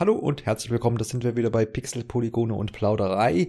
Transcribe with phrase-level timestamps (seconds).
[0.00, 3.48] Hallo und herzlich willkommen, das sind wir wieder bei Pixel, Polygone und Plauderei.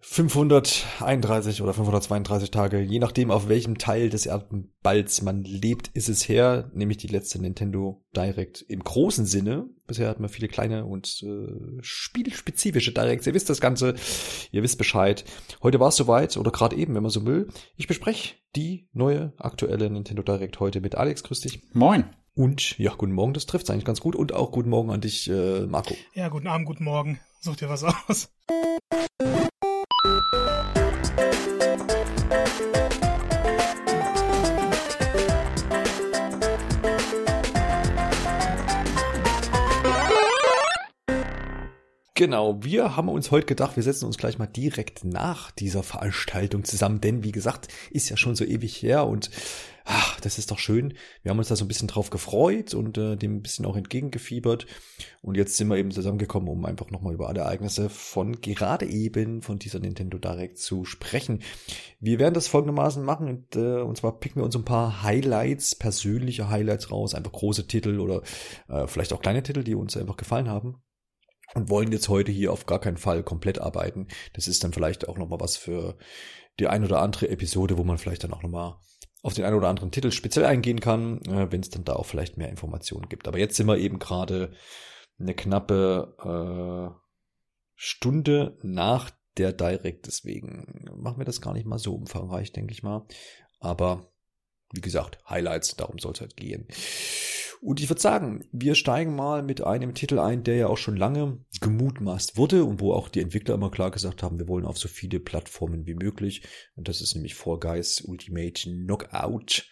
[0.00, 6.26] 531 oder 532 Tage, je nachdem auf welchem Teil des Erdballs man lebt, ist es
[6.30, 9.68] her, nämlich die letzte Nintendo Direct im großen Sinne.
[9.86, 13.26] Bisher hatten wir viele kleine und äh, spielspezifische Directs.
[13.26, 13.96] Ihr wisst das Ganze,
[14.50, 15.26] ihr wisst Bescheid.
[15.62, 17.48] Heute war es soweit, oder gerade eben, wenn man so will.
[17.76, 21.22] Ich bespreche die neue, aktuelle Nintendo Direct heute mit Alex.
[21.22, 21.60] Grüß dich.
[21.74, 22.06] Moin.
[22.38, 24.14] Und ja, guten Morgen, das trifft eigentlich ganz gut.
[24.14, 25.96] Und auch guten Morgen an dich, äh, Marco.
[26.14, 27.18] Ja, guten Abend, guten Morgen.
[27.40, 28.30] Such dir was aus.
[42.14, 46.64] Genau, wir haben uns heute gedacht, wir setzen uns gleich mal direkt nach dieser Veranstaltung
[46.64, 49.30] zusammen, denn wie gesagt, ist ja schon so ewig her und
[49.90, 50.94] ach, das ist doch schön.
[51.22, 53.74] Wir haben uns da so ein bisschen drauf gefreut und äh, dem ein bisschen auch
[53.74, 54.66] entgegengefiebert
[55.22, 59.40] und jetzt sind wir eben zusammengekommen, um einfach nochmal über alle Ereignisse von gerade eben
[59.40, 61.42] von dieser Nintendo Direct zu sprechen.
[62.00, 65.74] Wir werden das folgendermaßen machen und, äh, und zwar picken wir uns ein paar Highlights,
[65.74, 68.22] persönliche Highlights raus, einfach große Titel oder
[68.68, 70.82] äh, vielleicht auch kleine Titel, die uns einfach gefallen haben
[71.54, 74.08] und wollen jetzt heute hier auf gar keinen Fall komplett arbeiten.
[74.34, 75.96] Das ist dann vielleicht auch nochmal was für
[76.60, 78.76] die ein oder andere Episode, wo man vielleicht dann auch nochmal
[79.22, 82.06] auf den einen oder anderen Titel speziell eingehen kann, äh, wenn es dann da auch
[82.06, 83.28] vielleicht mehr Informationen gibt.
[83.28, 84.52] Aber jetzt sind wir eben gerade
[85.18, 86.98] eine knappe äh,
[87.74, 92.82] Stunde nach der Direct, deswegen machen wir das gar nicht mal so umfangreich, denke ich
[92.82, 93.06] mal.
[93.60, 94.12] Aber
[94.72, 96.66] wie gesagt, Highlights, darum soll es halt gehen.
[97.60, 100.96] Und ich würde sagen, wir steigen mal mit einem Titel ein, der ja auch schon
[100.96, 104.78] lange gemutmaßt wurde und wo auch die Entwickler immer klar gesagt haben, wir wollen auf
[104.78, 106.42] so viele Plattformen wie möglich.
[106.76, 109.66] Und das ist nämlich Fall Guys Ultimate Knockout.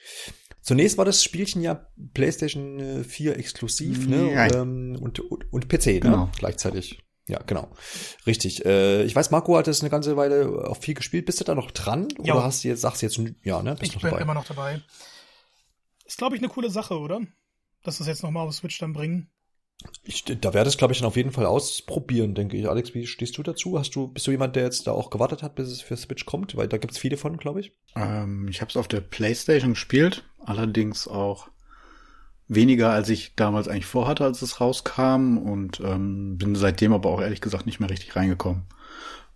[0.63, 4.51] Zunächst war das Spielchen ja PlayStation 4 exklusiv, ne?
[4.53, 6.01] Ähm, und, und, und PC, ne?
[6.01, 6.25] genau.
[6.25, 6.33] ne?
[6.37, 7.06] Gleichzeitig.
[7.29, 7.69] Ja, genau.
[8.27, 8.65] Richtig.
[8.65, 11.27] Äh, ich weiß, Marco hat das eine ganze Weile auch viel gespielt.
[11.27, 12.09] Bist du da noch dran?
[12.23, 12.35] Ja.
[12.35, 13.75] Oder hast du jetzt, sagst du jetzt, ja, ne?
[13.75, 14.23] Bist ich bin dabei?
[14.23, 14.81] immer noch dabei.
[16.05, 17.21] Ist, glaube ich, eine coole Sache, oder?
[17.83, 19.31] Dass das jetzt nochmal auf Switch dann bringen.
[20.05, 22.69] Ich, da werde es, glaube ich, dann auf jeden Fall ausprobieren, denke ich.
[22.69, 23.79] Alex, wie stehst du dazu?
[23.79, 26.25] Hast du, bist du jemand, der jetzt da auch gewartet hat, bis es für Switch
[26.25, 26.57] kommt?
[26.57, 27.73] Weil da gibt's viele von, glaube ich.
[27.95, 31.49] Ähm, ich habe es auf der PlayStation gespielt, allerdings auch
[32.49, 37.21] weniger, als ich damals eigentlich vorhatte, als es rauskam und ähm, bin seitdem aber auch
[37.21, 38.63] ehrlich gesagt nicht mehr richtig reingekommen.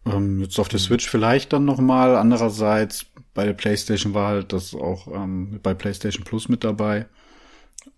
[0.06, 2.16] Ähm, jetzt auf der Switch vielleicht dann nochmal.
[2.16, 7.06] Andererseits bei der PlayStation war halt das auch ähm, bei PlayStation Plus mit dabei.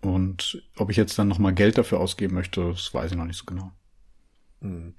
[0.01, 3.37] Und ob ich jetzt dann nochmal Geld dafür ausgeben möchte, das weiß ich noch nicht
[3.37, 3.71] so genau.
[4.61, 4.95] Hm.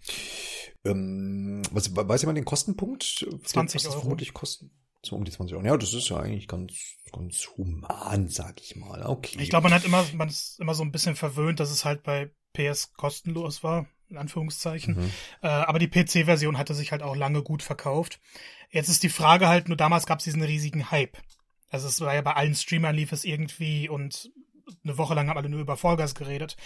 [0.85, 3.27] Ähm, was, weiß jemand den Kostenpunkt?
[3.45, 4.01] 20 Euro.
[4.01, 4.71] vermutlich kosten?
[5.05, 5.67] So um die 20 Euro.
[5.67, 9.05] Ja, das ist ja eigentlich ganz, ganz human, sag ich mal.
[9.05, 9.39] Okay.
[9.41, 12.03] Ich glaube, man hat immer, man ist immer so ein bisschen verwöhnt, dass es halt
[12.03, 14.97] bei PS kostenlos war, in Anführungszeichen.
[14.97, 15.11] Mhm.
[15.43, 18.21] Äh, aber die PC-Version hatte sich halt auch lange gut verkauft.
[18.71, 21.17] Jetzt ist die Frage halt, nur damals gab es diesen riesigen Hype.
[21.71, 24.31] Also es war ja bei allen Streamern lief es irgendwie und
[24.83, 26.57] eine Woche lang haben alle nur über Vollgas geredet.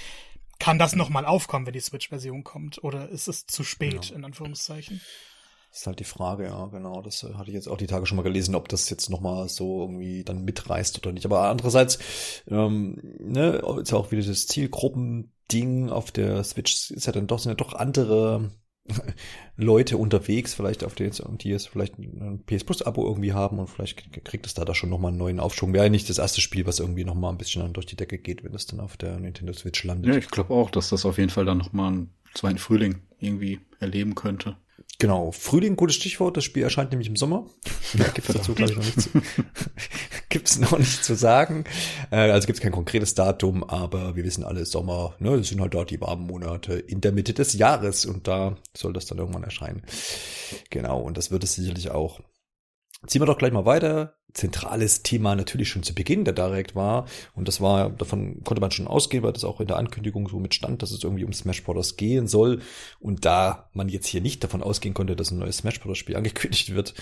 [0.59, 2.82] Kann das nochmal aufkommen, wenn die Switch-Version kommt?
[2.82, 4.16] Oder ist es zu spät, ja.
[4.16, 5.00] in Anführungszeichen?
[5.78, 7.03] Ist halt die Frage, ja, genau.
[7.03, 9.49] Das äh, hatte ich jetzt auch die Tage schon mal gelesen, ob das jetzt nochmal
[9.49, 11.25] so irgendwie dann mitreißt oder nicht.
[11.25, 12.00] Aber andererseits,
[12.49, 17.39] ähm, ne, ist ja auch wieder das Zielgruppending auf der Switch ist ja dann doch,
[17.39, 18.50] sind ja doch andere
[19.56, 23.69] Leute unterwegs, vielleicht auf die, die jetzt vielleicht ein PS Plus Abo irgendwie haben und
[23.69, 25.72] vielleicht kriegt es da da schon nochmal einen neuen Aufschwung.
[25.72, 28.43] Wäre ja nicht das erste Spiel, was irgendwie nochmal ein bisschen durch die Decke geht,
[28.43, 30.12] wenn es dann auf der Nintendo Switch landet.
[30.12, 33.60] Ja, ich glaube auch, dass das auf jeden Fall dann nochmal einen zweiten Frühling irgendwie
[33.78, 34.56] erleben könnte.
[35.00, 36.37] Genau, Frühling, gutes Stichwort.
[36.37, 37.47] Das Spiel erscheint nämlich im Sommer.
[37.94, 39.10] Ja, gibt es dazu, glaube ich, noch nichts zu,
[40.28, 41.65] gibt's noch nicht zu sagen.
[42.10, 45.60] Äh, also gibt es kein konkretes Datum, aber wir wissen alle, Sommer, ne, das sind
[45.60, 49.19] halt dort die warmen Monate in der Mitte des Jahres und da soll das dann
[49.19, 49.82] irgendwann erscheinen.
[50.71, 52.21] Genau, und das wird es sicherlich auch.
[53.06, 54.18] Ziehen wir doch gleich mal weiter.
[54.34, 57.06] Zentrales Thema natürlich schon zu Beginn der Direct war.
[57.34, 60.39] Und das war, davon konnte man schon ausgehen, weil das auch in der Ankündigung so
[60.39, 61.97] mit stand, dass es irgendwie um Smash Bros.
[61.97, 62.60] gehen soll.
[63.01, 65.98] Und da man jetzt hier nicht davon ausgehen konnte, dass ein neues Smash Bros.
[65.98, 66.95] Spiel angekündigt wird,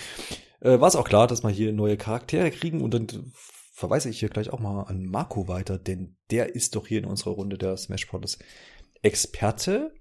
[0.61, 2.81] äh, war es auch klar, dass wir hier neue Charaktere kriegen.
[2.81, 3.31] Und dann
[3.73, 7.05] verweise ich hier gleich auch mal an Marco weiter, denn der ist doch hier in
[7.05, 8.39] unserer Runde der Smash Bros.
[9.01, 9.91] Experte.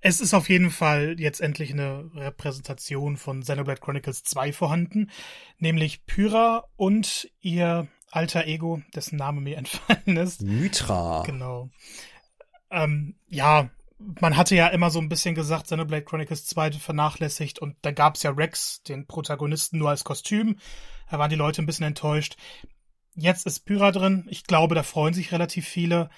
[0.00, 5.10] Es ist auf jeden Fall jetzt endlich eine Repräsentation von Xenoblade Chronicles 2 vorhanden,
[5.58, 10.42] nämlich Pyra und ihr alter Ego, dessen Name mir entfallen ist.
[10.42, 11.22] Mythra.
[11.26, 11.70] Genau.
[12.70, 13.68] Ähm, ja,
[13.98, 18.22] man hatte ja immer so ein bisschen gesagt, Xenoblade Chronicles 2 vernachlässigt und da gab's
[18.22, 20.58] ja Rex, den Protagonisten, nur als Kostüm.
[21.10, 22.36] Da waren die Leute ein bisschen enttäuscht.
[23.14, 24.26] Jetzt ist Pyra drin.
[24.30, 26.08] Ich glaube, da freuen sich relativ viele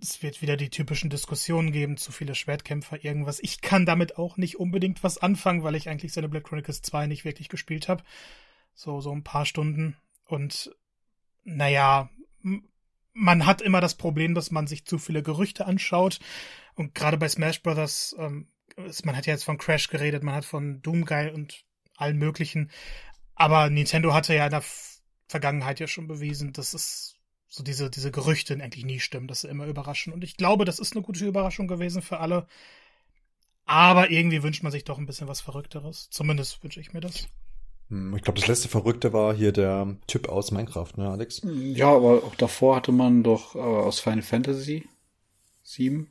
[0.00, 3.40] es wird wieder die typischen Diskussionen geben, zu viele Schwertkämpfer, irgendwas.
[3.40, 7.24] Ich kann damit auch nicht unbedingt was anfangen, weil ich eigentlich Black Chronicles 2 nicht
[7.24, 8.02] wirklich gespielt habe.
[8.74, 9.96] So, so ein paar Stunden.
[10.24, 10.74] Und
[11.44, 12.10] naja,
[13.12, 16.20] man hat immer das Problem, dass man sich zu viele Gerüchte anschaut.
[16.74, 18.48] Und gerade bei Smash Brothers, ähm,
[19.04, 21.64] man hat ja jetzt von Crash geredet, man hat von Doomguy und
[21.96, 22.70] allen möglichen.
[23.34, 24.64] Aber Nintendo hatte ja in der
[25.28, 27.16] Vergangenheit ja schon bewiesen, dass es
[27.50, 30.12] so diese, diese Gerüchte eigentlich nie stimmen, dass sie immer überraschen.
[30.12, 32.46] Und ich glaube, das ist eine gute Überraschung gewesen für alle.
[33.66, 36.08] Aber irgendwie wünscht man sich doch ein bisschen was Verrückteres.
[36.10, 37.28] Zumindest wünsche ich mir das.
[37.88, 41.42] Hm, ich glaube, das letzte Verrückte war hier der Typ aus Minecraft, ne, Alex?
[41.44, 44.88] Ja, aber auch davor hatte man doch äh, aus Final Fantasy
[45.64, 46.08] 7.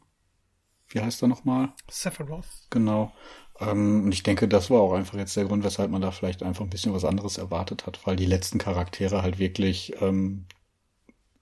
[0.90, 1.72] Wie heißt er nochmal?
[1.90, 2.48] Sephiroth.
[2.70, 3.14] Genau.
[3.62, 6.44] Ähm, und ich denke, das war auch einfach jetzt der Grund, weshalb man da vielleicht
[6.44, 10.46] einfach ein bisschen was anderes erwartet hat, weil die letzten Charaktere halt wirklich ähm,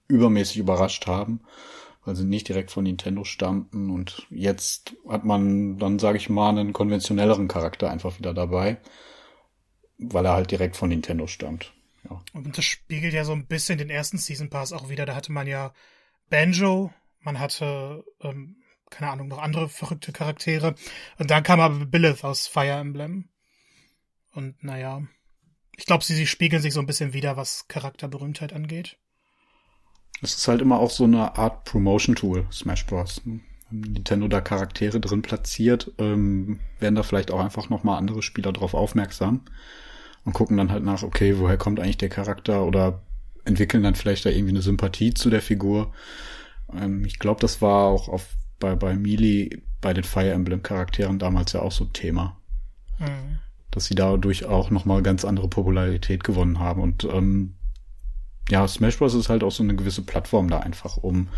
[0.08, 1.40] übermäßig überrascht haben,
[2.04, 3.90] weil sie nicht direkt von Nintendo stammten.
[3.90, 8.78] Und jetzt hat man dann, sage ich mal, einen konventionelleren Charakter einfach wieder dabei,
[9.98, 11.72] weil er halt direkt von Nintendo stammt.
[12.08, 12.22] Ja.
[12.32, 15.06] Und das spiegelt ja so ein bisschen den ersten Season Pass auch wieder.
[15.06, 15.72] Da hatte man ja
[16.30, 18.56] Banjo, man hatte, ähm,
[18.90, 20.74] keine Ahnung, noch andere verrückte Charaktere.
[21.18, 23.28] Und dann kam aber Billith aus Fire Emblem.
[24.32, 25.02] Und naja,
[25.76, 28.98] ich glaube, sie, sie spiegeln sich so ein bisschen wieder, was Charakterberühmtheit angeht.
[30.22, 33.22] Es ist halt immer auch so eine Art Promotion-Tool, Smash Bros.
[33.70, 38.74] Nintendo da Charaktere drin platziert, ähm, werden da vielleicht auch einfach nochmal andere Spieler drauf
[38.74, 39.42] aufmerksam
[40.24, 43.02] und gucken dann halt nach, okay, woher kommt eigentlich der Charakter oder
[43.44, 45.92] entwickeln dann vielleicht da irgendwie eine Sympathie zu der Figur.
[46.72, 48.28] Ähm, ich glaube, das war auch auf,
[48.58, 52.36] bei, bei Melee, bei den Fire Emblem Charakteren damals ja auch so Thema.
[52.98, 53.38] Mhm.
[53.70, 57.54] Dass sie dadurch auch nochmal ganz andere Popularität gewonnen haben und ähm,
[58.50, 59.14] ja, Smash Bros.
[59.14, 61.28] ist halt auch so eine gewisse Plattform da einfach, um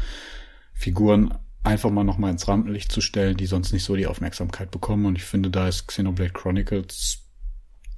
[0.72, 5.06] Figuren einfach mal nochmal ins Rampenlicht zu stellen, die sonst nicht so die Aufmerksamkeit bekommen.
[5.06, 7.18] Und ich finde, da ist Xenoblade Chronicles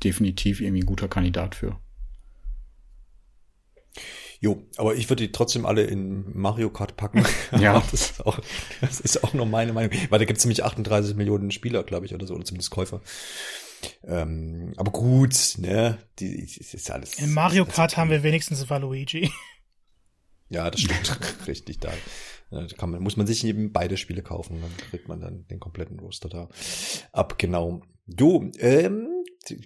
[0.02, 1.78] definitiv irgendwie ein guter Kandidat für.
[4.40, 7.24] Jo, aber ich würde die trotzdem alle in Mario Kart packen.
[7.60, 7.74] Ja.
[7.74, 8.40] das ist auch,
[8.80, 9.92] das ist auch nur meine Meinung.
[10.10, 13.00] Weil da gibt es nämlich 38 Millionen Spieler, glaube ich, oder so, oder zumindest Käufer.
[14.04, 17.18] Ähm, aber gut, ne, die, ist alles.
[17.18, 19.30] In Mario Kart haben wir wenigstens Waluigi.
[20.48, 21.18] Ja, das stimmt.
[21.46, 21.90] Richtig, da,
[22.50, 25.60] da kann man, muss man sich eben beide Spiele kaufen, dann kriegt man dann den
[25.60, 26.48] kompletten Roster da
[27.12, 27.82] ab, genau.
[28.06, 29.08] Du, ähm,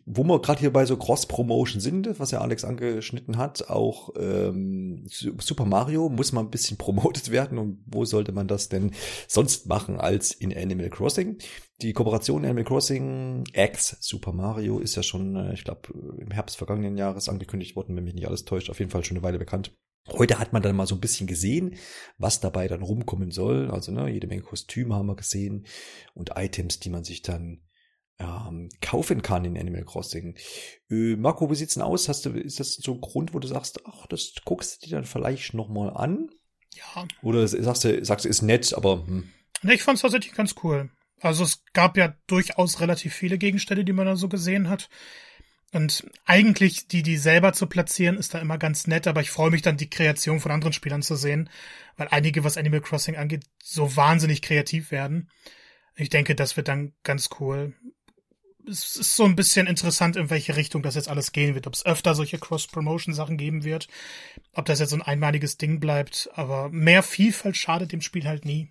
[0.06, 5.04] wo wir gerade hier bei so Cross-Promotion sind, was ja Alex angeschnitten hat, auch ähm,
[5.08, 8.92] Super Mario muss mal ein bisschen promotet werden und wo sollte man das denn
[9.28, 11.38] sonst machen als in Animal Crossing?
[11.82, 16.56] Die Kooperation Animal Crossing X Super Mario ist ja schon, äh, ich glaube, im Herbst
[16.56, 19.38] vergangenen Jahres angekündigt worden, wenn mich nicht alles täuscht, auf jeden Fall schon eine Weile
[19.38, 19.72] bekannt.
[20.12, 21.74] Heute hat man dann mal so ein bisschen gesehen,
[22.16, 23.70] was dabei dann rumkommen soll.
[23.70, 25.66] Also ne, jede Menge Kostüme haben wir gesehen
[26.14, 27.65] und Items, die man sich dann
[28.18, 30.36] ähm, kaufen kann in Animal Crossing.
[30.90, 32.08] Äh, Marco, wie sieht's denn aus?
[32.08, 34.96] Hast du, ist das so ein Grund, wo du sagst, ach, das guckst du dir
[34.96, 36.30] dann vielleicht nochmal an?
[36.74, 37.06] Ja.
[37.22, 39.30] Oder sagst du, sagst du, ist nett, aber hm.
[39.62, 40.90] Nee, ich fand's tatsächlich ganz cool.
[41.20, 44.90] Also es gab ja durchaus relativ viele Gegenstände, die man da so gesehen hat.
[45.72, 49.50] Und eigentlich die, die selber zu platzieren, ist da immer ganz nett, aber ich freue
[49.50, 51.50] mich dann, die Kreation von anderen Spielern zu sehen,
[51.96, 55.30] weil einige, was Animal Crossing angeht, so wahnsinnig kreativ werden.
[55.96, 57.74] Ich denke, das wird dann ganz cool
[58.68, 61.66] es ist so ein bisschen interessant, in welche Richtung das jetzt alles gehen wird.
[61.66, 63.88] Ob es öfter solche Cross-Promotion-Sachen geben wird,
[64.52, 66.28] ob das jetzt so ein einmaliges Ding bleibt.
[66.34, 68.70] Aber mehr Vielfalt schadet dem Spiel halt nie.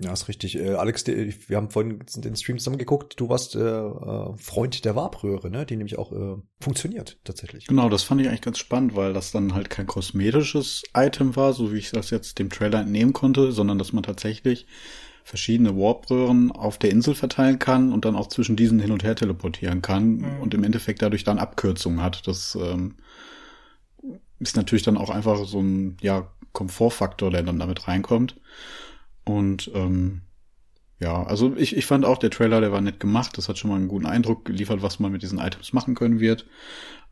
[0.00, 0.56] Ja, ist richtig.
[0.56, 3.14] Äh, Alex, wir haben vorhin den Stream zusammen geguckt.
[3.18, 5.66] Du warst äh, äh, Freund der Warpröhre, ne?
[5.66, 7.66] Die nämlich auch äh, funktioniert tatsächlich.
[7.66, 11.52] Genau, das fand ich eigentlich ganz spannend, weil das dann halt kein kosmetisches Item war,
[11.52, 14.68] so wie ich das jetzt dem Trailer entnehmen konnte, sondern dass man tatsächlich
[15.24, 19.16] verschiedene Warp-Röhren auf der Insel verteilen kann und dann auch zwischen diesen hin und her
[19.16, 20.40] teleportieren kann mhm.
[20.40, 22.26] und im Endeffekt dadurch dann Abkürzungen hat.
[22.26, 22.94] Das ähm,
[24.38, 28.36] ist natürlich dann auch einfach so ein ja, Komfortfaktor, der dann damit reinkommt.
[29.24, 30.22] Und ähm,
[31.00, 33.38] ja, also ich, ich fand auch, der Trailer, der war nett gemacht.
[33.38, 36.20] Das hat schon mal einen guten Eindruck geliefert, was man mit diesen Items machen können
[36.20, 36.46] wird.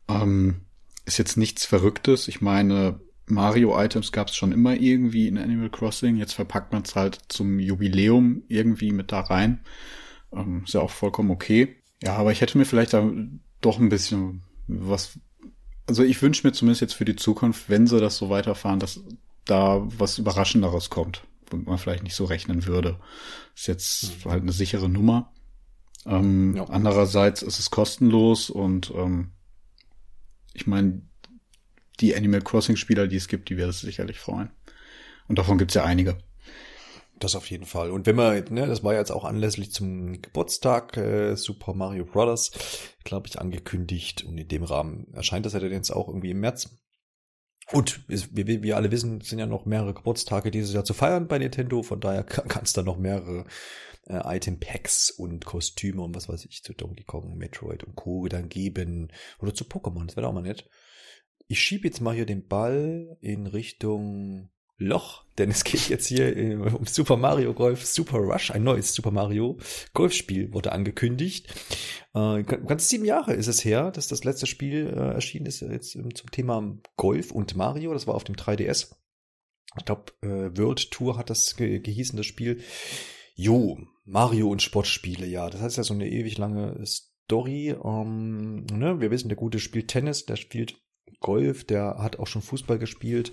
[0.08, 0.62] Ähm,
[1.04, 2.26] ist jetzt nichts Verrücktes.
[2.26, 6.16] Ich meine, Mario-Items gab es schon immer irgendwie in Animal Crossing.
[6.16, 9.60] Jetzt verpackt man es halt zum Jubiläum irgendwie mit da rein.
[10.32, 11.76] Ähm, ist ja auch vollkommen okay.
[12.02, 13.10] Ja, aber ich hätte mir vielleicht da
[13.60, 15.18] doch ein bisschen was.
[15.86, 19.00] Also ich wünsche mir zumindest jetzt für die Zukunft, wenn sie das so weiterfahren, dass
[19.44, 22.98] da was Überraschenderes kommt, womit man vielleicht nicht so rechnen würde.
[23.54, 24.30] Ist jetzt mhm.
[24.30, 25.32] halt eine sichere Nummer.
[26.04, 26.64] Ähm, ja.
[26.64, 29.32] Andererseits ist es kostenlos und ähm,
[30.54, 31.02] ich meine,
[32.00, 34.50] die Animal Crossing Spieler, die es gibt, die werden es sicherlich freuen.
[35.28, 36.18] Und davon gibt es ja einige.
[37.18, 37.90] Das auf jeden Fall.
[37.90, 42.50] Und wenn man, ne, das war jetzt auch anlässlich zum Geburtstag äh, Super Mario Brothers,
[43.04, 44.24] glaube ich, angekündigt.
[44.24, 46.76] Und in dem Rahmen erscheint das ja dann jetzt auch irgendwie im März.
[47.72, 51.38] Und wie wir alle wissen, sind ja noch mehrere Geburtstage dieses Jahr zu feiern bei
[51.38, 51.82] Nintendo.
[51.82, 53.46] Von daher kann es da noch mehrere
[54.06, 58.28] äh, Item-Packs und Kostüme und was weiß ich zu Donkey Kong, Metroid und Co.
[58.28, 59.10] dann geben.
[59.38, 60.68] Oder zu Pokémon, das wäre auch mal nett.
[61.48, 66.36] Ich schiebe jetzt mal hier den Ball in Richtung Loch, denn es geht jetzt hier
[66.36, 69.58] äh, um Super Mario Golf Super Rush, ein neues Super Mario
[69.94, 71.48] Golfspiel wurde angekündigt.
[72.14, 75.92] Äh, ganz sieben Jahre ist es her, dass das letzte Spiel äh, erschienen ist jetzt
[75.92, 77.92] zum Thema Golf und Mario.
[77.92, 78.96] Das war auf dem 3DS.
[79.78, 82.60] Ich glaube, äh, World Tour hat das ge gehießen, das Spiel.
[83.34, 85.48] Jo, Mario und Sportspiele, ja.
[85.48, 87.76] Das heißt ja so eine ewig lange Story.
[87.82, 89.00] Ähm, ne?
[89.00, 90.80] Wir wissen, der Gute spielt Tennis, der spielt
[91.20, 93.32] Golf, der hat auch schon Fußball gespielt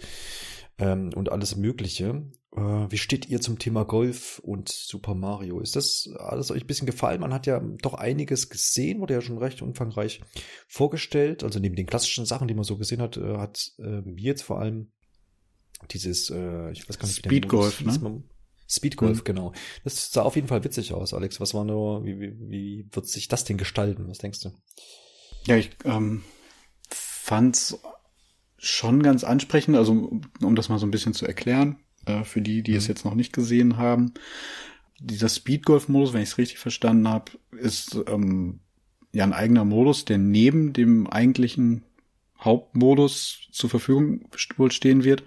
[0.78, 2.25] ähm, und alles Mögliche.
[2.56, 5.60] Äh, wie steht ihr zum Thema Golf und Super Mario?
[5.60, 7.22] Ist das alles euch ein bisschen gefallen?
[7.22, 10.22] Man hat ja doch einiges gesehen, wurde ja schon recht umfangreich
[10.68, 11.44] vorgestellt.
[11.44, 14.60] Also neben den klassischen Sachen, die man so gesehen hat, äh, hat äh, jetzt vor
[14.60, 14.92] allem
[15.92, 18.24] dieses, äh, ich weiß gar nicht, Speed Golf, ne?
[18.68, 19.24] Speed Golf, mhm.
[19.24, 19.54] genau.
[19.84, 21.40] Das sah auf jeden Fall witzig aus, Alex.
[21.40, 24.08] Was war nur, wie, wie, wie wird sich das denn gestalten?
[24.08, 24.52] Was denkst du?
[25.46, 26.24] Ja, ich ähm,
[27.24, 27.80] fand's
[28.58, 32.63] schon ganz ansprechend, also um das mal so ein bisschen zu erklären, äh, für die,
[32.63, 32.77] die mhm.
[32.77, 34.13] es jetzt noch nicht gesehen haben.
[35.00, 38.60] Dieser Speedgolf-Modus, wenn ich es richtig verstanden habe, ist ähm,
[39.13, 41.84] ja ein eigener Modus, der neben dem eigentlichen
[42.42, 44.25] Hauptmodus zur Verfügung
[44.58, 45.24] wohl stehen wird,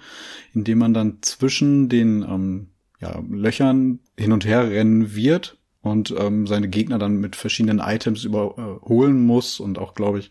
[0.52, 2.68] indem man dann zwischen den ähm,
[3.00, 8.24] ja, Löchern hin und her rennen wird und ähm, seine Gegner dann mit verschiedenen Items
[8.24, 10.30] überholen muss und auch, glaube ich,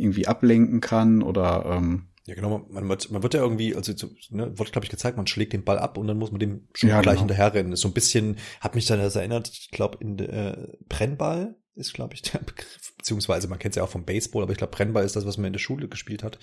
[0.00, 2.66] irgendwie ablenken kann oder ähm, ja, genau.
[2.68, 3.92] Man, man, man wird ja irgendwie, also
[4.30, 6.68] ne, wurde, glaube ich, gezeigt, man schlägt den Ball ab und dann muss man dem
[6.74, 7.28] schon ja, gleich genau.
[7.28, 7.74] hinterherrennen.
[7.76, 12.14] So ein bisschen hat mich dann das erinnert, ich glaube, in äh, Brennball ist, glaube
[12.14, 15.04] ich, der Begriff, beziehungsweise man kennt es ja auch vom Baseball, aber ich glaube, Brennball
[15.04, 16.38] ist das, was man in der Schule gespielt hat,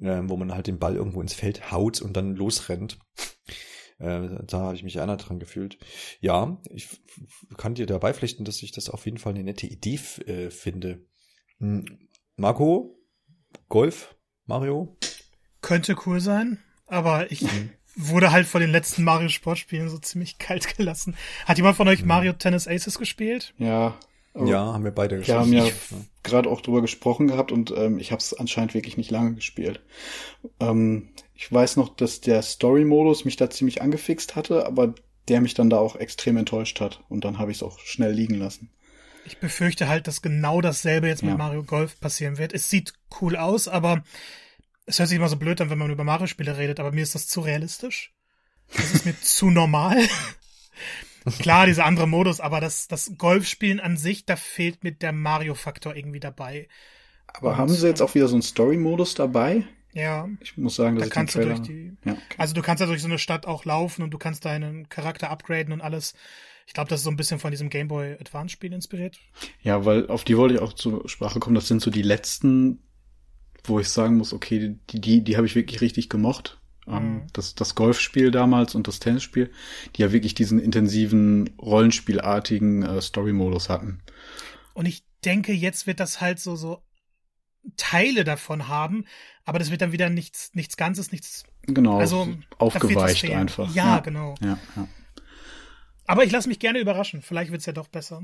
[0.00, 2.98] äh, wo man halt den Ball irgendwo ins Feld haut und dann losrennt.
[3.98, 5.78] Äh, da habe ich mich erinnert dran gefühlt.
[6.20, 6.88] Ja, ich
[7.56, 11.04] kann dir dabei pflichten, dass ich das auf jeden Fall eine nette Idee äh, finde.
[12.36, 12.98] Marco,
[13.68, 14.96] Golf, Mario?
[15.60, 17.70] Könnte cool sein, aber ich mhm.
[17.94, 21.16] wurde halt vor den letzten Mario Sportspielen so ziemlich kalt gelassen.
[21.46, 22.08] Hat jemand von euch mhm.
[22.08, 23.54] Mario Tennis Aces gespielt?
[23.58, 23.94] Ja.
[24.36, 25.36] Ja, haben wir beide gespielt.
[25.36, 25.72] Wir haben ja
[26.24, 29.80] gerade auch drüber gesprochen gehabt und ähm, ich habe es anscheinend wirklich nicht lange gespielt.
[30.58, 34.96] Ähm, ich weiß noch, dass der Story-Modus mich da ziemlich angefixt hatte, aber
[35.28, 38.10] der mich dann da auch extrem enttäuscht hat und dann habe ich es auch schnell
[38.10, 38.70] liegen lassen.
[39.24, 41.30] Ich befürchte halt, dass genau dasselbe jetzt ja.
[41.30, 42.52] mit Mario Golf passieren wird.
[42.52, 44.04] Es sieht cool aus, aber
[44.86, 47.14] es hört sich immer so blöd an, wenn man über Mario-Spiele redet, aber mir ist
[47.14, 48.12] das zu realistisch.
[48.76, 49.98] Das ist mir zu normal.
[51.38, 55.96] Klar, dieser andere Modus, aber das, das Golfspielen an sich, da fehlt mit der Mario-Faktor
[55.96, 56.68] irgendwie dabei.
[57.26, 59.64] Aber Und, haben sie jetzt auch wieder so einen Story-Modus dabei?
[59.94, 60.28] Ja.
[60.40, 62.22] Ich muss sagen, dass da ich kannst du durch die, ja, okay.
[62.36, 65.30] also du kannst ja durch so eine Stadt auch laufen und du kannst deinen Charakter
[65.30, 66.14] upgraden und alles.
[66.66, 69.18] Ich glaube, das ist so ein bisschen von diesem Game Boy Advance Spiel inspiriert.
[69.62, 71.54] Ja, weil auf die wollte ich auch zur Sprache kommen.
[71.54, 72.82] Das sind so die letzten,
[73.64, 76.58] wo ich sagen muss, okay, die, die, die habe ich wirklich richtig gemocht.
[76.86, 77.26] Ähm, mhm.
[77.32, 79.50] Das, das Golfspiel damals und das Tennisspiel,
[79.96, 84.02] die ja wirklich diesen intensiven, rollenspielartigen äh, Story-Modus hatten.
[84.74, 86.82] Und ich denke, jetzt wird das halt so, so
[87.76, 89.06] Teile davon haben,
[89.44, 91.44] aber das wird dann wieder nichts, nichts Ganzes, nichts.
[91.62, 92.28] Genau, also,
[92.58, 93.74] aufgeweicht einfach.
[93.74, 94.34] Ja, ja, genau.
[94.42, 94.88] Ja, ja.
[96.06, 97.22] Aber ich lasse mich gerne überraschen.
[97.22, 98.22] Vielleicht wird's ja doch besser.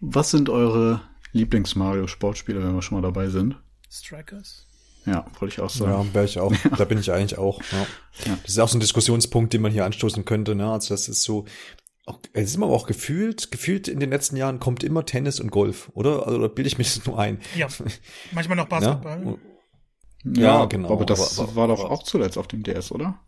[0.00, 1.00] Was sind eure
[1.32, 3.56] Lieblings-Mario-Sportspiele, wenn wir schon mal dabei sind?
[3.90, 4.66] Strikers.
[5.06, 6.08] Ja, wollte ich auch sagen.
[6.08, 6.52] Ja, wäre ich auch.
[6.76, 7.62] Da bin ich eigentlich auch.
[7.72, 7.86] Ja.
[8.26, 8.38] ja.
[8.42, 10.54] Das ist auch so ein Diskussionspunkt, den man hier anstoßen könnte.
[10.54, 10.70] Ne?
[10.70, 11.46] Also das ist so,
[12.32, 15.90] es ist immer auch gefühlt, gefühlt in den letzten Jahren kommt immer Tennis und Golf,
[15.94, 16.26] oder?
[16.26, 17.40] Also, oder bilde ich mir das nur ein?
[17.56, 17.68] Ja,
[18.32, 19.38] manchmal noch Basketball.
[20.24, 20.90] Ja, ja genau.
[20.92, 23.18] Aber das aber, aber, war doch auch zuletzt auf dem DS, oder?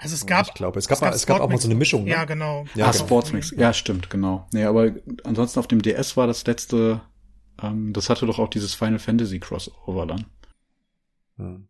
[0.00, 1.74] Also es gab, ich glaube, es gab, es gab, es gab auch mal so eine
[1.74, 2.04] Mischung.
[2.04, 2.10] Ne?
[2.10, 2.64] Ja, genau.
[2.74, 3.04] Ja, ah, genau.
[3.04, 3.52] Sportsmix.
[3.56, 4.46] Ja, stimmt, genau.
[4.52, 4.92] Nee, aber
[5.24, 7.02] ansonsten auf dem DS war das letzte,
[7.62, 10.24] ähm, das hatte doch auch dieses Final Fantasy Crossover dann.
[11.36, 11.68] Hm.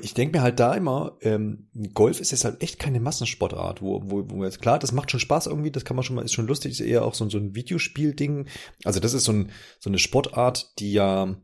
[0.00, 4.00] Ich denke mir halt da immer, ähm, Golf ist jetzt halt echt keine Massensportart, wo,
[4.04, 6.32] wo, wo jetzt klar, das macht schon Spaß irgendwie, das kann man schon mal, ist
[6.32, 8.46] schon lustig, ist eher auch so, so ein Videospiel-Ding.
[8.84, 11.36] Also das ist so, ein, so eine Sportart, die ja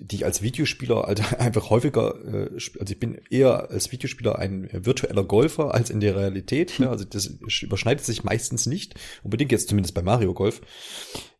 [0.00, 4.68] die ich als Videospieler halt einfach häufiger, äh, also ich bin eher als Videospieler ein
[4.72, 6.78] virtueller Golfer als in der Realität.
[6.78, 6.88] Ne?
[6.88, 10.60] Also das überschneidet sich meistens nicht, unbedingt jetzt zumindest bei Mario Golf.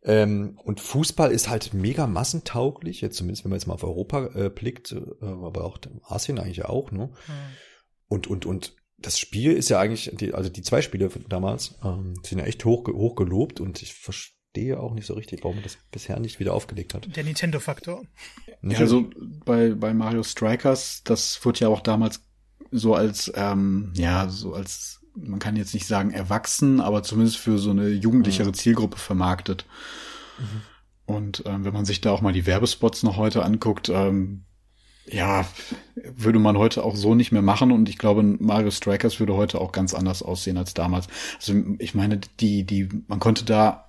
[0.02, 4.30] Ähm, und Fußball ist halt mega massentauglich, jetzt zumindest wenn man jetzt mal auf Europa
[4.34, 6.92] äh, blickt, äh, aber auch Asien eigentlich auch.
[6.92, 7.06] Ne?
[7.06, 7.32] Mhm.
[8.08, 11.78] Und und und das Spiel ist ja eigentlich, die, also die zwei Spiele von damals
[11.84, 14.35] ähm, sind ja echt hoch, hoch gelobt und ich verstehe
[14.74, 17.14] auch nicht so richtig, warum man das bisher nicht wieder aufgelegt hat.
[17.14, 18.02] Der Nintendo-Faktor.
[18.62, 19.10] Ja, also
[19.44, 22.22] bei, bei Mario Strikers, das wurde ja auch damals
[22.70, 27.58] so als, ähm, ja, so als, man kann jetzt nicht sagen erwachsen, aber zumindest für
[27.58, 29.66] so eine jugendlichere Zielgruppe vermarktet.
[30.38, 30.62] Mhm.
[31.06, 34.42] Und ähm, wenn man sich da auch mal die Werbespots noch heute anguckt, ähm,
[35.08, 35.46] ja,
[35.94, 39.60] würde man heute auch so nicht mehr machen und ich glaube, Mario Strikers würde heute
[39.60, 41.06] auch ganz anders aussehen als damals.
[41.36, 43.85] Also ich meine, die, die, man konnte da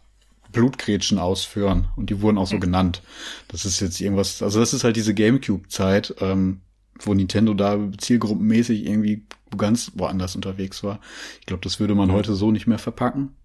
[0.57, 2.61] Blutgrätschen ausführen und die wurden auch so mhm.
[2.61, 3.01] genannt.
[3.47, 6.61] Das ist jetzt irgendwas, also das ist halt diese Gamecube-Zeit, ähm,
[6.99, 9.25] wo Nintendo da zielgruppenmäßig irgendwie
[9.57, 10.99] ganz woanders unterwegs war.
[11.39, 12.13] Ich glaube, das würde man mhm.
[12.13, 13.35] heute so nicht mehr verpacken.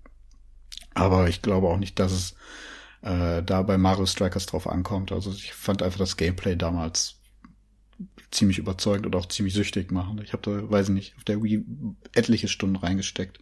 [0.94, 2.34] Aber ich glaube auch nicht, dass es
[3.02, 5.12] äh, da bei Mario Strikers drauf ankommt.
[5.12, 7.16] Also ich fand einfach das Gameplay damals
[8.30, 10.20] ziemlich überzeugend und auch ziemlich süchtig machen.
[10.24, 11.64] Ich habe da, weiß ich nicht, auf der Wii
[12.14, 13.38] etliche Stunden reingesteckt.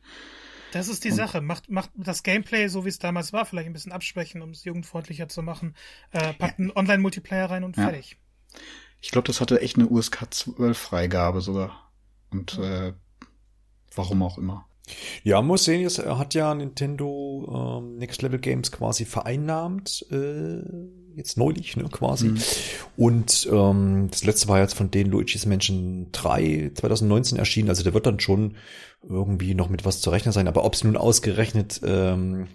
[0.73, 1.41] Das ist die und, Sache.
[1.41, 4.65] Macht, macht das Gameplay, so wie es damals war, vielleicht ein bisschen absprechen, um es
[4.65, 5.75] jugendfreundlicher zu machen.
[6.13, 6.65] Äh, packt ja.
[6.65, 7.85] einen Online-Multiplayer rein und ja.
[7.85, 8.17] fertig.
[9.01, 11.91] Ich glaube, das hatte echt eine USK 12 Freigabe sogar.
[12.31, 12.93] Und äh,
[13.95, 14.67] warum auch immer.
[15.23, 20.63] Ja, muss sehen, jetzt hat ja Nintendo ähm, Next Level Games quasi vereinnahmt, äh,
[21.15, 22.29] jetzt neulich, ne, quasi.
[22.29, 22.39] Mhm.
[22.97, 27.95] Und ähm, das letzte war jetzt von denen Luigi's Mansion 3 2019 erschienen, also der
[27.95, 28.57] wird dann schon
[29.03, 32.49] irgendwie noch mit was zu rechnen sein, aber ob es nun ausgerechnet ähm,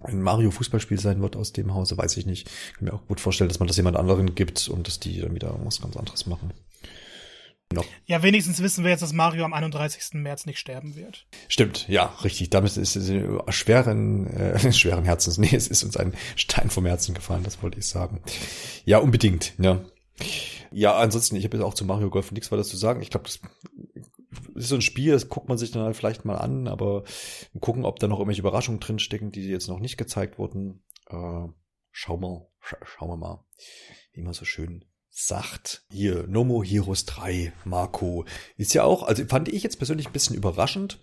[0.00, 2.48] ein Mario-Fußballspiel sein wird aus dem Hause, weiß ich nicht.
[2.48, 5.20] Ich kann mir auch gut vorstellen, dass man das jemand anderen gibt und dass die
[5.20, 6.52] dann wieder irgendwas ganz anderes machen.
[7.72, 7.86] Noch.
[8.06, 10.14] Ja, wenigstens wissen wir jetzt, dass Mario am 31.
[10.14, 11.26] März nicht sterben wird.
[11.48, 12.50] Stimmt, ja, richtig.
[12.50, 15.38] Damit ist es schweren, äh, schweren Herzens.
[15.38, 18.22] Nee, es ist uns ein Stein vom Herzen gefallen, das wollte ich sagen.
[18.84, 19.80] Ja, unbedingt, ja.
[20.70, 23.02] Ja, ansonsten, ich habe jetzt auch zu Mario Golf nichts weiter zu sagen.
[23.02, 23.40] Ich glaube, das
[24.54, 27.04] ist so ein Spiel, das guckt man sich dann halt vielleicht mal an, aber
[27.60, 30.82] gucken, ob da noch irgendwelche Überraschungen drinstecken, die jetzt noch nicht gezeigt wurden.
[31.08, 31.46] Äh,
[31.90, 33.44] schauen wir, scha schauen wir mal,
[34.12, 35.84] wie immer so schön sagt.
[35.90, 38.24] Hier, Nomo Heroes 3, Marco.
[38.56, 40.98] Ist ja auch, also fand ich jetzt persönlich ein bisschen überraschend,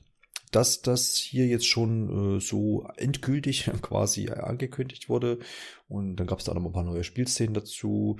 [0.51, 5.39] dass das hier jetzt schon äh, so endgültig quasi angekündigt wurde.
[5.87, 8.17] Und dann gab es da noch ein paar neue Spielszenen dazu.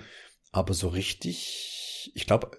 [0.52, 2.52] Aber so richtig, ich glaube,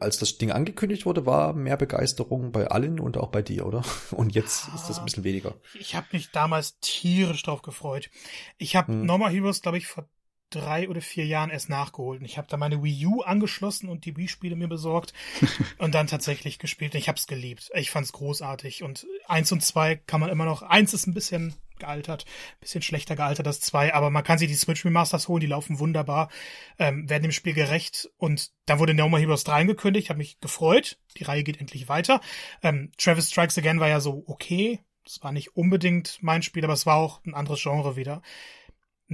[0.00, 3.82] als das Ding angekündigt wurde, war mehr Begeisterung bei allen und auch bei dir, oder?
[4.10, 5.54] Und jetzt ist das ein bisschen weniger.
[5.78, 8.10] Ich habe mich damals tierisch drauf gefreut.
[8.58, 9.06] Ich habe hm.
[9.06, 10.06] Normal Heroes, glaube ich, vor
[10.54, 12.20] drei oder vier Jahren erst nachgeholt.
[12.20, 15.12] Und ich habe da meine Wii U angeschlossen und die Wii-Spiele mir besorgt
[15.78, 16.94] und dann tatsächlich gespielt.
[16.94, 17.70] Ich habe es geliebt.
[17.74, 18.82] Ich fand es großartig.
[18.82, 20.62] Und eins und zwei kann man immer noch.
[20.62, 22.24] Eins ist ein bisschen gealtert,
[22.60, 25.80] bisschen schlechter gealtert als zwei, aber man kann sich die Switch Remasters holen, die laufen
[25.80, 26.30] wunderbar,
[26.78, 30.38] ähm, werden dem Spiel gerecht und dann wurde No More Heroes 3 angekündigt, habe mich
[30.40, 32.20] gefreut, die Reihe geht endlich weiter.
[32.62, 36.74] Ähm, Travis Strikes Again war ja so okay, das war nicht unbedingt mein Spiel, aber
[36.74, 38.22] es war auch ein anderes Genre wieder.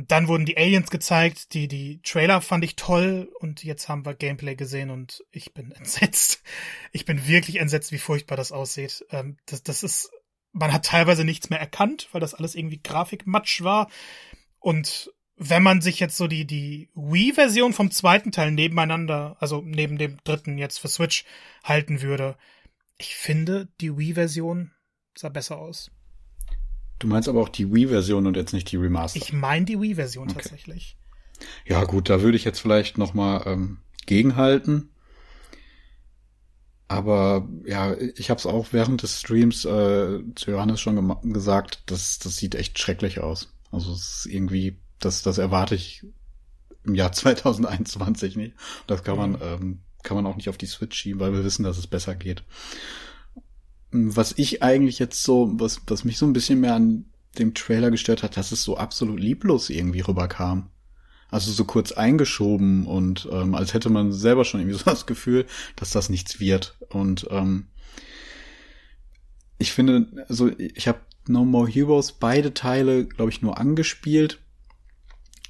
[0.06, 4.14] Dann wurden die Aliens gezeigt, die, die Trailer fand ich toll und jetzt haben wir
[4.14, 6.42] Gameplay gesehen und ich bin entsetzt.
[6.92, 9.04] Ich bin wirklich entsetzt, wie furchtbar das aussieht.
[9.10, 10.10] Ähm, das, das ist,
[10.52, 13.90] man hat teilweise nichts mehr erkannt, weil das alles irgendwie Grafikmatsch war.
[14.60, 19.96] Und wenn man sich jetzt so die, die Wii-Version vom zweiten Teil nebeneinander, also neben
[19.96, 21.24] dem dritten jetzt für Switch
[21.64, 22.36] halten würde,
[22.98, 24.72] ich finde, die Wii-Version
[25.16, 25.90] sah besser aus.
[26.98, 29.18] Du meinst aber auch die Wii-Version und jetzt nicht die Remaster.
[29.18, 30.40] Ich meine die Wii-Version okay.
[30.40, 30.96] tatsächlich.
[31.64, 34.90] Ja gut, da würde ich jetzt vielleicht noch mal ähm, gegenhalten.
[36.88, 42.18] Aber ja, ich habe es auch während des Streams äh, zu Johannes schon gesagt, das,
[42.18, 43.52] das sieht echt schrecklich aus.
[43.70, 46.04] Also es ist irgendwie, das, das erwarte ich
[46.84, 48.54] im Jahr 2021 nicht.
[48.86, 49.42] Das kann man, mhm.
[49.42, 52.16] ähm, kann man auch nicht auf die Switch schieben, weil wir wissen, dass es besser
[52.16, 52.42] geht
[53.90, 57.06] was ich eigentlich jetzt so, was, was mich so ein bisschen mehr an
[57.38, 60.70] dem Trailer gestört hat, dass es so absolut lieblos irgendwie rüberkam.
[61.30, 65.46] Also so kurz eingeschoben und ähm, als hätte man selber schon irgendwie so das Gefühl,
[65.76, 66.78] dass das nichts wird.
[66.88, 67.68] Und ähm,
[69.58, 74.40] ich finde, also ich habe No More Heroes beide Teile, glaube ich, nur angespielt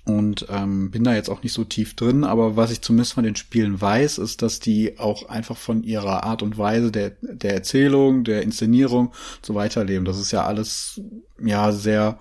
[0.09, 3.25] und ähm, bin da jetzt auch nicht so tief drin, aber was ich zumindest von
[3.25, 7.53] den Spielen weiß, ist, dass die auch einfach von ihrer Art und Weise der, der
[7.53, 10.07] Erzählung, der Inszenierung so weiterleben.
[10.07, 11.03] Das ist ja alles
[11.45, 12.19] ja sehr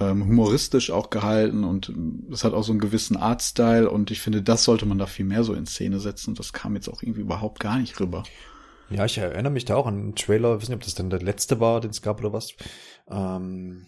[0.00, 1.92] ähm, humoristisch auch gehalten und
[2.32, 5.26] es hat auch so einen gewissen Artstyle und ich finde, das sollte man da viel
[5.26, 6.34] mehr so in Szene setzen.
[6.34, 8.22] Das kam jetzt auch irgendwie überhaupt gar nicht rüber.
[8.88, 11.10] Ja, ich erinnere mich da auch an einen Trailer, ich weiß nicht, ob das denn
[11.10, 12.54] der letzte war, den es gab oder was.
[13.10, 13.86] Ähm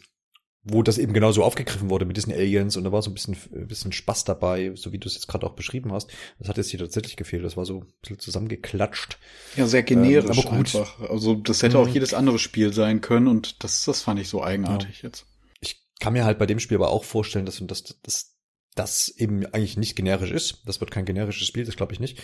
[0.71, 3.37] wo das eben genauso aufgegriffen wurde mit diesen Aliens und da war so ein bisschen,
[3.55, 6.11] ein bisschen Spaß dabei, so wie du es jetzt gerade auch beschrieben hast.
[6.39, 7.45] Das hat jetzt hier tatsächlich gefehlt.
[7.45, 9.19] Das war so ein bisschen zusammengeklatscht.
[9.57, 10.75] Ja, sehr generisch ähm, aber gut.
[10.75, 11.01] einfach.
[11.01, 11.95] Also das hätte auch mhm.
[11.95, 15.09] jedes andere Spiel sein können und das, das fand ich so eigenartig ja.
[15.09, 15.27] jetzt.
[15.61, 18.38] Ich kann mir halt bei dem Spiel aber auch vorstellen, dass, dass, dass
[18.79, 20.63] das eben eigentlich nicht generisch ist.
[20.65, 22.19] Das wird kein generisches Spiel, das glaube ich nicht.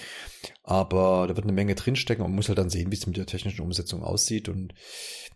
[0.62, 3.16] Aber da wird eine Menge drinstecken und man muss halt dann sehen, wie es mit
[3.16, 4.48] der technischen Umsetzung aussieht.
[4.48, 4.74] Und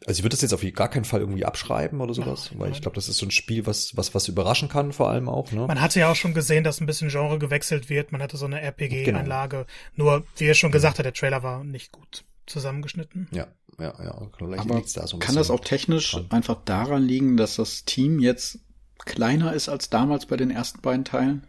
[0.06, 2.72] also ich würde das jetzt auf gar keinen Fall irgendwie abschreiben oder sowas, Ach, weil
[2.72, 5.50] ich glaube, das ist so ein Spiel, was, was, was überraschen kann, vor allem auch.
[5.50, 5.66] Ne?
[5.66, 8.12] Man hatte ja auch schon gesehen, dass ein bisschen Genre gewechselt wird.
[8.12, 9.66] Man hatte so eine RPG-Einlage.
[9.96, 10.10] Genau.
[10.10, 13.28] Nur, wie er schon gesagt hat, der Trailer war nicht gut zusammengeschnitten.
[13.32, 14.14] Ja, ja, ja.
[14.58, 16.26] Aber da so kann das auch technisch dran.
[16.30, 18.60] einfach daran liegen, dass das Team jetzt
[19.06, 21.44] kleiner ist als damals bei den ersten beiden Teilen.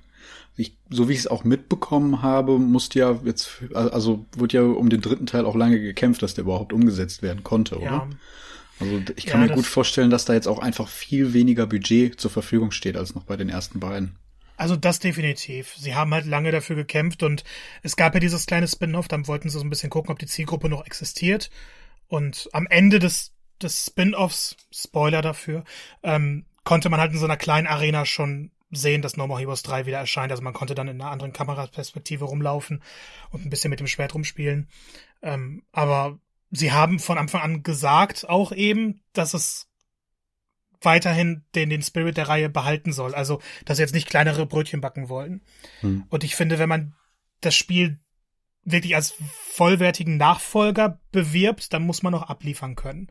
[0.56, 4.90] Ich, so wie ich es auch mitbekommen habe, musste ja jetzt, also wurde ja um
[4.90, 7.86] den dritten Teil auch lange gekämpft, dass der überhaupt umgesetzt werden konnte, oder?
[7.86, 8.10] Ja.
[8.80, 12.20] Also ich kann ja, mir gut vorstellen, dass da jetzt auch einfach viel weniger Budget
[12.20, 14.18] zur Verfügung steht als noch bei den ersten beiden.
[14.60, 15.74] Also das definitiv.
[15.78, 17.46] Sie haben halt lange dafür gekämpft und
[17.82, 20.28] es gab ja dieses kleine Spin-off, dann wollten sie so ein bisschen gucken, ob die
[20.28, 21.50] Zielgruppe noch existiert.
[22.08, 23.32] Und am Ende des,
[23.62, 25.64] des Spin-offs, Spoiler dafür,
[26.04, 29.64] ähm, konnte man halt in so einer kleinen Arena schon sehen, dass No More Heroes
[29.64, 30.32] 3 wieder erscheint.
[30.32, 32.84] Also man konnte dann in einer anderen Kameraperspektive rumlaufen
[33.32, 34.70] und ein bisschen mit dem Schwert rumspielen.
[35.24, 36.20] Ähm, aber
[36.52, 39.68] sie haben von Anfang an gesagt, auch eben, dass es
[40.80, 43.16] weiterhin den, den Spirit der Reihe behalten soll.
[43.16, 45.42] Also, dass sie jetzt nicht kleinere Brötchen backen wollen.
[45.80, 46.04] Hm.
[46.10, 46.94] Und ich finde, wenn man
[47.42, 48.00] das Spiel
[48.64, 49.16] wirklich als
[49.54, 53.10] vollwertigen Nachfolger bewirbt, dann muss man auch abliefern können.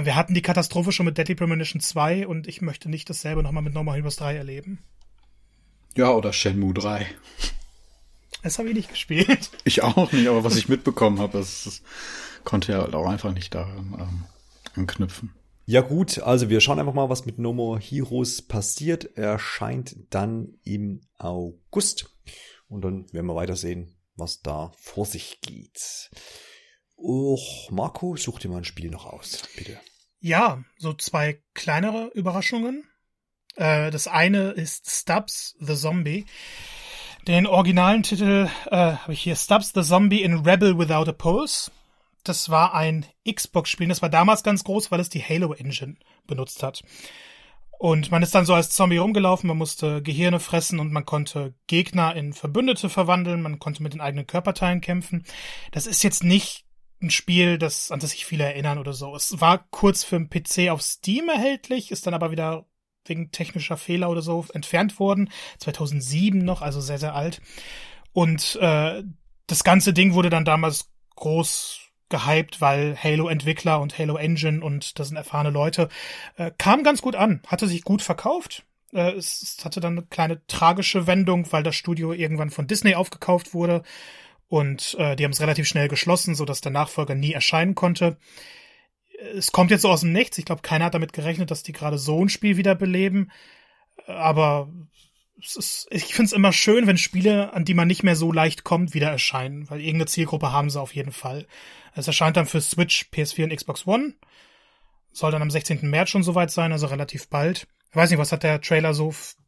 [0.00, 3.42] Und wir hatten die Katastrophe schon mit Deadly Premonition 2 und ich möchte nicht dasselbe
[3.42, 4.78] nochmal mit Normal Heroes 3 erleben.
[5.94, 7.06] Ja, oder Shenmue 3.
[8.42, 9.50] Das habe ich nicht gespielt.
[9.64, 11.82] Ich auch nicht, aber was ich mitbekommen habe, das, das
[12.44, 14.24] konnte ja auch einfach nicht daran ähm,
[14.74, 15.34] anknüpfen.
[15.66, 19.04] Ja gut, also wir schauen einfach mal, was mit No More Heroes passiert.
[19.18, 22.10] Er erscheint dann im August.
[22.68, 26.08] Und dann werden wir weitersehen, was da vor sich geht.
[26.96, 29.78] Och, Marco, such dir mal ein Spiel noch aus, bitte.
[30.20, 32.84] Ja, so zwei kleinere Überraschungen.
[33.56, 36.26] Äh, das eine ist Stubbs the Zombie.
[37.26, 41.70] Den originalen Titel äh, habe ich hier Stubbs the Zombie in Rebel Without a Pulse.
[42.22, 43.88] Das war ein Xbox-Spiel.
[43.88, 46.82] Das war damals ganz groß, weil es die Halo Engine benutzt hat.
[47.78, 51.54] Und man ist dann so als Zombie rumgelaufen, man musste Gehirne fressen und man konnte
[51.66, 55.24] Gegner in Verbündete verwandeln, man konnte mit den eigenen Körperteilen kämpfen.
[55.72, 56.66] Das ist jetzt nicht
[57.02, 59.14] ein Spiel, das, an das sich viele erinnern oder so.
[59.14, 62.66] Es war kurz für den PC auf Steam erhältlich, ist dann aber wieder
[63.06, 65.30] wegen technischer Fehler oder so entfernt worden.
[65.58, 67.40] 2007 noch, also sehr, sehr alt.
[68.12, 69.02] Und äh,
[69.46, 75.08] das ganze Ding wurde dann damals groß gehypt, weil Halo-Entwickler und Halo Engine und das
[75.08, 75.88] sind erfahrene Leute,
[76.36, 78.64] äh, kam ganz gut an, hatte sich gut verkauft.
[78.92, 82.94] Äh, es, es hatte dann eine kleine tragische Wendung, weil das Studio irgendwann von Disney
[82.94, 83.82] aufgekauft wurde
[84.50, 88.18] und äh, die haben es relativ schnell geschlossen, so dass der Nachfolger nie erscheinen konnte.
[89.36, 90.38] Es kommt jetzt so aus dem Nichts.
[90.38, 93.30] Ich glaube, keiner hat damit gerechnet, dass die gerade so ein Spiel wiederbeleben.
[94.08, 94.68] Aber
[95.38, 98.64] ist, ich finde es immer schön, wenn Spiele, an die man nicht mehr so leicht
[98.64, 101.46] kommt, wieder erscheinen, weil irgendeine Zielgruppe haben sie auf jeden Fall.
[101.94, 104.14] Es erscheint dann für Switch, PS4 und Xbox One.
[105.12, 105.88] Soll dann am 16.
[105.88, 107.68] März schon soweit sein, also relativ bald.
[107.90, 109.38] Ich weiß nicht, was hat der Trailer so für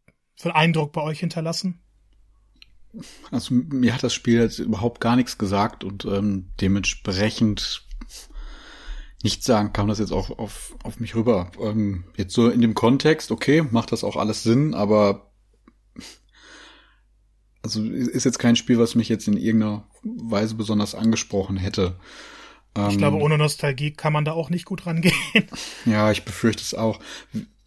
[0.45, 1.83] einen Eindruck bei euch hinterlassen?
[3.31, 7.87] Also mir hat das Spiel jetzt überhaupt gar nichts gesagt und ähm, dementsprechend
[9.23, 11.51] nichts sagen kam das jetzt auch auf, auf mich rüber.
[11.61, 15.33] Ähm, jetzt so in dem Kontext, okay, macht das auch alles Sinn, aber
[17.63, 21.97] also ist jetzt kein Spiel, was mich jetzt in irgendeiner Weise besonders angesprochen hätte.
[22.89, 25.15] Ich glaube, ähm, ohne Nostalgie kann man da auch nicht gut rangehen.
[25.85, 27.01] Ja, ich befürchte es auch.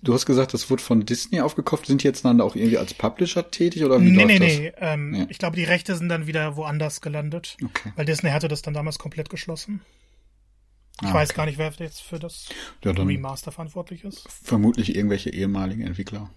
[0.02, 1.88] Du hast gesagt, das wurde von Disney aufgekauft.
[1.88, 4.74] Sind die jetzt dann auch irgendwie als Publisher tätig oder wie Nee, nee, nee.
[4.78, 5.26] Ähm, nee.
[5.30, 7.58] Ich glaube, die Rechte sind dann wieder woanders gelandet.
[7.64, 7.92] Okay.
[7.96, 9.82] Weil Disney hatte das dann damals komplett geschlossen.
[11.02, 12.48] Ich ah, weiß gar nicht, wer jetzt für das
[12.84, 14.28] ja, Remaster verantwortlich ist.
[14.44, 16.30] Vermutlich irgendwelche ehemaligen Entwickler.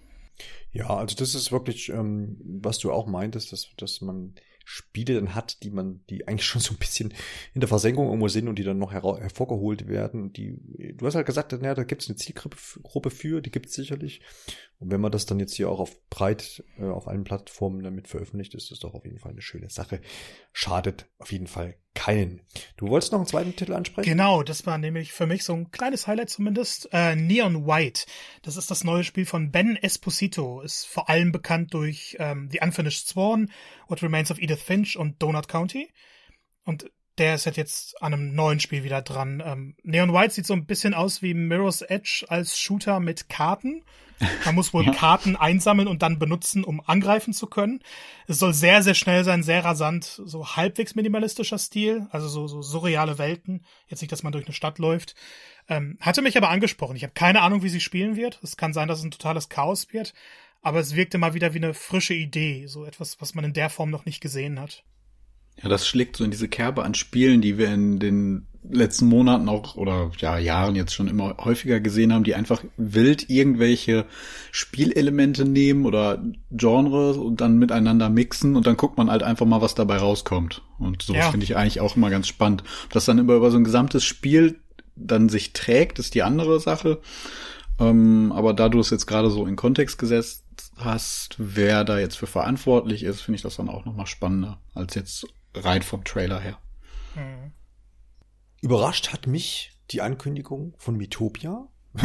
[0.71, 4.35] Ja, also das ist wirklich, ähm, was du auch meintest, dass, dass man
[4.71, 7.11] Spiele dann hat, die man, die eigentlich schon so ein bisschen
[7.55, 10.31] in der Versenkung irgendwo sind und die dann noch hervorgeholt werden.
[10.31, 13.73] Die, du hast halt gesagt, naja, da gibt es eine Zielgruppe für, die gibt es
[13.73, 14.21] sicherlich.
[14.77, 18.07] Und wenn man das dann jetzt hier auch auf breit äh, auf allen Plattformen damit
[18.07, 20.01] veröffentlicht, ist das doch auf jeden Fall eine schöne Sache.
[20.53, 22.41] Schadet auf jeden Fall keinen.
[22.77, 24.09] Du wolltest noch einen zweiten Titel ansprechen?
[24.09, 26.89] Genau, das war nämlich für mich so ein kleines Highlight zumindest.
[26.91, 28.05] Äh, Neon White.
[28.41, 30.61] Das ist das neue Spiel von Ben Esposito.
[30.61, 33.51] Ist vor allem bekannt durch ähm, The Unfinished Sworn,
[33.87, 35.91] What Remains of Edith Finch und Donut County.
[36.63, 39.43] Und der ist halt jetzt an einem neuen Spiel wieder dran.
[39.45, 43.83] Ähm, Neon White sieht so ein bisschen aus wie Mirror's Edge als Shooter mit Karten.
[44.45, 44.93] Man muss wohl ja.
[44.93, 47.81] Karten einsammeln und dann benutzen, um angreifen zu können.
[48.27, 52.61] Es soll sehr, sehr schnell sein, sehr rasant, so halbwegs minimalistischer Stil, also so, so
[52.61, 53.65] surreale Welten.
[53.87, 55.15] Jetzt nicht, dass man durch eine Stadt läuft.
[55.67, 56.95] Ähm, hatte mich aber angesprochen.
[56.95, 58.39] Ich habe keine Ahnung, wie sie spielen wird.
[58.43, 60.13] Es kann sein, dass es ein totales Chaos wird.
[60.61, 62.65] Aber es wirkte mal wieder wie eine frische Idee.
[62.67, 64.83] So etwas, was man in der Form noch nicht gesehen hat.
[65.61, 69.49] Ja, das schlägt so in diese Kerbe an Spielen, die wir in den letzten Monaten
[69.49, 74.05] auch oder ja Jahren jetzt schon immer häufiger gesehen haben, die einfach wild irgendwelche
[74.51, 79.61] Spielelemente nehmen oder Genres und dann miteinander mixen und dann guckt man halt einfach mal,
[79.61, 80.61] was dabei rauskommt.
[80.77, 81.31] Und sowas ja.
[81.31, 82.63] finde ich eigentlich auch immer ganz spannend.
[82.91, 84.59] Das dann immer über so ein gesamtes Spiel
[84.95, 86.99] dann sich trägt, ist die andere Sache.
[87.79, 90.43] Ähm, aber da du es jetzt gerade so in Kontext gesetzt
[90.75, 94.95] hast, wer da jetzt für verantwortlich ist, finde ich das dann auch nochmal spannender als
[94.95, 96.59] jetzt rein vom Trailer her.
[97.15, 97.51] Mhm.
[98.61, 101.67] Überrascht hat mich die Ankündigung von Mitopia.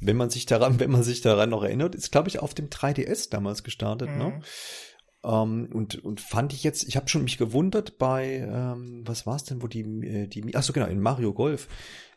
[0.00, 2.68] wenn man sich daran, wenn man sich daran noch erinnert, ist glaube ich auf dem
[2.68, 4.14] 3DS damals gestartet, ne?
[4.14, 4.20] mhm.
[4.20, 4.40] ne?
[5.24, 9.36] Um, und und fand ich jetzt, ich habe schon mich gewundert bei, ähm, was war
[9.36, 11.68] es denn, wo die äh, die, ach so genau in Mario Golf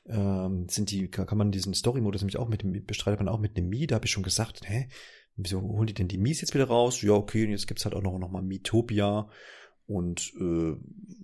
[0.07, 3.57] ähm, sind die, kann man diesen Story-Modus nämlich auch mit dem, bestreitet man auch mit
[3.57, 4.87] einem Mi, da habe ich schon gesagt, hä,
[5.35, 7.01] wieso holen die denn die Mies jetzt wieder raus?
[7.01, 9.29] Ja, okay, und jetzt gibt's halt auch noch, noch mal Miitopia
[9.87, 10.75] und äh,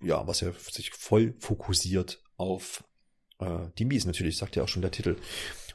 [0.05, 2.83] ja, was ja sich voll fokussiert auf
[3.39, 5.17] äh, die Mies natürlich, sagt ja auch schon der Titel.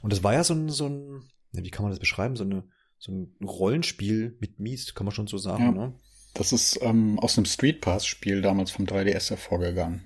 [0.03, 2.65] Und das war ja so ein, so ein, wie kann man das beschreiben, so eine
[2.99, 5.73] so ein Rollenspiel mit Mies, kann man schon so sagen, ja.
[5.73, 5.95] ne?
[6.35, 10.05] Das ist ähm, aus einem Street Pass-Spiel damals vom 3DS hervorgegangen.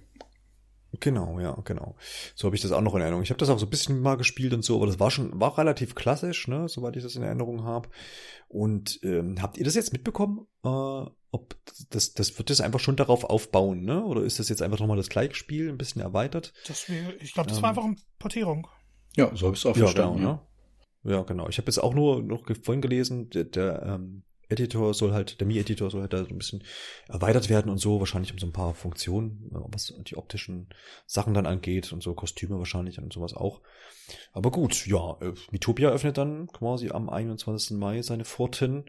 [0.99, 1.97] Genau, ja, genau.
[2.35, 3.23] So habe ich das auch noch in Erinnerung.
[3.23, 5.40] Ich habe das auch so ein bisschen mal gespielt und so, aber das war schon,
[5.40, 7.88] war relativ klassisch, ne, soweit ich das in Erinnerung habe.
[8.49, 10.47] Und ähm, habt ihr das jetzt mitbekommen?
[10.64, 11.57] Äh, ob
[11.90, 14.05] das, das wird das einfach schon darauf aufbauen, ne?
[14.05, 16.53] Oder ist das jetzt einfach nochmal das gleiche Spiel, ein bisschen erweitert?
[16.66, 18.66] Das wär, ich glaube, das ähm, war einfach eine Portierung.
[19.16, 20.19] Ja, so habe ich es auch ja, verstanden.
[20.19, 20.47] Genau, ja.
[21.03, 21.49] Ja, genau.
[21.49, 25.47] Ich habe jetzt auch nur noch vorhin gelesen, der, der ähm, Editor soll halt, der
[25.47, 26.64] Mi-Editor soll halt da so ein bisschen
[27.09, 30.69] erweitert werden und so, wahrscheinlich um so ein paar Funktionen, was die optischen
[31.07, 33.62] Sachen dann angeht und so Kostüme wahrscheinlich und sowas auch.
[34.33, 37.79] Aber gut, ja, äh, Mitopia öffnet dann quasi am 21.
[37.79, 38.85] Mai seine Pforten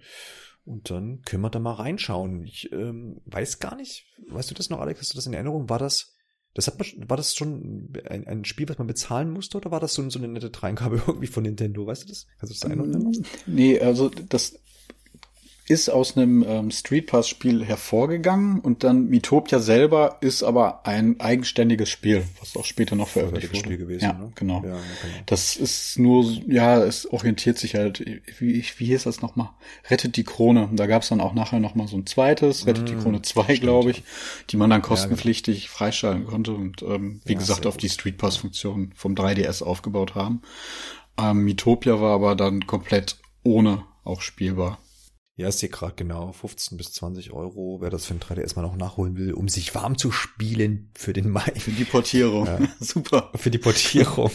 [0.65, 2.43] und dann können wir da mal reinschauen.
[2.43, 5.69] Ich ähm, weiß gar nicht, weißt du das noch, Alex, hast du das in Erinnerung?
[5.69, 6.15] War das,
[6.54, 9.80] das hat man, war das schon ein, ein Spiel, was man bezahlen musste, oder war
[9.80, 11.86] das so, so eine nette Dreingabe irgendwie von Nintendo?
[11.86, 12.28] Weißt du das?
[12.39, 13.12] Kannst du das erinnern?
[13.47, 14.60] Nee, also das
[15.67, 21.19] ist aus einem ähm, Street Pass Spiel hervorgegangen und dann Mitopia selber ist aber ein
[21.19, 23.60] eigenständiges Spiel, was auch später noch veröffentlicht wurde.
[23.60, 24.32] Spiel gewesen, ja, ne?
[24.36, 24.56] genau.
[24.56, 24.78] Ja, genau.
[25.28, 28.00] Das ist nur, ja, es orientiert sich halt,
[28.39, 29.50] wie, wie hieß das nochmal?
[29.89, 30.69] Rettet die Krone.
[30.74, 33.58] Da gab es dann auch nachher nochmal so ein zweites, Rettet mmh, die Krone 2,
[33.58, 34.04] glaube ich,
[34.50, 35.78] die man dann kostenpflichtig ja, genau.
[35.78, 40.15] freischalten konnte und ähm, wie ja, gesagt auf die Street Pass Funktion vom 3DS aufgebaut
[40.15, 40.41] haben.
[41.17, 44.80] Ähm, Mitopia war aber dann komplett ohne auch spielbar.
[45.38, 48.63] Ja, ist hier gerade genau 15 bis 20 Euro, wer das für ein 3DS mal
[48.63, 51.54] noch nachholen will, um sich warm zu spielen für den Mai.
[51.56, 52.46] Für die Portierung.
[52.46, 52.60] Ja.
[52.80, 53.32] Super.
[53.36, 54.32] Für die Portierung.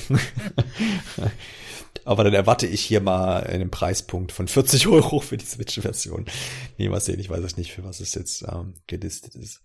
[2.05, 6.27] Aber dann erwarte ich hier mal einen Preispunkt von 40 Euro für die Switch-Version.
[6.79, 9.63] Nee, mal sehen, ich weiß es nicht, für was es jetzt ähm, gelistet ist.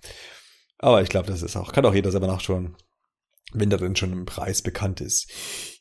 [0.79, 2.75] Aber ich glaube, das ist auch, kann auch jeder selber nachschauen
[3.53, 5.29] wenn der denn schon im Preis bekannt ist.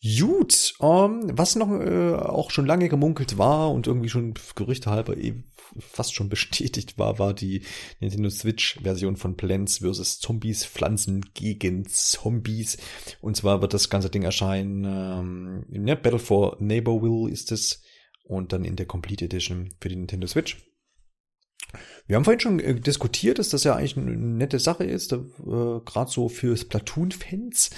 [0.03, 5.17] Gut, ähm, was noch äh, auch schon lange gemunkelt war und irgendwie schon Gerüchte halber
[5.17, 5.45] eh
[5.79, 7.65] fast schon bestätigt war, war die
[8.01, 10.19] Nintendo Switch-Version von Plants vs.
[10.19, 12.79] Zombies, Pflanzen gegen Zombies.
[13.21, 17.83] Und zwar wird das ganze Ding erscheinen, ähm, ne, Battle for Neighborville ist es
[18.25, 20.57] und dann in der Complete Edition für die Nintendo Switch.
[22.11, 25.21] Wir haben vorhin schon äh, diskutiert, dass das ja eigentlich eine nette Sache ist, äh,
[25.39, 27.71] gerade so für Splatoon-Fans,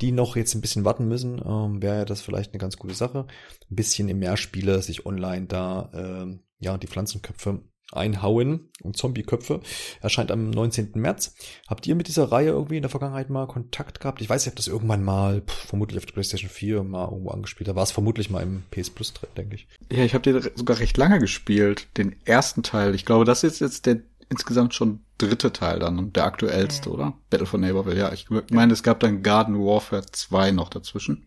[0.00, 2.94] die noch jetzt ein bisschen warten müssen, ähm, wäre ja das vielleicht eine ganz gute
[2.94, 3.28] Sache.
[3.70, 9.60] Ein bisschen im Mehrspieler sich online da äh, ja die Pflanzenköpfe einhauen und Zombie-Köpfe.
[10.00, 10.92] Erscheint am 19.
[10.94, 11.34] März.
[11.68, 14.20] Habt ihr mit dieser Reihe irgendwie in der Vergangenheit mal Kontakt gehabt?
[14.20, 17.30] Ich weiß, ich habe das irgendwann mal, pff, vermutlich auf der PlayStation 4 mal irgendwo
[17.30, 17.68] angespielt.
[17.68, 19.68] Da war es vermutlich mal im PS Plus drin, denke ich.
[19.90, 22.94] Ja, ich habe den sogar recht lange gespielt, den ersten Teil.
[22.94, 26.94] Ich glaube, das ist jetzt der insgesamt schon dritte Teil dann und der aktuellste, mhm.
[26.94, 27.12] oder?
[27.30, 28.12] Battle for Neighborville, ja.
[28.12, 31.26] Ich meine, es gab dann Garden Warfare 2 noch dazwischen.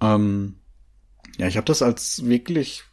[0.00, 0.56] Ähm,
[1.36, 2.84] ja, ich habe das als wirklich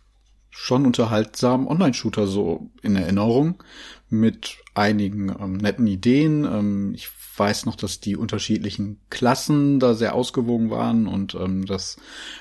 [0.58, 3.62] schon unterhaltsamen Online-Shooter so in Erinnerung
[4.10, 6.46] mit einigen ähm, netten Ideen.
[6.46, 11.98] Ähm, ich weiß noch, dass die unterschiedlichen Klassen da sehr ausgewogen waren und ähm, das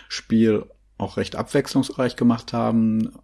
[0.08, 0.64] Spiel
[0.96, 3.18] auch recht abwechslungsreich gemacht haben.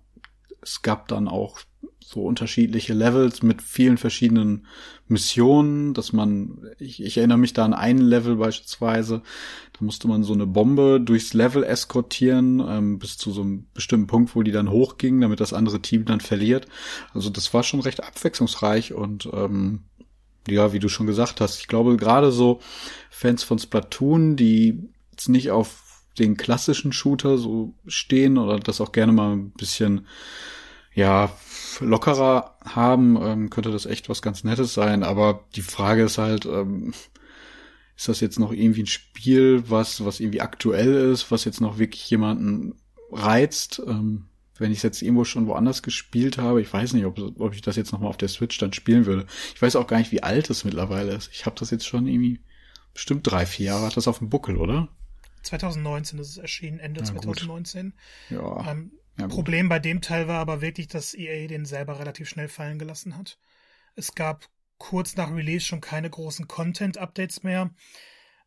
[0.61, 1.61] Es gab dann auch
[2.03, 4.67] so unterschiedliche Levels mit vielen verschiedenen
[5.07, 9.23] Missionen, dass man, ich, ich erinnere mich da an einen Level beispielsweise,
[9.73, 14.07] da musste man so eine Bombe durchs Level eskortieren, ähm, bis zu so einem bestimmten
[14.07, 16.67] Punkt, wo die dann hochging, damit das andere Team dann verliert.
[17.13, 19.85] Also das war schon recht abwechslungsreich und ähm,
[20.49, 22.61] ja, wie du schon gesagt hast, ich glaube gerade so
[23.11, 28.93] Fans von Splatoon, die jetzt nicht auf den klassischen Shooter so stehen oder das auch
[28.93, 30.07] gerne mal ein bisschen
[30.95, 31.33] ja
[31.81, 35.03] lockerer haben, ähm, könnte das echt was ganz Nettes sein.
[35.03, 36.93] Aber die Frage ist halt, ähm,
[37.97, 41.79] ist das jetzt noch irgendwie ein Spiel, was was irgendwie aktuell ist, was jetzt noch
[41.79, 42.75] wirklich jemanden
[43.11, 43.83] reizt?
[43.87, 44.27] Ähm,
[44.59, 47.63] wenn ich es jetzt irgendwo schon woanders gespielt habe, ich weiß nicht, ob, ob ich
[47.63, 49.27] das jetzt nochmal auf der Switch dann spielen würde.
[49.55, 51.31] Ich weiß auch gar nicht, wie alt es mittlerweile ist.
[51.33, 52.41] Ich habe das jetzt schon irgendwie
[52.93, 54.89] bestimmt drei, vier Jahre hat das auf dem Buckel, oder?
[55.43, 57.95] 2019 ist es erschienen, Ende ja, 2019.
[58.29, 58.71] Ja.
[58.71, 62.49] Ähm, ja, Problem bei dem Teil war aber wirklich, dass EA den selber relativ schnell
[62.49, 63.39] fallen gelassen hat.
[63.95, 67.71] Es gab kurz nach Release schon keine großen Content-Updates mehr.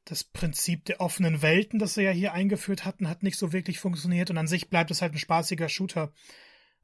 [0.06, 3.80] Das Prinzip der offenen Welten, das sie ja hier eingeführt hatten, hat nicht so wirklich
[3.80, 6.12] funktioniert und an sich bleibt es halt ein spaßiger Shooter.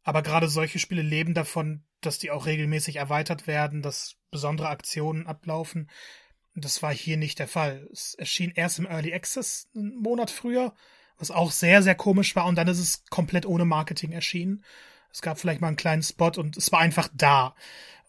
[0.03, 5.27] Aber gerade solche Spiele leben davon, dass die auch regelmäßig erweitert werden, dass besondere Aktionen
[5.27, 5.89] ablaufen.
[6.55, 7.87] Das war hier nicht der Fall.
[7.91, 10.73] Es erschien erst im Early Access einen Monat früher,
[11.19, 12.45] was auch sehr, sehr komisch war.
[12.45, 14.63] Und dann ist es komplett ohne Marketing erschienen.
[15.11, 17.55] Es gab vielleicht mal einen kleinen Spot und es war einfach da.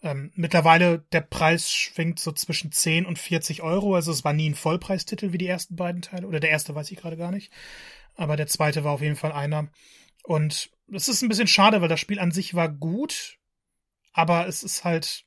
[0.03, 3.95] Ähm, mittlerweile, der Preis schwingt so zwischen 10 und 40 Euro.
[3.95, 6.27] Also es war nie ein Vollpreistitel wie die ersten beiden Teile.
[6.27, 7.51] Oder der erste weiß ich gerade gar nicht.
[8.15, 9.67] Aber der zweite war auf jeden Fall einer.
[10.23, 13.37] Und es ist ein bisschen schade, weil das Spiel an sich war gut.
[14.13, 15.25] Aber es ist halt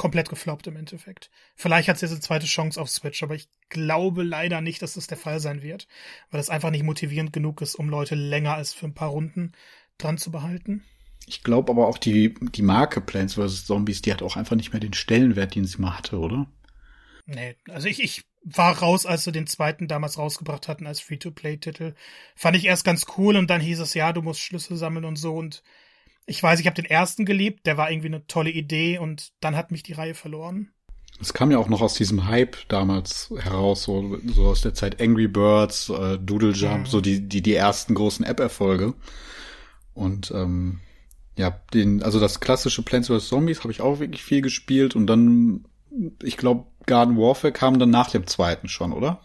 [0.00, 1.30] komplett gefloppt im Endeffekt.
[1.54, 4.94] Vielleicht hat es jetzt eine zweite Chance auf Switch, aber ich glaube leider nicht, dass
[4.94, 5.88] das der Fall sein wird,
[6.30, 9.52] weil es einfach nicht motivierend genug ist, um Leute länger als für ein paar Runden
[9.98, 10.82] dran zu behalten.
[11.26, 13.66] Ich glaube aber auch die, die Marke Plants vs.
[13.66, 16.46] Zombies, die hat auch einfach nicht mehr den Stellenwert, den sie mal hatte, oder?
[17.26, 21.92] Nee, also ich, ich war raus, als sie den zweiten damals rausgebracht hatten als Free-to-Play-Titel.
[22.34, 25.16] Fand ich erst ganz cool und dann hieß es, ja, du musst Schlüssel sammeln und
[25.16, 25.62] so und
[26.26, 29.56] ich weiß, ich habe den ersten geliebt, der war irgendwie eine tolle Idee und dann
[29.56, 30.70] hat mich die Reihe verloren.
[31.20, 35.02] Es kam ja auch noch aus diesem Hype damals heraus, so, so aus der Zeit
[35.02, 36.86] Angry Birds, äh, Doodle Jump, mhm.
[36.86, 38.94] so die, die, die ersten großen App-Erfolge.
[39.92, 40.80] Und ähm,
[41.36, 43.28] ja, den, also das klassische Plants vs.
[43.28, 45.64] Zombies habe ich auch wirklich viel gespielt und dann,
[46.22, 49.20] ich glaube, Garden Warfare kam dann nach dem zweiten schon, oder?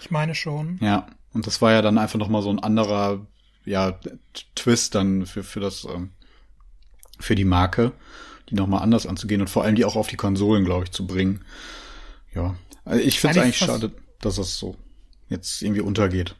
[0.00, 0.78] Ich meine schon.
[0.80, 3.26] Ja, und das war ja dann einfach nochmal so ein anderer,
[3.64, 3.98] ja,
[4.54, 6.10] Twist dann für, für das ähm,
[7.20, 7.92] für die Marke,
[8.48, 11.06] die nochmal anders anzugehen und vor allem die auch auf die Konsolen, glaube ich, zu
[11.06, 11.44] bringen.
[12.34, 14.76] Ja, also ich finde es eigentlich schade, dass das so
[15.28, 16.36] jetzt irgendwie untergeht.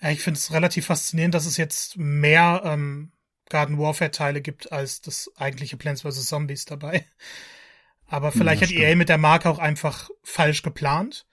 [0.00, 3.12] Ich finde es relativ faszinierend, dass es jetzt mehr ähm,
[3.50, 6.26] Garden Warfare Teile gibt als das eigentliche Plants vs.
[6.26, 7.04] Zombies dabei.
[8.06, 11.26] Aber vielleicht ja, hat EA mit der Marke auch einfach falsch geplant.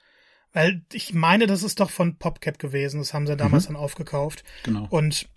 [0.53, 2.99] Weil ich meine, das ist doch von PopCap gewesen.
[2.99, 3.73] Das haben sie damals mhm.
[3.73, 4.43] dann aufgekauft.
[4.63, 4.87] Genau.
[4.89, 5.27] Und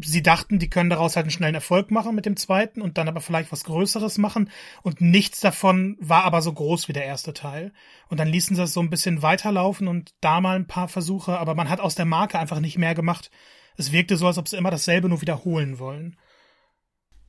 [0.00, 3.08] sie dachten, die können daraus halt einen schnellen Erfolg machen mit dem zweiten und dann
[3.08, 4.50] aber vielleicht was Größeres machen.
[4.82, 7.72] Und nichts davon war aber so groß wie der erste Teil.
[8.08, 11.38] Und dann ließen sie es so ein bisschen weiterlaufen und da mal ein paar Versuche,
[11.38, 13.30] aber man hat aus der Marke einfach nicht mehr gemacht.
[13.76, 16.16] Es wirkte so, als ob sie immer dasselbe nur wiederholen wollen.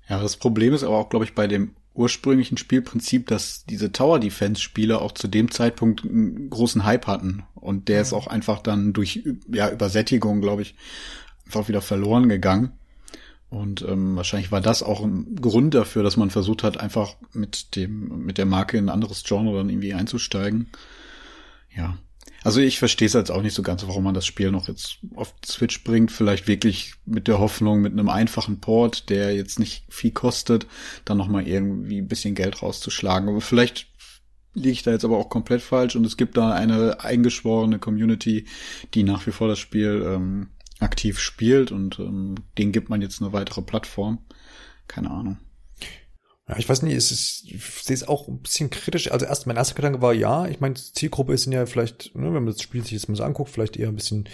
[0.10, 4.20] Ja, das Problem ist aber auch, glaube ich, bei dem ursprünglichen Spielprinzip, dass diese Tower
[4.20, 8.02] Defense Spiele auch zu dem Zeitpunkt einen großen Hype hatten und der ja.
[8.04, 10.76] ist auch einfach dann durch ja Übersättigung, glaube ich,
[11.48, 12.74] einfach wieder verloren gegangen.
[13.50, 17.76] Und ähm, wahrscheinlich war das auch ein Grund dafür, dass man versucht hat, einfach mit
[17.76, 20.70] dem, mit der Marke in ein anderes Genre dann irgendwie einzusteigen.
[21.76, 21.98] Ja.
[22.44, 25.00] Also ich verstehe es jetzt auch nicht so ganz, warum man das Spiel noch jetzt
[25.16, 26.12] auf Switch bringt.
[26.12, 30.68] Vielleicht wirklich mit der Hoffnung, mit einem einfachen Port, der jetzt nicht viel kostet,
[31.06, 33.30] dann nochmal irgendwie ein bisschen Geld rauszuschlagen.
[33.30, 33.88] Aber vielleicht
[34.54, 38.46] liege ich da jetzt aber auch komplett falsch und es gibt da eine eingeschworene Community,
[38.94, 40.48] die nach wie vor das Spiel ähm,
[40.80, 44.26] aktiv spielt und ähm, den gibt man jetzt eine weitere Plattform.
[44.88, 45.38] Keine Ahnung.
[46.48, 49.12] Ja, ich weiß nicht, es ist, ich sehe es auch ein bisschen kritisch.
[49.12, 52.44] Also erst mein erster Gedanke war, ja, ich meine, Zielgruppe ist ja vielleicht, ne, wenn
[52.44, 54.30] man das Spiel sich jetzt mal so anguckt, vielleicht eher ein bisschen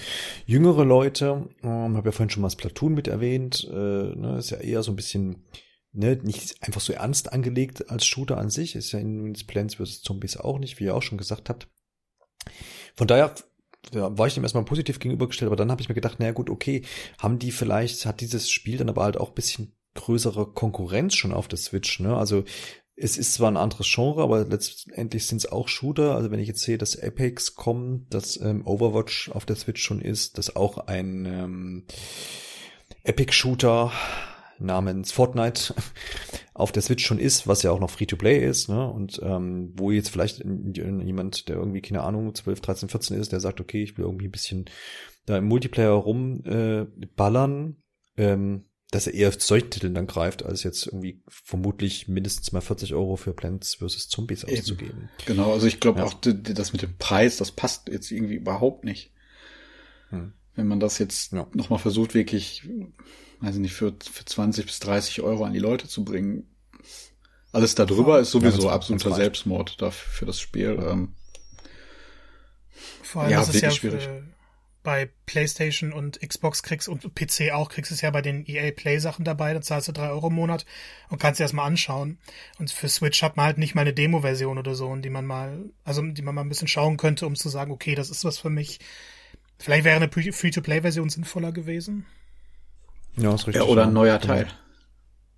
[0.46, 1.50] jüngere Leute.
[1.64, 3.68] Ähm, habe ja vorhin schon mal das Platoon mit erwähnt.
[3.68, 5.44] Äh, ne, ist ja eher so ein bisschen,
[5.92, 8.76] ne, nicht einfach so ernst angelegt als Shooter an sich.
[8.76, 10.04] Ist ja in Plants vs.
[10.04, 11.68] Zombies auch nicht, wie ihr auch schon gesagt habt.
[12.96, 13.34] Von daher
[13.92, 16.50] da war ich dem erstmal positiv gegenübergestellt, aber dann habe ich mir gedacht, naja gut,
[16.50, 16.84] okay,
[17.20, 21.48] haben die vielleicht, hat dieses Spiel dann aber halt auch bisschen größere Konkurrenz schon auf
[21.48, 22.18] der Switch, ne?
[22.18, 22.44] Also
[22.96, 26.16] es ist zwar ein anderes Genre, aber letztendlich sind es auch Shooter.
[26.16, 30.00] Also wenn ich jetzt sehe, dass Apex kommt, dass ähm, Overwatch auf der Switch schon
[30.00, 31.84] ist, dass auch ein ähm,
[33.04, 33.92] Epic-Shooter
[34.64, 35.74] namens Fortnite
[36.54, 38.88] auf der Switch schon ist, was ja auch noch Free-to-Play ist, ne?
[38.88, 43.40] Und ähm, wo jetzt vielleicht jemand, der irgendwie, keine Ahnung, 12, 13, 14 ist, der
[43.40, 44.66] sagt, okay, ich will irgendwie ein bisschen
[45.26, 47.78] da im Multiplayer rumballern,
[48.18, 52.52] äh, ähm, dass er eher zu solchen Titeln dann greift, als jetzt irgendwie vermutlich mindestens
[52.52, 54.08] mal 40 Euro für Plants vs.
[54.08, 54.60] Zombies Eben.
[54.60, 55.10] auszugeben.
[55.26, 56.06] Genau, also ich glaube ja.
[56.06, 59.12] auch, das mit dem Preis, das passt jetzt irgendwie überhaupt nicht.
[60.10, 60.34] Hm.
[60.56, 61.48] Wenn man das jetzt ja.
[61.54, 62.70] nochmal versucht, wirklich,
[63.44, 66.48] weiß ich nicht, für, für 20 bis 30 Euro an die Leute zu bringen.
[67.52, 70.80] Alles darüber ja, ist sowieso ja, absoluter Selbstmord dafür für das Spiel.
[70.82, 71.14] Ähm,
[73.04, 74.04] Vor allem ja, ist es ja schwierig.
[74.04, 74.24] Für
[74.84, 78.72] bei PlayStation und Xbox kriegst und PC auch, kriegst du es ja bei den EA
[78.72, 80.66] Play Sachen dabei, da zahlst du drei Euro im Monat
[81.10, 82.20] und kannst dir das mal anschauen.
[82.60, 85.70] Und für Switch hat man halt nicht mal eine Demo-Version oder so, die man mal,
[85.86, 88.38] also die man mal ein bisschen schauen könnte, um zu sagen, okay, das ist was
[88.38, 88.80] für mich.
[89.58, 92.06] Vielleicht wäre eine Free-to-Play-Version sinnvoller gewesen.
[93.18, 93.64] Ja, ist richtig.
[93.64, 94.48] Ja, oder ein neuer Teil.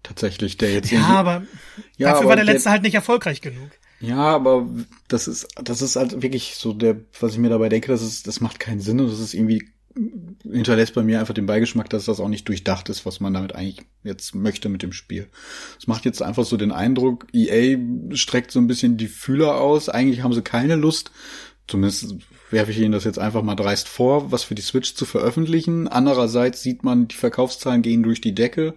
[0.04, 0.92] Tatsächlich, der jetzt.
[0.92, 1.44] Ja, aber
[1.98, 3.72] ja, dafür aber war der letzte halt nicht erfolgreich genug.
[4.00, 4.68] Ja, aber
[5.08, 8.28] das ist, das ist halt wirklich so der, was ich mir dabei denke, das ist,
[8.28, 9.70] das macht keinen Sinn und das ist irgendwie,
[10.44, 13.56] hinterlässt bei mir einfach den Beigeschmack, dass das auch nicht durchdacht ist, was man damit
[13.56, 15.28] eigentlich jetzt möchte mit dem Spiel.
[15.80, 17.78] Es macht jetzt einfach so den Eindruck, EA
[18.14, 21.12] streckt so ein bisschen die Fühler aus, eigentlich haben sie keine Lust,
[21.68, 22.16] zumindest
[22.56, 25.90] werfe ich Ihnen das jetzt einfach mal dreist vor, was für die Switch zu veröffentlichen.
[25.90, 28.76] Andererseits sieht man, die Verkaufszahlen gehen durch die Decke.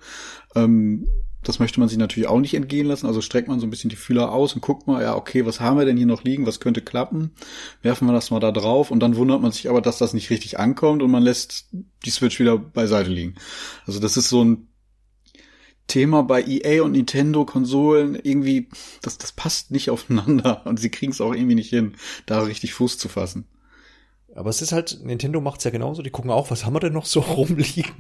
[0.57, 1.07] Ähm,
[1.45, 3.07] das möchte man sich natürlich auch nicht entgehen lassen.
[3.07, 5.61] Also streckt man so ein bisschen die Fühler aus und guckt mal, ja, okay, was
[5.61, 6.45] haben wir denn hier noch liegen?
[6.45, 7.31] Was könnte klappen?
[7.81, 10.31] Werfen wir das mal da drauf und dann wundert man sich aber, dass das nicht
[10.31, 11.69] richtig ankommt und man lässt
[12.05, 13.37] die Switch wieder beiseite liegen.
[13.87, 14.67] Also das ist so ein
[15.87, 18.69] Thema bei EA und Nintendo Konsolen irgendwie,
[19.03, 21.95] das, das passt nicht aufeinander und sie kriegen es auch irgendwie nicht hin,
[22.27, 23.47] da richtig Fuß zu fassen.
[24.39, 26.93] Aber es ist halt, Nintendo macht's ja genauso, die gucken auch, was haben wir denn
[26.93, 27.93] noch so rumliegen?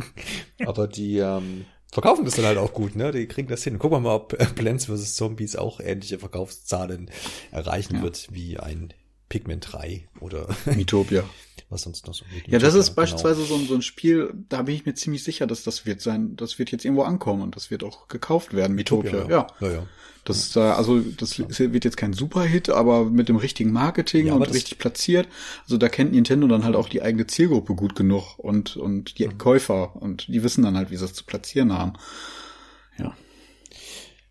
[0.64, 3.10] Aber die, ähm, verkaufen das dann halt auch gut, ne?
[3.10, 3.78] Die kriegen das hin.
[3.80, 5.16] Gucken wir mal, ob äh, Plants vs.
[5.16, 7.10] Zombies auch ähnliche Verkaufszahlen
[7.50, 8.02] erreichen ja.
[8.02, 8.94] wird wie ein
[9.28, 11.24] Pigment 3 oder Mitopia.
[11.70, 12.48] Was sonst noch so geht.
[12.48, 12.96] Ja, das ist genau.
[12.96, 16.00] beispielsweise so ein, so ein Spiel, da bin ich mir ziemlich sicher, dass das wird
[16.00, 19.28] sein, das wird jetzt irgendwo ankommen und das wird auch gekauft werden, Mitopia.
[19.28, 19.28] Ja.
[19.28, 19.46] ja.
[19.60, 19.86] ja, ja.
[20.28, 24.34] Das ist da, also das wird jetzt kein Superhit, aber mit dem richtigen Marketing ja,
[24.34, 25.26] und richtig platziert.
[25.64, 29.26] Also da kennt Nintendo dann halt auch die eigene Zielgruppe gut genug und und die
[29.26, 29.38] mhm.
[29.38, 31.94] Käufer und die wissen dann halt, wie sie es zu platzieren haben.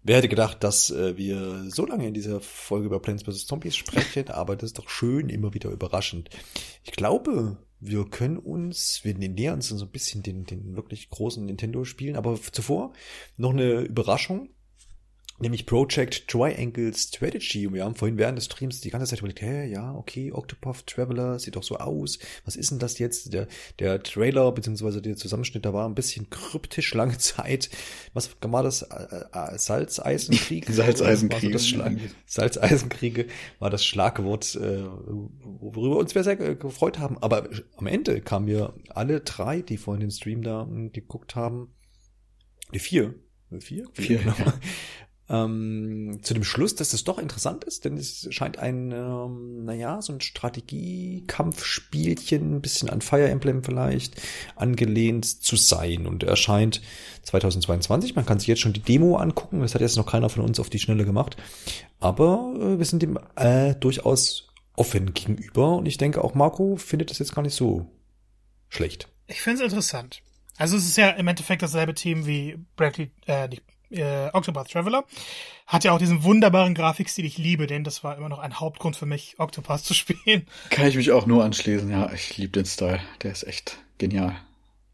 [0.07, 3.45] Wer hätte gedacht, dass äh, wir so lange in dieser Folge über Plants vs.
[3.45, 6.29] Zombies sprechen, aber das ist doch schön, immer wieder überraschend.
[6.85, 11.45] Ich glaube, wir können uns, wir nähern uns so ein bisschen den, den wirklich großen
[11.45, 12.93] Nintendo-Spielen, aber zuvor
[13.35, 14.47] noch eine Überraschung
[15.39, 17.67] nämlich Project Triangle Strategy.
[17.67, 20.87] Und wir haben vorhin während des Streams die ganze Zeit überlegt, hä, ja, okay, Octopath
[20.87, 22.19] Traveler sieht doch so aus.
[22.45, 23.33] Was ist denn das jetzt?
[23.33, 23.47] Der,
[23.79, 27.69] der Trailer beziehungsweise der Zusammenschnitt, da war ein bisschen kryptisch lange Zeit.
[28.13, 28.81] Was war das?
[28.83, 30.65] Äh, äh, Salzeisenkrieg?
[30.69, 31.53] Salzeisenkrieg.
[31.53, 31.73] Das
[32.25, 33.27] Salzeisenkriege
[33.59, 37.17] war das Schlagwort, äh, worüber uns wir sehr gefreut haben.
[37.19, 41.73] Aber am Ende kamen wir alle drei, die vorhin den Stream da hm, geguckt haben,
[42.73, 43.15] die vier,
[43.59, 43.87] Vier?
[43.93, 44.33] Vier, genau.
[45.29, 50.01] Ähm, zu dem Schluss, dass das doch interessant ist, denn es scheint ein, ähm, naja,
[50.01, 54.21] so ein Strategie-Kampfspielchen, ein bisschen an Fire Emblem vielleicht,
[54.55, 56.81] angelehnt zu sein und erscheint
[57.23, 58.15] 2022.
[58.15, 60.61] Man kann sich jetzt schon die Demo angucken, das hat jetzt noch keiner von uns
[60.61, 61.35] auf die Schnelle gemacht,
[61.99, 64.47] aber äh, wir sind dem äh, durchaus
[64.77, 67.91] offen gegenüber und ich denke auch Marco findet das jetzt gar nicht so
[68.69, 69.09] schlecht.
[69.25, 70.21] Ich finde es interessant.
[70.57, 75.03] Also es ist ja im Endeffekt dasselbe Team wie Bradley, äh, nicht äh, Octopath Traveler.
[75.65, 77.83] Hat ja auch diesen wunderbaren Grafikstil, ich liebe den.
[77.83, 80.47] Das war immer noch ein Hauptgrund für mich, Octopath zu spielen.
[80.69, 82.11] Kann ich mich auch nur anschließen, ja.
[82.13, 83.01] Ich liebe den Style.
[83.23, 84.35] Der ist echt genial.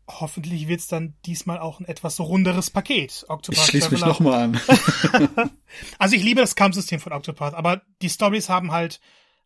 [0.08, 3.26] Hoffentlich wird's dann diesmal auch ein etwas runderes Paket.
[3.30, 4.62] Octopath ich schließe mich nochmal an.
[5.98, 9.00] also ich liebe das Kampfsystem von Octopath, aber die Stories haben halt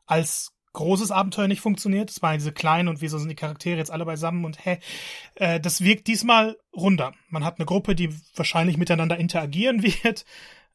[0.07, 2.09] als großes Abenteuer nicht funktioniert.
[2.09, 4.79] Es waren diese kleinen und wieso sind die Charaktere jetzt alle beisammen und hä,
[5.35, 7.13] äh, das wirkt diesmal runder.
[7.29, 10.25] Man hat eine Gruppe, die wahrscheinlich miteinander interagieren wird.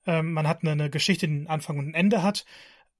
[0.06, 2.44] Ähm, man hat eine, eine Geschichte, die einen Anfang und ein Ende hat.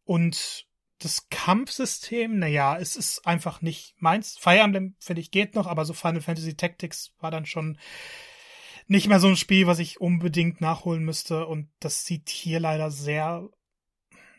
[0.04, 0.66] Und
[0.98, 4.38] das Kampfsystem, naja, es ist einfach nicht meins.
[4.38, 7.78] Fire Emblem, finde ich, geht noch, aber so Final Fantasy Tactics war dann schon
[8.86, 11.46] nicht mehr so ein Spiel, was ich unbedingt nachholen müsste.
[11.46, 13.48] Und das sieht hier leider sehr,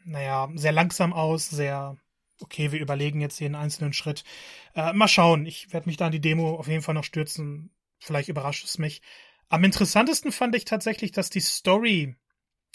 [0.05, 1.97] naja, sehr langsam aus, sehr
[2.41, 4.23] okay, wir überlegen jetzt jeden einzelnen Schritt.
[4.75, 5.45] Äh, mal schauen.
[5.45, 7.71] Ich werde mich da an die Demo auf jeden Fall noch stürzen.
[7.99, 9.01] Vielleicht überrascht es mich.
[9.49, 12.15] Am interessantesten fand ich tatsächlich, dass die Story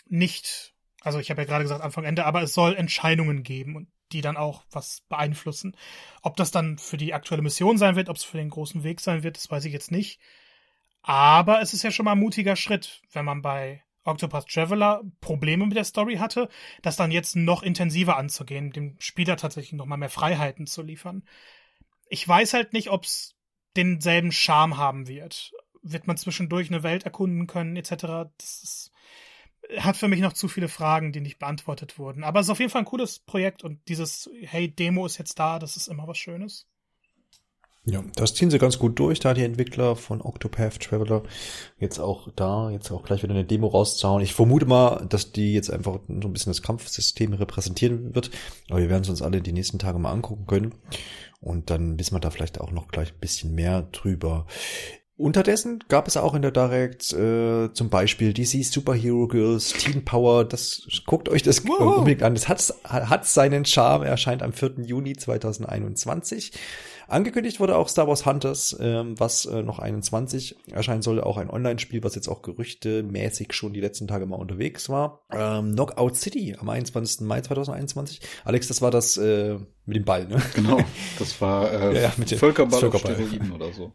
[0.06, 3.88] nicht, also ich habe ja gerade gesagt Anfang Ende, aber es soll Entscheidungen geben und
[4.12, 5.76] die dann auch was beeinflussen.
[6.22, 9.00] Ob das dann für die aktuelle Mission sein wird, ob es für den großen Weg
[9.00, 10.20] sein wird, das weiß ich jetzt nicht.
[11.02, 15.66] Aber es ist ja schon mal ein mutiger Schritt, wenn man bei Octopath Traveler Probleme
[15.66, 16.48] mit der Story hatte,
[16.82, 21.24] das dann jetzt noch intensiver anzugehen, dem Spieler tatsächlich noch mal mehr Freiheiten zu liefern.
[22.08, 23.34] Ich weiß halt nicht, ob es
[23.76, 25.52] denselben Charme haben wird.
[25.82, 28.30] Wird man zwischendurch eine Welt erkunden können, etc.
[28.36, 28.92] Das ist,
[29.78, 32.24] hat für mich noch zu viele Fragen, die nicht beantwortet wurden.
[32.24, 35.38] Aber es ist auf jeden Fall ein cooles Projekt und dieses Hey, Demo ist jetzt
[35.38, 36.66] da, das ist immer was Schönes.
[37.90, 41.22] Ja, das ziehen sie ganz gut durch, da die Entwickler von Octopath Traveler
[41.78, 44.22] jetzt auch da, jetzt auch gleich wieder eine Demo rauszuhauen.
[44.22, 48.30] Ich vermute mal, dass die jetzt einfach so ein bisschen das Kampfsystem repräsentieren wird,
[48.68, 50.74] aber wir werden es uns alle die nächsten Tage mal angucken können
[51.40, 54.46] und dann wissen wir da vielleicht auch noch gleich ein bisschen mehr drüber.
[55.16, 60.44] Unterdessen gab es auch in der Direct äh, zum Beispiel DC Superhero Girls Teen Power.
[60.44, 61.98] Das guckt euch das wow.
[61.98, 62.34] unbedingt an.
[62.34, 64.04] Das hat, hat seinen Charme.
[64.04, 64.74] Erscheint am 4.
[64.84, 66.52] Juni 2021.
[67.08, 71.22] Angekündigt wurde auch Star Wars Hunters, ähm, was äh, noch 21 erscheinen soll.
[71.22, 75.22] Auch ein Online-Spiel, was jetzt auch gerüchtemäßig schon die letzten Tage mal unterwegs war.
[75.32, 77.26] Ähm, Knockout City am 21.
[77.26, 78.20] Mai 2021.
[78.44, 79.56] Alex, das war das äh,
[79.86, 80.42] mit dem Ball, ne?
[80.54, 80.80] Genau.
[81.18, 83.16] Das war äh, ja, ja, mit dem Völkerball, Völkerball.
[83.54, 83.92] oder so.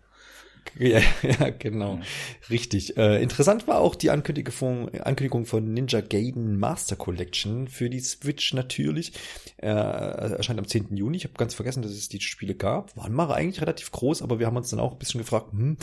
[0.80, 1.96] Ja, ja genau.
[1.96, 2.02] Ja.
[2.50, 2.98] Richtig.
[2.98, 8.00] Äh, interessant war auch die Ankündigung von, Ankündigung von Ninja Gaiden Master Collection für die
[8.00, 9.14] Switch natürlich.
[9.58, 10.96] Äh, erscheint am 10.
[10.96, 11.18] Juni.
[11.18, 12.96] Ich habe ganz vergessen, dass es die Spiele gab.
[12.98, 15.78] Waren mal eigentlich relativ groß, aber wir haben uns dann auch ein bisschen gefragt, hm,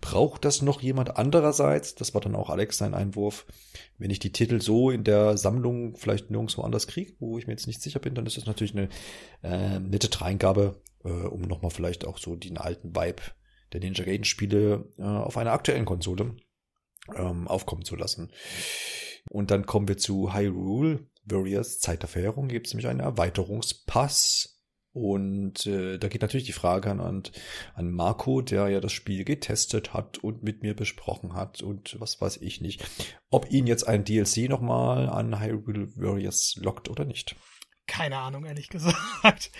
[0.00, 1.94] braucht das noch jemand andererseits?
[1.94, 3.46] Das war dann auch Alex sein Einwurf.
[3.98, 7.54] Wenn ich die Titel so in der Sammlung vielleicht nirgendwo anders kriege, wo ich mir
[7.54, 8.88] jetzt nicht sicher bin, dann ist das natürlich eine
[9.42, 13.22] äh, nette Dreingabe, äh, um nochmal vielleicht auch so den alten Vibe
[13.72, 16.36] der Ninja Gaiden Spiele äh, auf einer aktuellen Konsole
[17.14, 18.30] ähm, aufkommen zu lassen.
[19.30, 22.48] Und dann kommen wir zu Hyrule Warriors Zeit der Verheerung.
[22.48, 24.58] Gibt es nämlich einen Erweiterungspass.
[24.92, 27.22] Und äh, da geht natürlich die Frage an,
[27.74, 32.20] an Marco, der ja das Spiel getestet hat und mit mir besprochen hat und was
[32.20, 32.84] weiß ich nicht,
[33.30, 37.36] ob ihn jetzt ein DLC nochmal an Hyrule Warriors lockt oder nicht.
[37.88, 39.50] Keine Ahnung, ehrlich gesagt.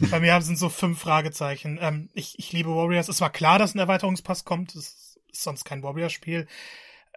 [0.10, 1.78] Bei mir sind so fünf Fragezeichen.
[1.80, 3.08] Ähm, ich, ich liebe Warriors.
[3.08, 4.76] Es war klar, dass ein Erweiterungspass kommt.
[4.76, 6.46] Es ist sonst kein Warriors-Spiel.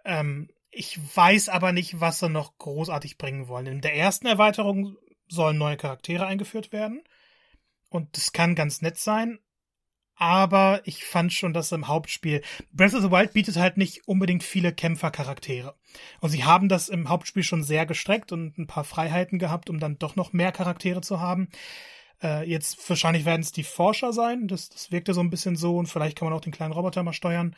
[0.04, 3.66] Ähm, ich weiß aber nicht, was sie noch großartig bringen wollen.
[3.66, 4.96] In der ersten Erweiterung
[5.28, 7.02] sollen neue Charaktere eingeführt werden.
[7.88, 9.38] Und das kann ganz nett sein
[10.22, 12.42] aber ich fand schon, dass im Hauptspiel
[12.72, 15.74] Breath of the Wild bietet halt nicht unbedingt viele Kämpfercharaktere.
[16.20, 19.80] Und sie haben das im Hauptspiel schon sehr gestreckt und ein paar Freiheiten gehabt, um
[19.80, 21.48] dann doch noch mehr Charaktere zu haben.
[22.22, 24.46] Äh, jetzt wahrscheinlich werden es die Forscher sein.
[24.46, 27.02] Das, das wirkte so ein bisschen so und vielleicht kann man auch den kleinen Roboter
[27.02, 27.56] mal steuern.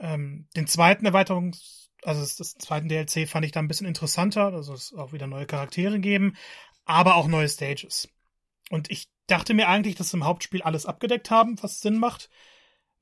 [0.00, 4.54] Ähm, den zweiten Erweiterungs, also das, das zweiten DLC fand ich da ein bisschen interessanter.
[4.54, 6.34] Also es auch wieder neue Charaktere geben,
[6.86, 8.08] aber auch neue Stages.
[8.70, 12.30] Und ich dachte mir eigentlich, dass sie im Hauptspiel alles abgedeckt haben, was Sinn macht.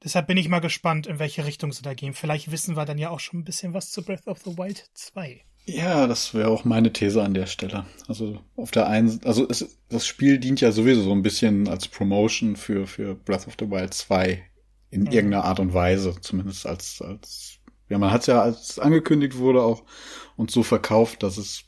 [0.05, 2.15] Deshalb bin ich mal gespannt, in welche Richtung sie da gehen.
[2.15, 4.85] Vielleicht wissen wir dann ja auch schon ein bisschen was zu Breath of the Wild
[4.95, 5.45] 2.
[5.69, 7.85] Ja, das wäre auch meine These an der Stelle.
[8.07, 11.89] Also auf der einen, also es, das Spiel dient ja sowieso so ein bisschen als
[11.89, 14.43] Promotion für für Breath of the Wild 2
[14.91, 15.07] in mhm.
[15.09, 17.59] irgendeiner Art und Weise, zumindest als als
[17.91, 19.83] ja, man hat es ja als angekündigt wurde auch
[20.37, 21.65] und so verkauft, dass es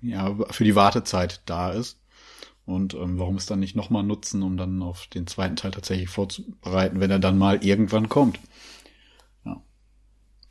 [0.00, 2.00] ja für die Wartezeit da ist.
[2.68, 6.10] Und ähm, warum es dann nicht nochmal nutzen, um dann auf den zweiten Teil tatsächlich
[6.10, 8.38] vorzubereiten, wenn er dann mal irgendwann kommt.
[9.46, 9.62] Ja.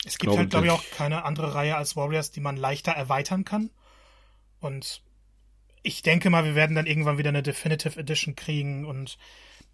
[0.04, 2.92] Es gibt glaube, halt, glaube ich, auch keine andere Reihe als Warriors, die man leichter
[2.92, 3.70] erweitern kann.
[4.60, 5.04] Und
[5.84, 9.20] ich denke mal, wir werden dann irgendwann wieder eine Definitive Edition kriegen und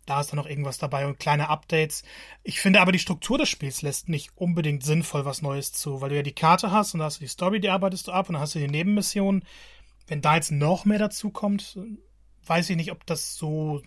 [0.06, 2.04] da ist dann noch irgendwas dabei und kleine Updates.
[2.44, 6.10] Ich finde aber, die Struktur des Spiels lässt nicht unbedingt sinnvoll was Neues zu, weil
[6.10, 8.28] du ja die Karte hast und da hast du die Story, die arbeitest du ab
[8.28, 9.46] und dann hast du die Nebenmissionen.
[10.08, 11.78] Wenn da jetzt noch mehr dazu kommt,
[12.46, 13.82] weiß ich nicht, ob das so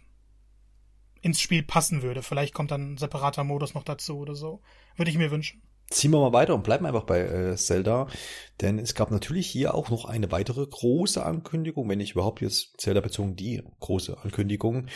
[1.21, 2.23] ins Spiel passen würde.
[2.23, 4.61] Vielleicht kommt dann ein separater Modus noch dazu oder so.
[4.97, 5.63] Würde ich mir wünschen.
[5.91, 8.09] Ziehen wir mal weiter und bleiben einfach bei äh, Zelda,
[8.61, 12.81] denn es gab natürlich hier auch noch eine weitere große Ankündigung, wenn nicht überhaupt jetzt
[12.81, 14.89] Zelda bezogen die große Ankündigung.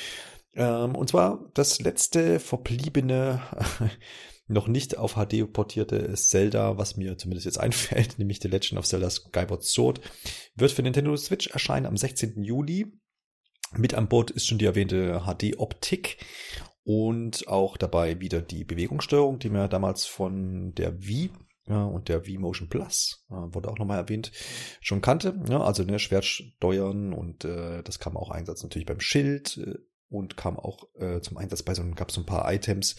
[0.55, 3.41] Ähm, und zwar das letzte verbliebene,
[4.49, 8.87] noch nicht auf HD portierte Zelda, was mir zumindest jetzt einfällt, nämlich The Legend of
[8.87, 10.01] Zelda Skyward Sword,
[10.57, 12.43] wird für Nintendo Switch erscheinen am 16.
[12.43, 12.93] Juli.
[13.77, 16.18] Mit an Bord ist schon die erwähnte HD-Optik
[16.83, 21.31] und auch dabei wieder die Bewegungssteuerung, die mir damals von der Wii
[21.68, 24.33] ja, und der Wii Motion Plus äh, wurde auch nochmal erwähnt,
[24.81, 25.41] schon kannte.
[25.49, 29.57] Ja, also ne, Schwert steuern und äh, das kann man auch einsetzen natürlich beim Schild.
[29.59, 29.79] Äh,
[30.11, 32.97] und kam auch äh, zum Einsatz bei so gab es so ein paar Items,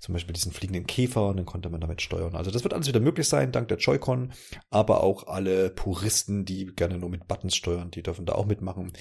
[0.00, 2.34] zum Beispiel diesen fliegenden Käfer und dann konnte man damit steuern.
[2.34, 4.32] Also das wird alles wieder möglich sein, dank der Joy-Con,
[4.70, 8.92] aber auch alle Puristen, die gerne nur mit Buttons steuern, die dürfen da auch mitmachen.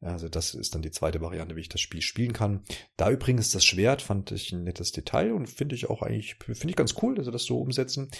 [0.00, 2.62] Also das ist dann die zweite Variante, wie ich das Spiel spielen kann.
[2.96, 6.70] Da übrigens das Schwert fand ich ein nettes Detail und finde ich auch eigentlich, finde
[6.70, 8.10] ich ganz cool, dass sie das so umsetzen,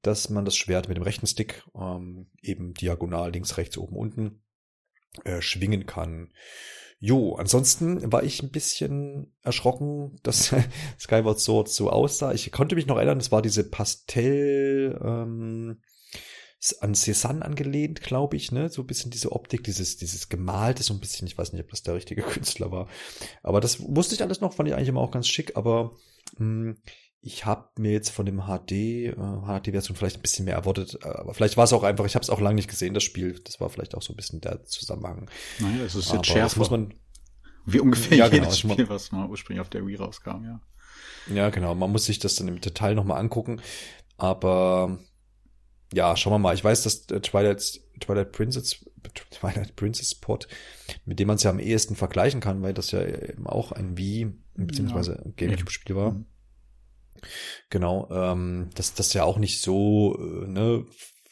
[0.00, 4.42] dass man das Schwert mit dem rechten Stick ähm, eben diagonal links, rechts, oben, unten
[5.24, 6.32] äh, schwingen kann.
[6.98, 10.54] Jo, ansonsten war ich ein bisschen erschrocken, dass
[10.98, 12.32] Skyward Sword so aussah.
[12.32, 15.82] Ich konnte mich noch erinnern, es war diese Pastell ähm,
[16.80, 18.70] an Cézanne angelehnt, glaube ich, ne?
[18.70, 21.70] So ein bisschen diese Optik, dieses, dieses Gemalte, so ein bisschen, ich weiß nicht, ob
[21.70, 22.88] das der richtige Künstler war.
[23.42, 25.92] Aber das wusste ich alles noch, fand ich eigentlich immer auch ganz schick, aber
[26.38, 26.76] mh, hm,
[27.20, 31.34] ich habe mir jetzt von dem HD, äh, HD-Version vielleicht ein bisschen mehr erwartet, aber
[31.34, 33.40] vielleicht war es auch einfach, ich habe es auch lange nicht gesehen, das Spiel.
[33.44, 35.28] Das war vielleicht auch so ein bisschen der Zusammenhang.
[35.58, 36.58] Naja, es ist jetzt schärfer.
[36.58, 36.94] muss man
[37.64, 40.60] Wie ungefähr ja, genau, jedes Spiel, was mal ursprünglich auf der Wii rauskam, ja.
[41.32, 41.74] Ja, genau.
[41.74, 43.60] Man muss sich das dann im Detail nochmal angucken.
[44.16, 44.98] Aber
[45.92, 46.54] ja, schauen wir mal.
[46.54, 48.84] Ich weiß, dass Twilight, Twilight Princess,
[49.30, 50.48] Twilight Princess Pod,
[51.04, 53.96] mit dem man es ja am ehesten vergleichen kann, weil das ja eben auch ein
[53.96, 55.30] Wii beziehungsweise ja.
[55.36, 56.12] Gamecube-Spiel war.
[56.12, 56.26] Mhm.
[57.70, 60.84] Genau, ähm, dass das ja auch nicht so, äh, ne,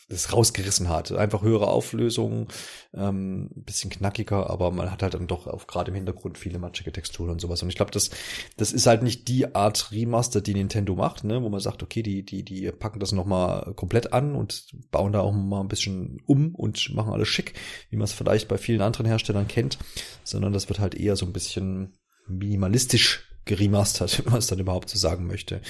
[0.08, 1.12] das rausgerissen hat.
[1.12, 2.48] Einfach höhere Auflösung,
[2.92, 6.92] ähm, bisschen knackiger, aber man hat halt dann doch auch gerade im Hintergrund viele matschige
[6.92, 7.62] Texturen und sowas.
[7.62, 8.10] Und ich glaube, das,
[8.56, 12.02] das ist halt nicht die Art Remaster, die Nintendo macht, ne, wo man sagt, okay,
[12.02, 16.20] die, die, die packen das nochmal komplett an und bauen da auch mal ein bisschen
[16.26, 17.54] um und machen alles schick,
[17.90, 19.78] wie man es vielleicht bei vielen anderen Herstellern kennt,
[20.22, 21.94] sondern das wird halt eher so ein bisschen
[22.26, 25.60] minimalistisch geremastert, wenn man es dann überhaupt so sagen möchte.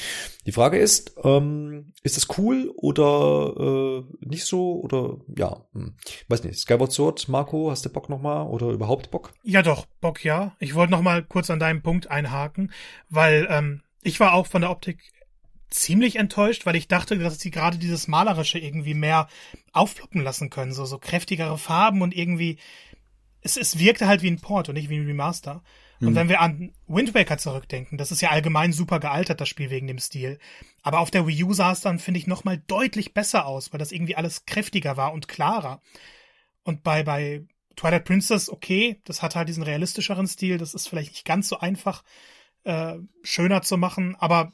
[0.47, 5.95] Die Frage ist, ähm, ist das cool oder äh, nicht so oder ja, hm.
[6.29, 6.59] weiß nicht.
[6.59, 9.33] Skyward Sword, Marco, hast du Bock nochmal oder überhaupt Bock?
[9.43, 10.57] Ja doch, Bock ja.
[10.59, 12.73] Ich wollte nochmal kurz an deinem Punkt einhaken,
[13.09, 15.01] weil ähm, ich war auch von der Optik
[15.71, 19.29] ziemlich enttäuscht, weil ich dachte, dass sie gerade dieses Malerische irgendwie mehr
[19.73, 22.59] aufploppen lassen können, so so kräftigere Farben und irgendwie
[23.45, 25.63] es, es wirkte halt wie ein Port und nicht wie ein Remaster.
[26.01, 26.15] Und mhm.
[26.17, 29.87] wenn wir an Wind Waker zurückdenken, das ist ja allgemein super gealtert, das Spiel wegen
[29.87, 30.39] dem Stil.
[30.83, 33.79] Aber auf der Wii U sah es dann, finde ich, nochmal deutlich besser aus, weil
[33.79, 35.81] das irgendwie alles kräftiger war und klarer.
[36.63, 41.13] Und bei, bei Twilight Princess, okay, das hat halt diesen realistischeren Stil, das ist vielleicht
[41.13, 42.03] nicht ganz so einfach,
[42.65, 44.53] äh, schöner zu machen, aber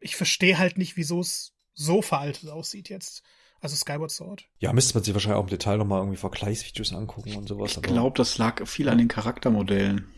[0.00, 3.22] ich verstehe halt nicht, wieso es so veraltet aussieht jetzt.
[3.60, 4.44] Also Skyward Sword.
[4.58, 7.76] Ja, müsste man sich wahrscheinlich auch im Detail nochmal irgendwie Vergleichsvideos angucken und sowas.
[7.76, 10.12] Ich glaube, das lag viel an den Charaktermodellen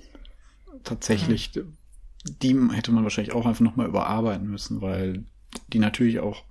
[0.85, 1.77] tatsächlich, mhm.
[2.43, 5.25] die hätte man wahrscheinlich auch einfach nochmal überarbeiten müssen, weil
[5.73, 6.45] die natürlich auch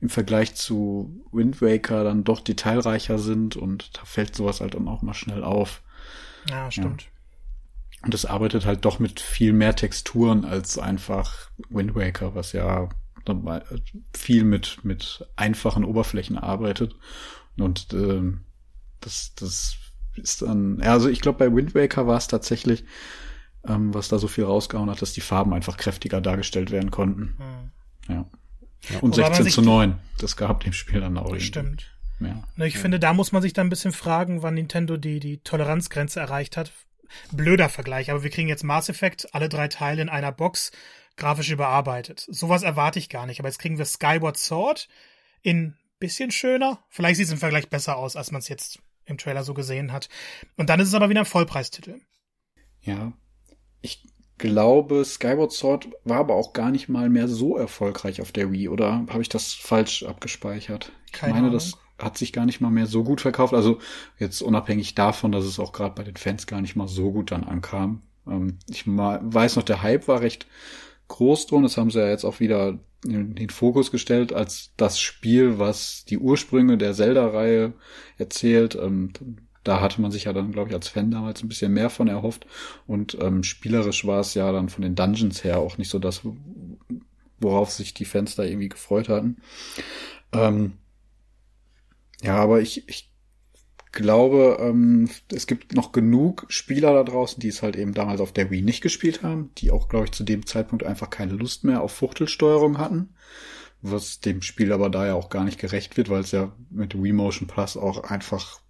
[0.00, 4.88] im Vergleich zu Wind Waker dann doch detailreicher sind und da fällt sowas halt dann
[4.88, 5.82] auch mal schnell auf.
[6.48, 7.02] Ja, stimmt.
[7.02, 7.08] Ja.
[8.04, 12.90] Und es arbeitet halt doch mit viel mehr Texturen als einfach Wind Waker, was ja
[14.12, 16.94] viel mit, mit einfachen Oberflächen arbeitet.
[17.56, 18.20] Und äh,
[19.00, 19.76] das, das
[20.16, 22.84] ist dann, also ich glaube, bei Wind Waker war es tatsächlich,
[23.66, 27.36] ähm, was da so viel rausgehauen hat, dass die Farben einfach kräftiger dargestellt werden konnten.
[27.38, 28.14] Mhm.
[28.14, 28.24] Ja.
[28.90, 28.98] ja.
[29.00, 31.38] Und Wobei 16 zu 9, das gab dem Spiel dann auch.
[31.38, 31.90] Stimmt.
[32.20, 32.44] Ja.
[32.64, 32.80] Ich ja.
[32.80, 36.56] finde, da muss man sich dann ein bisschen fragen, wann Nintendo die, die Toleranzgrenze erreicht
[36.56, 36.72] hat.
[37.32, 40.72] Blöder Vergleich, aber wir kriegen jetzt Mass Effect, alle drei Teile in einer Box,
[41.16, 42.26] grafisch überarbeitet.
[42.28, 44.88] Sowas erwarte ich gar nicht, aber jetzt kriegen wir Skyward Sword
[45.42, 46.82] in bisschen schöner.
[46.88, 49.92] Vielleicht sieht es im Vergleich besser aus, als man es jetzt im Trailer so gesehen
[49.92, 50.08] hat.
[50.56, 52.00] Und dann ist es aber wieder ein Vollpreistitel.
[52.82, 53.12] Ja,
[53.84, 54.02] ich
[54.38, 58.68] glaube, Skyward Sword war aber auch gar nicht mal mehr so erfolgreich auf der Wii,
[58.68, 60.90] oder habe ich das falsch abgespeichert?
[61.12, 61.52] Keine ich meine, Ahnung.
[61.52, 63.52] das hat sich gar nicht mal mehr so gut verkauft.
[63.54, 63.78] Also
[64.18, 67.30] jetzt unabhängig davon, dass es auch gerade bei den Fans gar nicht mal so gut
[67.30, 68.02] dann ankam.
[68.26, 70.46] Ähm, ich mal, weiß noch, der Hype war recht
[71.08, 71.62] groß drum.
[71.62, 76.04] Das haben sie ja jetzt auch wieder in den Fokus gestellt als das Spiel, was
[76.06, 77.74] die Ursprünge der Zelda-Reihe
[78.16, 78.74] erzählt.
[78.76, 79.12] Ähm,
[79.64, 82.06] da hatte man sich ja dann, glaube ich, als Fan damals ein bisschen mehr von
[82.08, 82.46] erhofft.
[82.86, 86.22] Und ähm, spielerisch war es ja dann von den Dungeons her auch nicht so das,
[87.40, 89.38] worauf sich die Fans da irgendwie gefreut hatten.
[90.32, 90.74] Ähm,
[92.22, 93.10] ja, aber ich, ich
[93.92, 98.32] glaube, ähm, es gibt noch genug Spieler da draußen, die es halt eben damals auf
[98.32, 101.64] der Wii nicht gespielt haben, die auch, glaube ich, zu dem Zeitpunkt einfach keine Lust
[101.64, 103.14] mehr auf Fuchtelsteuerung hatten.
[103.82, 107.00] Was dem Spiel aber da ja auch gar nicht gerecht wird, weil es ja mit
[107.00, 108.60] Wii Motion Plus auch einfach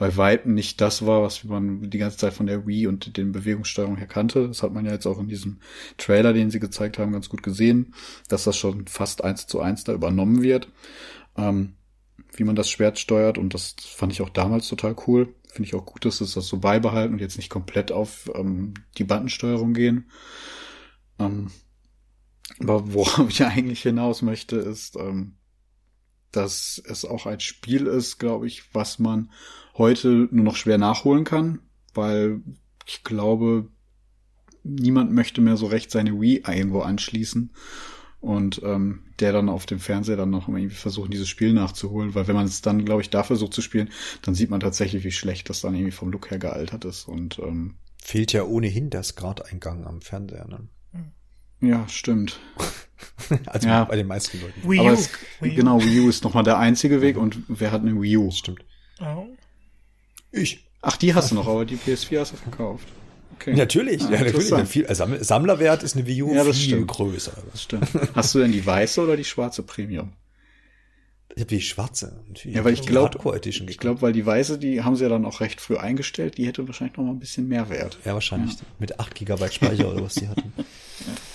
[0.00, 3.32] bei Weitem nicht das war, was man die ganze Zeit von der Wii und den
[3.32, 4.48] Bewegungssteuerungen her kannte.
[4.48, 5.60] Das hat man ja jetzt auch in diesem
[5.98, 7.94] Trailer, den sie gezeigt haben, ganz gut gesehen,
[8.26, 10.72] dass das schon fast eins zu eins da übernommen wird.
[11.36, 11.74] Ähm,
[12.34, 15.34] wie man das Schwert steuert und das fand ich auch damals total cool.
[15.52, 18.72] Finde ich auch gut, dass es das so beibehalten und jetzt nicht komplett auf ähm,
[18.96, 20.10] die Bandensteuerung gehen.
[21.18, 21.50] Ähm,
[22.58, 25.36] aber worauf ich eigentlich hinaus möchte, ist, ähm,
[26.32, 29.30] dass es auch ein Spiel ist, glaube ich, was man
[29.76, 31.60] heute nur noch schwer nachholen kann,
[31.94, 32.40] weil
[32.86, 33.68] ich glaube,
[34.62, 37.52] niemand möchte mehr so recht seine Wii irgendwo anschließen
[38.20, 42.28] und ähm, der dann auf dem Fernseher dann noch irgendwie versuchen, dieses Spiel nachzuholen, weil
[42.28, 43.90] wenn man es dann, glaube ich, da versucht zu spielen,
[44.22, 47.38] dann sieht man tatsächlich, wie schlecht das dann irgendwie vom Look her gealtert ist und
[47.38, 50.46] ähm, fehlt ja ohnehin das Gradeingang am Fernseher.
[50.48, 50.68] Ne?
[51.60, 52.38] Ja, stimmt.
[53.46, 53.84] also ja.
[53.84, 54.68] bei den meisten Leuten.
[54.68, 54.82] Wii U.
[54.82, 55.54] Aber es, Wii U.
[55.54, 58.30] genau, Wii U ist nochmal der einzige Weg und wer hat eine Wii U?
[58.30, 58.64] Stimmt.
[59.00, 59.26] Oh.
[60.32, 60.66] Ich.
[60.82, 62.88] Ach, die hast du noch, aber die PS4 hast du verkauft.
[63.34, 63.54] Okay.
[63.54, 64.68] Natürlich, ja, ja natürlich.
[64.68, 66.88] Viel, also Sammlerwert ist eine Wii U ja, das viel stimmt.
[66.88, 67.32] größer.
[67.50, 67.88] Das stimmt.
[68.14, 70.12] Hast du denn die weiße oder die schwarze Premium?
[71.34, 72.22] Ich habe die schwarze.
[72.28, 72.56] Natürlich.
[72.56, 75.40] Ja, weil ich glaube, ich glaube, weil die weiße, die haben sie ja dann auch
[75.40, 76.38] recht früh eingestellt.
[76.38, 77.98] Die hätte wahrscheinlich noch mal ein bisschen mehr Wert.
[78.04, 78.52] Ja, wahrscheinlich.
[78.54, 78.66] Ja.
[78.78, 80.52] Mit 8 Gigabyte Speicher oder was die hatten.
[80.56, 80.64] Ja.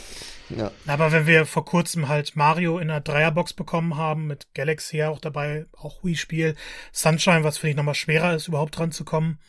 [0.88, 5.10] Aber wenn wir vor kurzem halt Mario in einer Dreierbox bekommen haben, mit Galaxy ja
[5.10, 6.56] auch dabei, auch Wii-Spiel,
[6.92, 9.40] Sunshine, was finde ich nochmal schwerer ist, überhaupt dran zu kommen,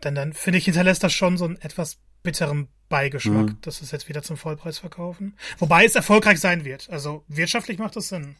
[0.00, 3.58] dann, dann finde ich, hinterlässt das schon so einen etwas bitteren Beigeschmack, mhm.
[3.62, 5.34] dass es jetzt wieder zum Vollpreis verkaufen.
[5.58, 6.90] Wobei es erfolgreich sein wird.
[6.90, 8.36] Also wirtschaftlich macht das Sinn.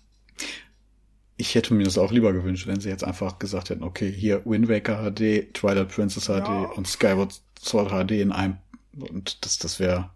[1.37, 4.45] Ich hätte mir das auch lieber gewünscht, wenn sie jetzt einfach gesagt hätten, okay, hier
[4.45, 6.65] Wind Waker HD, Twilight Princess HD ja.
[6.77, 8.59] und Skyward Sword HD in einem.
[8.93, 10.11] Und das, das wäre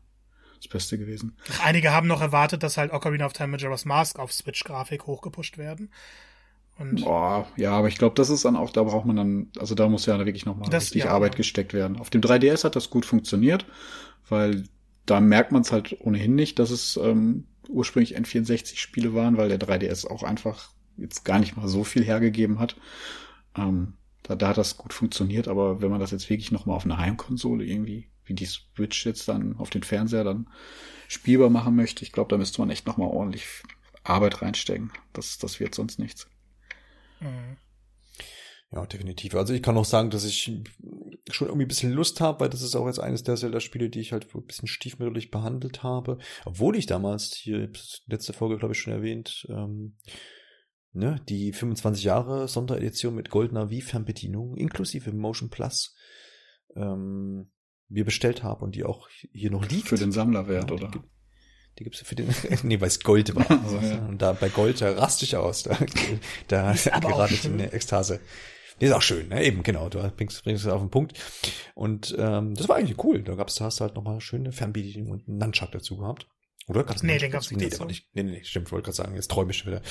[0.57, 1.37] das Beste gewesen.
[1.65, 5.91] Einige haben noch erwartet, dass halt Ocarina of Time Majora's Mask auf Switch-Grafik hochgepusht werden.
[6.79, 9.75] Und Boah, ja, aber ich glaube, das ist dann auch, da braucht man dann, also
[9.75, 11.39] da muss ja wirklich nochmal richtig ja, Arbeit ja.
[11.39, 11.99] gesteckt werden.
[11.99, 13.65] Auf dem 3DS hat das gut funktioniert,
[14.29, 14.65] weil
[15.07, 19.61] da merkt man es halt ohnehin nicht, dass es ähm, ursprünglich N64-Spiele waren, weil der
[19.61, 22.77] 3DS auch einfach jetzt gar nicht mal so viel hergegeben hat.
[23.57, 26.85] Ähm, da, da hat das gut funktioniert, aber wenn man das jetzt wirklich nochmal auf
[26.85, 30.49] einer Heimkonsole irgendwie, wie die Switch jetzt dann auf den Fernseher dann
[31.09, 33.47] spielbar machen möchte, ich glaube, da müsste man echt nochmal ordentlich
[34.05, 34.93] Arbeit reinstecken.
[35.13, 36.29] Das, das wird sonst nichts.
[37.21, 37.57] Mhm.
[38.73, 39.35] Ja, definitiv.
[39.37, 40.53] Also ich kann auch sagen, dass ich
[41.31, 44.01] schon irgendwie ein bisschen Lust habe, weil das ist auch jetzt eines der Zelda-Spiele, die
[44.01, 46.19] ich halt ein bisschen stiefmütterlich behandelt habe.
[46.45, 47.71] Obwohl ich damals, hier
[48.07, 49.97] letzte Folge, glaube ich, schon erwähnt, ähm,
[50.93, 55.95] ne, die 25 Jahre Sonderedition mit goldener Wii-Fernbedienung inklusive Motion Plus
[56.75, 57.51] ähm,
[57.89, 59.89] mir bestellt habe und die auch hier noch liegt.
[59.89, 60.91] Für den Sammlerwert, ja, oder?
[61.79, 62.29] Die gibt's für den,
[62.63, 63.51] nee, weil es Gold war.
[63.63, 64.07] Also, ja.
[64.07, 65.63] Und da bei Gold, da raste ich aus.
[65.63, 65.77] Da,
[66.49, 68.21] da gerade in eine Ekstase.
[68.81, 69.43] Die ist auch schön, ne?
[69.43, 69.89] Eben, genau.
[69.89, 71.15] Du bringst, bringst es auf den Punkt.
[71.75, 73.23] Und ähm, das war eigentlich cool.
[73.23, 76.27] Da gab's, da hast du halt nochmal schöne Fernbedienung und einen Nunchuck dazu gehabt.
[76.69, 76.83] Oder?
[76.83, 77.61] Gab's nee, den gab's nicht.
[77.61, 78.09] Nee, war nicht.
[78.15, 79.83] Nee, nee, nee, stimmt, wollte gerade sagen, jetzt träume ich schon wieder.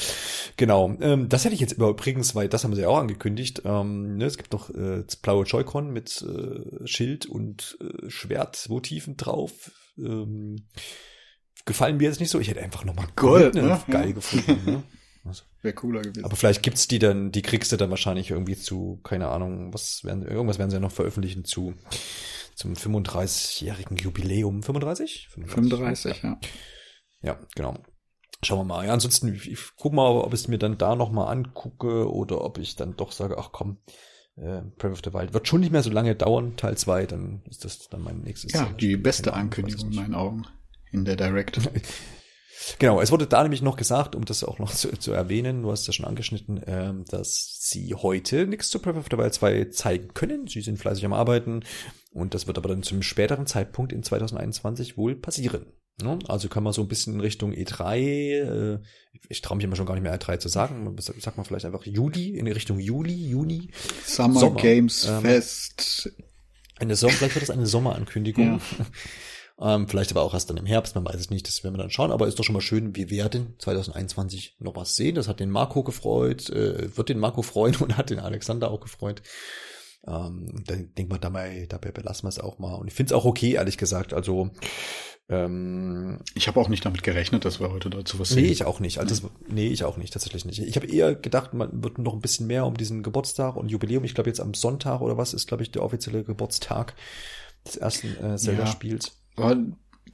[0.58, 0.94] Genau.
[1.00, 3.62] Ähm, das hätte ich jetzt übrigens, weil das haben sie ja auch angekündigt.
[3.64, 9.16] Ähm, ne, es gibt noch äh, das blaue Joy-Con mit äh, Schild und äh, Schwertmotiven
[9.16, 9.72] drauf.
[9.98, 10.68] Ähm,
[11.64, 12.40] gefallen mir jetzt nicht so.
[12.40, 13.82] Ich hätte einfach nochmal Gold, Gold ne?
[13.90, 14.12] geil ja.
[14.14, 14.60] gefunden.
[14.66, 14.84] Ne?
[15.28, 16.24] Also, Wäre cooler gewesen.
[16.24, 20.04] Aber vielleicht gibt's die dann, die kriegst du dann wahrscheinlich irgendwie zu, keine Ahnung, was
[20.04, 21.74] werden, irgendwas werden sie ja noch veröffentlichen zu
[22.56, 24.64] zum 35-jährigen Jubiläum.
[24.64, 25.28] 35?
[25.30, 26.40] 35, 35 ja.
[27.22, 27.76] Ja, genau.
[28.44, 28.86] Schauen wir mal.
[28.86, 32.44] Ja, ansonsten, ich, ich guck mal, ob ich es mir dann da nochmal angucke oder
[32.44, 33.78] ob ich dann doch sage, ach komm,
[34.36, 37.42] äh, Breath of the Wild wird schon nicht mehr so lange dauern, Teil 2, dann
[37.50, 38.54] ist das dann mein nächstes.
[38.54, 40.46] Ja, die beste Ankündigung in meinen Augen
[40.92, 41.60] in der Direct.
[42.80, 45.72] Genau, es wurde da nämlich noch gesagt, um das auch noch zu, zu erwähnen, du
[45.72, 49.66] hast ja schon angeschnitten, ähm, dass sie heute nichts zu Breath of the Wild 2
[49.66, 50.48] zeigen können.
[50.48, 51.64] Sie sind fleißig am Arbeiten
[52.12, 55.66] und das wird aber dann zum späteren Zeitpunkt in 2021 wohl passieren.
[56.02, 56.20] Ne?
[56.28, 58.80] Also kann man so ein bisschen in Richtung E3, äh,
[59.30, 61.86] ich traue mich immer schon gar nicht mehr E3 zu sagen, sag mal vielleicht einfach
[61.86, 63.72] Juli, in Richtung Juli, Juni.
[64.06, 66.12] Summer Sommer, Games ähm, Fest.
[66.78, 68.60] Eine Sommer, vielleicht wird das eine Sommerankündigung.
[68.78, 68.86] Ja.
[69.60, 71.82] Ähm, vielleicht aber auch erst dann im Herbst, man weiß es nicht, das werden wir
[71.82, 75.16] dann schauen, aber ist doch schon mal schön, wir werden 2021 noch was sehen.
[75.16, 78.82] Das hat den Marco gefreut, äh, wird den Marco freuen und hat den Alexander auch
[78.82, 79.22] gefreut.
[80.08, 82.76] Ähm, dann denkt man dabei, dabei belassen wir es auch mal.
[82.76, 84.14] Und ich finde es auch okay, ehrlich gesagt.
[84.14, 84.52] Also
[85.28, 88.44] ähm, ich habe auch nicht damit gerechnet, dass wir heute dazu was sehen.
[88.44, 89.00] Nee, ich auch nicht.
[89.00, 90.60] Also, das, nee, ich auch nicht, tatsächlich nicht.
[90.60, 94.04] Ich habe eher gedacht, man wird noch ein bisschen mehr um diesen Geburtstag und Jubiläum.
[94.04, 96.94] Ich glaube, jetzt am Sonntag oder was ist, glaube ich, der offizielle Geburtstag
[97.66, 99.08] des ersten äh, Zelda-Spiels.
[99.08, 99.25] Ja.
[99.36, 99.58] Aber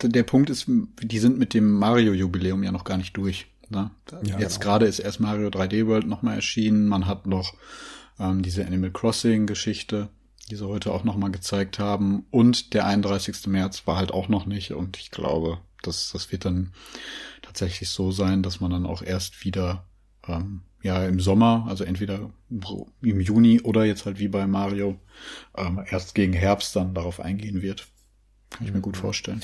[0.02, 3.48] der Punkt ist, die sind mit dem Mario-Jubiläum ja noch gar nicht durch.
[3.70, 3.92] Ne?
[4.24, 4.72] Ja, Jetzt genau.
[4.72, 6.88] gerade ist erst Mario 3D World nochmal erschienen.
[6.88, 7.54] Man hat noch
[8.20, 10.10] ähm, diese Animal Crossing-Geschichte,
[10.50, 12.26] die sie heute auch nochmal gezeigt haben.
[12.32, 13.48] Und der 31.
[13.48, 14.72] März war halt auch noch nicht.
[14.74, 16.74] Und ich glaube, das, das wird dann
[17.42, 19.86] tatsächlich so sein, dass man dann auch erst wieder
[20.28, 25.00] ähm, ja im Sommer, also entweder im Juni oder jetzt halt wie bei Mario
[25.56, 27.88] ähm, erst gegen Herbst dann darauf eingehen wird.
[28.52, 29.42] Kann ich mir gut vorstellen.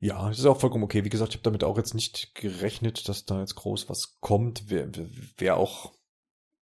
[0.00, 1.04] Ja, das ist auch vollkommen okay.
[1.04, 4.68] Wie gesagt, ich habe damit auch jetzt nicht gerechnet, dass da jetzt groß was kommt.
[4.68, 4.90] Wäre
[5.38, 5.94] wär auch,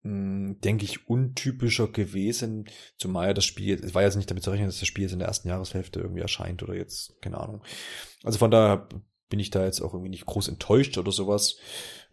[0.01, 4.49] hm, denke ich, untypischer gewesen, zumal ja das Spiel, es war jetzt nicht damit zu
[4.49, 7.63] rechnen, dass das Spiel jetzt in der ersten Jahreshälfte irgendwie erscheint oder jetzt, keine Ahnung.
[8.23, 8.89] Also von daher
[9.29, 11.57] bin ich da jetzt auch irgendwie nicht groß enttäuscht oder sowas.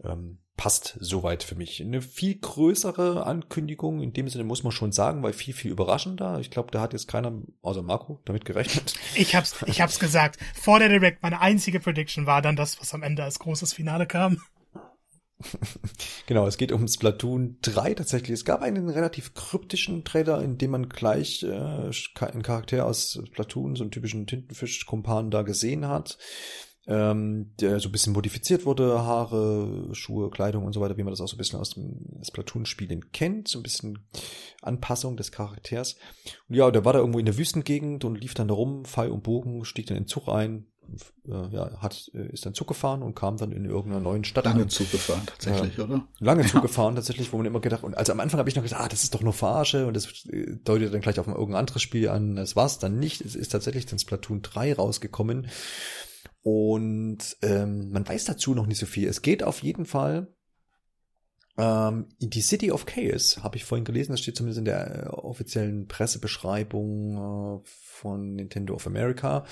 [0.04, 1.82] Ähm, passt soweit für mich.
[1.82, 6.38] Eine viel größere Ankündigung, in dem Sinne muss man schon sagen, weil viel, viel überraschender.
[6.40, 7.32] Ich glaube, da hat jetzt keiner,
[7.62, 8.94] außer Marco, damit gerechnet.
[9.14, 10.38] Ich hab's, ich hab's gesagt.
[10.54, 14.06] Vor der Direct, meine einzige Prediction war dann das, was am Ende als großes Finale
[14.06, 14.40] kam.
[16.26, 18.30] genau, es geht um Splatoon 3 tatsächlich.
[18.30, 23.76] Es gab einen relativ kryptischen Trailer, in dem man gleich äh, einen Charakter aus Splatoon,
[23.76, 26.16] so einen typischen Tintenfisch-Kumpan da gesehen hat
[26.88, 31.12] ähm, der so ein bisschen modifiziert wurde, Haare, Schuhe, Kleidung und so weiter, wie man
[31.12, 34.06] das auch so ein bisschen aus dem Splatoon-Spielen kennt, so ein bisschen
[34.62, 35.96] Anpassung des Charakters.
[36.48, 39.10] Und ja, der war da irgendwo in der Wüstengegend und lief dann da rum, Pfeil
[39.10, 40.66] und Bogen, stieg dann in den Zug ein,
[41.26, 44.44] äh, ja, hat, äh, ist dann Zug gefahren und kam dann in irgendeiner neuen Stadt.
[44.44, 44.68] Lange an.
[44.68, 46.06] Zug gefahren, tatsächlich, ja, oder?
[46.20, 46.48] Lange ja.
[46.48, 48.80] Zug gefahren, tatsächlich, wo man immer gedacht, und also am Anfang habe ich noch gesagt,
[48.80, 51.82] ah, das ist doch nur Verarsche und das äh, deutet dann gleich auf irgendein anderes
[51.82, 52.36] Spiel an.
[52.36, 53.22] Das war's dann nicht.
[53.22, 55.48] Es ist tatsächlich dann Splatoon 3 rausgekommen.
[56.48, 59.08] Und ähm, man weiß dazu noch nicht so viel.
[59.08, 60.28] Es geht auf jeden Fall
[61.58, 65.06] ähm, in die City of Chaos, habe ich vorhin gelesen, das steht zumindest in der
[65.06, 69.44] äh, offiziellen Pressebeschreibung äh, von Nintendo of America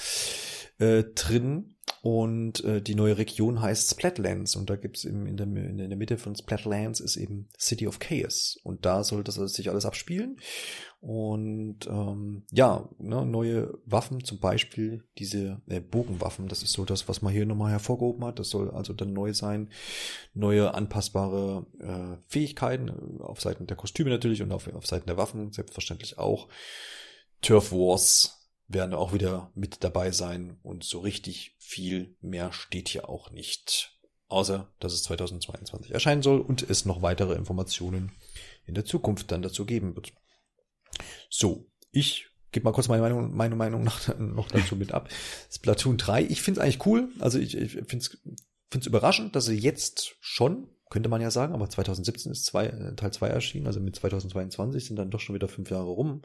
[0.79, 1.71] äh, drin.
[2.01, 4.57] Und äh, die neue Region heißt Splatlands.
[4.57, 7.99] Und da gibt's eben in der, in der Mitte von Splatlands ist eben City of
[7.99, 8.59] Chaos.
[8.63, 10.37] Und da soll das sich alles abspielen.
[11.01, 17.09] Und ähm, ja, ne, neue Waffen, zum Beispiel diese äh, Bogenwaffen, das ist so das,
[17.09, 18.39] was man hier nochmal hervorgehoben hat.
[18.39, 19.71] Das soll also dann neu sein.
[20.35, 25.17] Neue anpassbare äh, Fähigkeiten äh, auf Seiten der Kostüme natürlich und auf, auf Seiten der
[25.17, 26.49] Waffen selbstverständlich auch.
[27.45, 33.09] Turf Wars werden auch wieder mit dabei sein und so richtig viel mehr steht hier
[33.09, 33.99] auch nicht.
[34.29, 38.13] Außer, dass es 2022 erscheinen soll und es noch weitere Informationen
[38.67, 40.15] in der Zukunft dann dazu geben wird.
[41.29, 45.11] So, ich gebe mal kurz meine Meinung, meine Meinung noch, noch dazu mit ab.
[45.53, 47.11] Splatoon 3, ich finde es eigentlich cool.
[47.19, 51.69] Also ich, ich finde es überraschend, dass sie jetzt schon, könnte man ja sagen, aber
[51.69, 55.49] 2017 ist zwei, äh, Teil 2 erschienen, also mit 2022 sind dann doch schon wieder
[55.49, 56.23] fünf Jahre rum.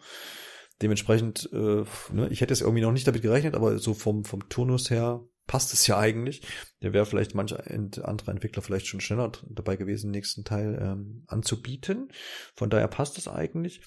[0.82, 4.48] Dementsprechend, äh, ne, ich hätte es irgendwie noch nicht damit gerechnet, aber so vom, vom
[4.50, 6.44] Turnus her passt es ja eigentlich.
[6.82, 7.64] Der wäre vielleicht mancher
[8.04, 12.12] andere Entwickler vielleicht schon schneller dabei gewesen, den nächsten Teil ähm, anzubieten.
[12.56, 13.82] Von daher passt es eigentlich.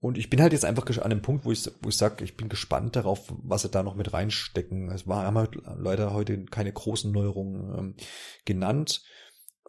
[0.00, 2.36] Und ich bin halt jetzt einfach an dem Punkt, wo ich, wo ich sage, ich
[2.36, 4.90] bin gespannt darauf, was sie da noch mit reinstecken.
[4.90, 7.94] Es war, haben halt leider heute keine großen Neuerungen ähm,
[8.44, 9.02] genannt.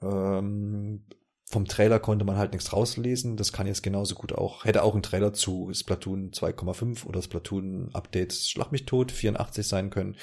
[0.02, 1.06] Ähm,
[1.50, 3.38] vom Trailer konnte man halt nichts rauslesen.
[3.38, 7.90] Das kann jetzt genauso gut auch, hätte auch ein Trailer zu Splatoon 2,5 oder Splatoon
[7.94, 10.18] Update Schlag mich tot 84 sein können.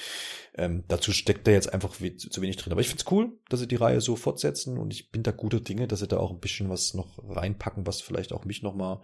[0.53, 2.71] Ähm, dazu steckt da jetzt einfach wie, zu wenig drin.
[2.71, 5.59] Aber ich find's cool, dass sie die Reihe so fortsetzen und ich bin da guter
[5.59, 9.01] Dinge, dass sie da auch ein bisschen was noch reinpacken, was vielleicht auch mich nochmal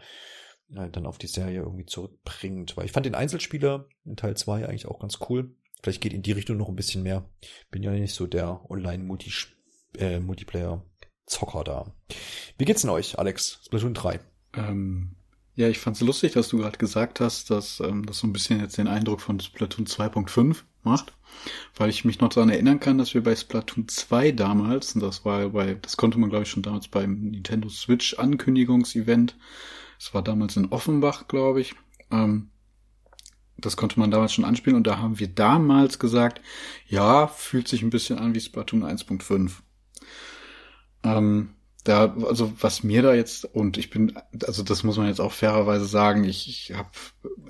[0.75, 2.77] äh, dann auf die Serie irgendwie zurückbringt.
[2.77, 5.55] Weil ich fand den Einzelspieler in Teil 2 eigentlich auch ganz cool.
[5.81, 7.27] Vielleicht geht in die Richtung noch ein bisschen mehr.
[7.71, 10.90] Bin ja nicht so der Online-Multiplayer-Zocker
[11.39, 11.85] äh, da.
[12.57, 13.59] Wie geht's denn euch, Alex?
[13.65, 14.19] Splatoon 3.
[14.53, 15.15] Ähm,
[15.55, 18.59] ja, ich fand's lustig, dass du gerade gesagt hast, dass ähm, das so ein bisschen
[18.59, 21.13] jetzt den Eindruck von Splatoon 2.5 macht.
[21.75, 25.23] Weil ich mich noch daran erinnern kann, dass wir bei Splatoon 2 damals, und das
[25.23, 29.37] war bei, das konnte man glaube ich schon damals beim Nintendo Switch Ankündigungsevent,
[29.97, 31.75] es war damals in Offenbach, glaube ich.
[32.11, 32.49] Ähm,
[33.57, 36.41] das konnte man damals schon anspielen und da haben wir damals gesagt,
[36.87, 39.51] ja, fühlt sich ein bisschen an wie Splatoon 1.5.
[41.03, 44.13] Ähm, da, also was mir da jetzt, und ich bin,
[44.45, 46.89] also das muss man jetzt auch fairerweise sagen, ich, ich habe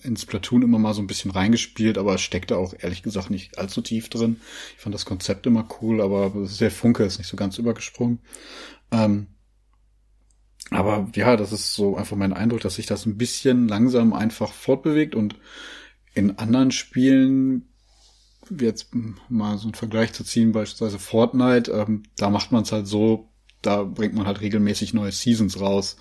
[0.03, 3.81] in Splatoon immer mal so ein bisschen reingespielt, aber steckte auch ehrlich gesagt nicht allzu
[3.81, 4.39] tief drin.
[4.75, 8.19] Ich fand das Konzept immer cool, aber der Funke ist nicht so ganz übergesprungen.
[8.91, 9.27] Ähm,
[10.69, 14.53] aber ja, das ist so einfach mein Eindruck, dass sich das ein bisschen langsam einfach
[14.53, 15.35] fortbewegt und
[16.13, 17.67] in anderen Spielen,
[18.49, 18.91] jetzt
[19.29, 23.30] mal so einen Vergleich zu ziehen, beispielsweise Fortnite, ähm, da macht man es halt so,
[23.61, 25.97] da bringt man halt regelmäßig neue Seasons raus.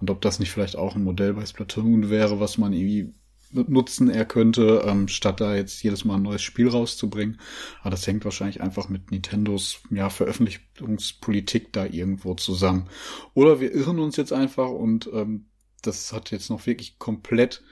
[0.00, 3.14] Und ob das nicht vielleicht auch ein Modell bei Splatoon wäre, was man irgendwie
[3.54, 7.40] nutzen er könnte, ähm, statt da jetzt jedes Mal ein neues Spiel rauszubringen.
[7.80, 12.88] Aber das hängt wahrscheinlich einfach mit Nintendos ja, Veröffentlichungspolitik da irgendwo zusammen.
[13.34, 15.46] Oder wir irren uns jetzt einfach und ähm,
[15.82, 17.62] das hat jetzt noch wirklich komplett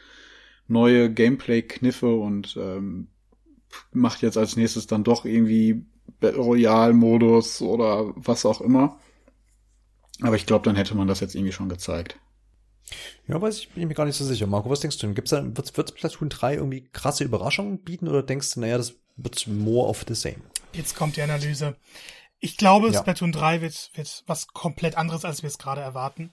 [0.68, 3.09] neue Gameplay-Kniffe und ähm,
[3.93, 5.85] macht jetzt als nächstes dann doch irgendwie
[6.20, 8.99] Battle Royale-Modus oder was auch immer.
[10.20, 12.18] Aber ich glaube, dann hätte man das jetzt irgendwie schon gezeigt.
[13.26, 14.46] Ja, weiß ich, bin ich mir gar nicht so sicher.
[14.46, 15.14] Marco, was denkst du denn?
[15.14, 18.94] Gibt's da, wird, wird Splatoon 3 irgendwie krasse Überraschungen bieten oder denkst du, naja, das
[19.16, 20.42] wird more of the same?
[20.72, 21.76] Jetzt kommt die Analyse.
[22.40, 23.00] Ich glaube, ja.
[23.00, 26.32] Splatoon 3 wird, wird was komplett anderes, als wir es gerade erwarten.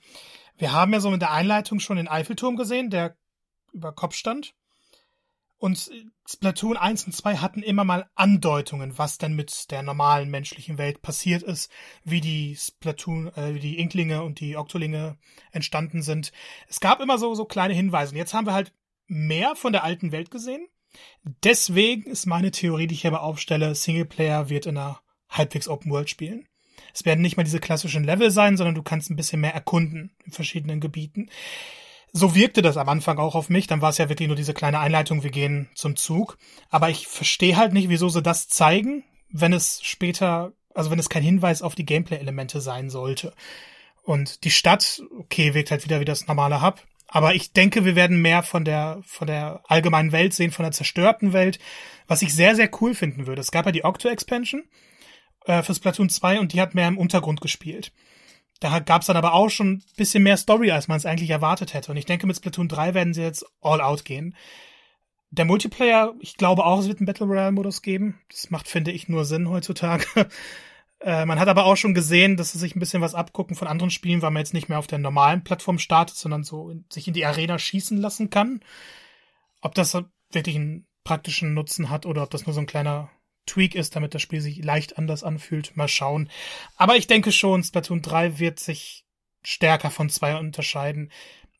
[0.57, 3.15] Wir haben ja so mit der Einleitung schon den Eiffelturm gesehen, der
[3.71, 4.53] über Kopf stand.
[5.59, 5.91] Und
[6.25, 11.01] Splatoon 1 und 2 hatten immer mal Andeutungen, was denn mit der normalen menschlichen Welt
[11.01, 11.69] passiert ist,
[12.05, 15.17] wie die Splatoon, äh, wie die Inklinge und die Oktolinge
[15.51, 16.31] entstanden sind.
[16.69, 18.11] Es gab immer so, so kleine Hinweise.
[18.11, 18.73] Und jetzt haben wir halt
[19.07, 20.65] mehr von der alten Welt gesehen.
[21.43, 26.09] Deswegen ist meine Theorie, die ich hier aufstelle, Singleplayer wird in einer halbwegs Open World
[26.09, 26.47] spielen.
[26.93, 30.15] Es werden nicht mal diese klassischen Level sein, sondern du kannst ein bisschen mehr erkunden
[30.25, 31.29] in verschiedenen Gebieten.
[32.11, 33.67] So wirkte das am Anfang auch auf mich.
[33.67, 36.37] Dann war es ja wirklich nur diese kleine Einleitung, wir gehen zum Zug.
[36.69, 41.09] Aber ich verstehe halt nicht, wieso sie das zeigen, wenn es später, also wenn es
[41.09, 43.33] kein Hinweis auf die Gameplay-Elemente sein sollte.
[44.03, 46.81] Und die Stadt, okay, wirkt halt wieder wie das normale Hub.
[47.07, 50.71] Aber ich denke, wir werden mehr von der, von der allgemeinen Welt sehen, von der
[50.71, 51.59] zerstörten Welt,
[52.07, 53.41] was ich sehr, sehr cool finden würde.
[53.41, 54.63] Es gab ja die Octo-Expansion
[55.45, 57.91] äh, für Splatoon 2 und die hat mehr im Untergrund gespielt.
[58.59, 61.29] Da gab es dann aber auch schon ein bisschen mehr Story, als man es eigentlich
[61.29, 61.91] erwartet hätte.
[61.91, 64.35] Und ich denke, mit Splatoon 3 werden sie jetzt all out gehen.
[65.31, 68.19] Der Multiplayer, ich glaube auch, es wird einen Battle Royale-Modus geben.
[68.29, 70.05] Das macht, finde ich, nur Sinn heutzutage.
[70.99, 73.67] äh, man hat aber auch schon gesehen, dass sie sich ein bisschen was abgucken von
[73.67, 76.83] anderen Spielen, weil man jetzt nicht mehr auf der normalen Plattform startet, sondern so in,
[76.91, 78.61] sich in die Arena schießen lassen kann.
[79.61, 79.97] Ob das
[80.31, 83.09] wirklich einen praktischen Nutzen hat oder ob das nur so ein kleiner
[83.49, 85.75] Tweak ist, damit das Spiel sich leicht anders anfühlt.
[85.75, 86.29] Mal schauen.
[86.75, 89.05] Aber ich denke schon, Splatoon 3 wird sich
[89.43, 91.11] stärker von 2 unterscheiden.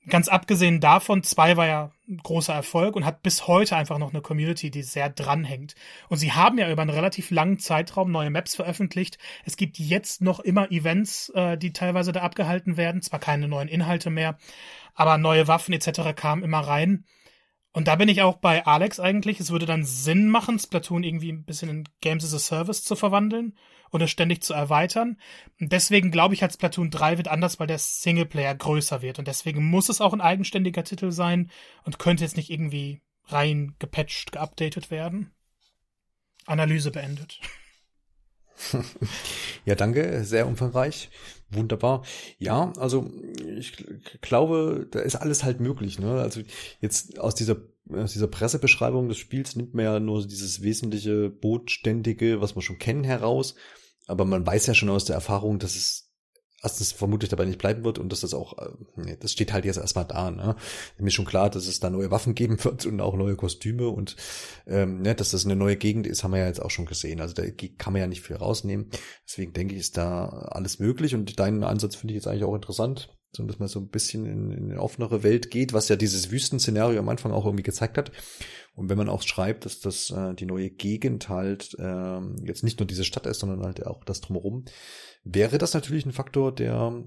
[0.07, 4.11] Ganz abgesehen davon, 2 war ja ein großer Erfolg und hat bis heute einfach noch
[4.11, 5.75] eine Community, die sehr dranhängt.
[6.07, 9.17] Und sie haben ja über einen relativ langen Zeitraum neue Maps veröffentlicht.
[9.45, 13.01] Es gibt jetzt noch immer Events, äh, die teilweise da abgehalten werden.
[13.01, 14.37] Zwar keine neuen Inhalte mehr,
[14.95, 16.15] aber neue Waffen etc.
[16.15, 17.05] kamen immer rein.
[17.71, 19.39] Und da bin ich auch bei Alex eigentlich.
[19.39, 22.95] Es würde dann Sinn machen, Splatoon irgendwie ein bisschen in Games as a Service zu
[22.95, 23.55] verwandeln
[23.91, 25.17] oder ständig zu erweitern.
[25.59, 29.19] Und deswegen glaube ich halt, Splatoon 3 wird anders, weil der Singleplayer größer wird.
[29.19, 31.51] Und deswegen muss es auch ein eigenständiger Titel sein
[31.83, 35.31] und könnte jetzt nicht irgendwie rein gepatcht, geupdatet werden.
[36.47, 37.39] Analyse beendet.
[39.65, 41.09] ja, danke, sehr umfangreich.
[41.51, 42.03] Wunderbar.
[42.37, 43.09] Ja, also
[43.57, 43.85] ich
[44.21, 45.99] glaube, da ist alles halt möglich.
[45.99, 46.21] Ne?
[46.21, 46.41] Also
[46.79, 47.57] jetzt aus dieser
[47.91, 52.77] aus dieser Pressebeschreibung des Spiels nimmt man ja nur dieses wesentliche Bootständige, was wir schon
[52.77, 53.55] kennen, heraus.
[54.05, 56.08] Aber man weiß ja schon aus der Erfahrung, dass es
[56.61, 59.65] erstens vermutlich dabei nicht bleiben wird und dass das auch, äh, nee, das steht halt
[59.65, 60.31] jetzt erstmal da.
[60.31, 60.55] Ne?
[60.97, 63.87] Mir ist schon klar, dass es da neue Waffen geben wird und auch neue Kostüme
[63.87, 64.15] und
[64.67, 67.21] ähm, ne, dass das eine neue Gegend ist, haben wir ja jetzt auch schon gesehen.
[67.21, 67.43] Also da
[67.77, 68.89] kann man ja nicht viel rausnehmen.
[69.27, 72.55] Deswegen denke ich, ist da alles möglich und deinen Ansatz finde ich jetzt eigentlich auch
[72.55, 75.95] interessant, so dass man so ein bisschen in, in eine offenere Welt geht, was ja
[75.95, 78.11] dieses Wüstenszenario am Anfang auch irgendwie gezeigt hat.
[78.73, 82.79] Und wenn man auch schreibt, dass das äh, die neue Gegend halt äh, jetzt nicht
[82.79, 84.65] nur diese Stadt ist, sondern halt auch das drumherum,
[85.23, 87.03] wäre das natürlich ein Faktor, der,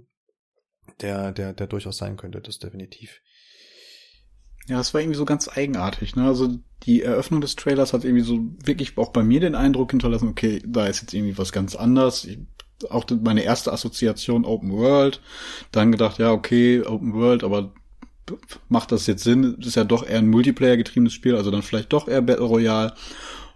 [1.00, 3.20] der, der, der durchaus sein könnte, das definitiv.
[4.68, 6.24] Ja, das war irgendwie so ganz eigenartig, ne?
[6.24, 10.28] Also die Eröffnung des Trailers hat irgendwie so wirklich auch bei mir den Eindruck hinterlassen,
[10.28, 12.24] okay, da ist jetzt irgendwie was ganz anders.
[12.24, 12.38] Ich,
[12.90, 15.20] auch meine erste Assoziation Open World,
[15.70, 17.72] dann gedacht, ja, okay, Open World, aber
[18.68, 19.56] macht das jetzt Sinn?
[19.58, 22.46] Das ist ja doch eher ein Multiplayer getriebenes Spiel, also dann vielleicht doch eher Battle
[22.46, 22.94] Royale.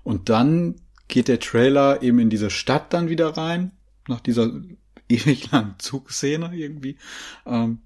[0.02, 0.76] Und dann
[1.09, 3.72] geht der Trailer eben in diese Stadt dann wieder rein
[4.09, 4.50] nach dieser
[5.09, 6.96] ewig langen Zugszene irgendwie.
[7.44, 7.80] Ähm,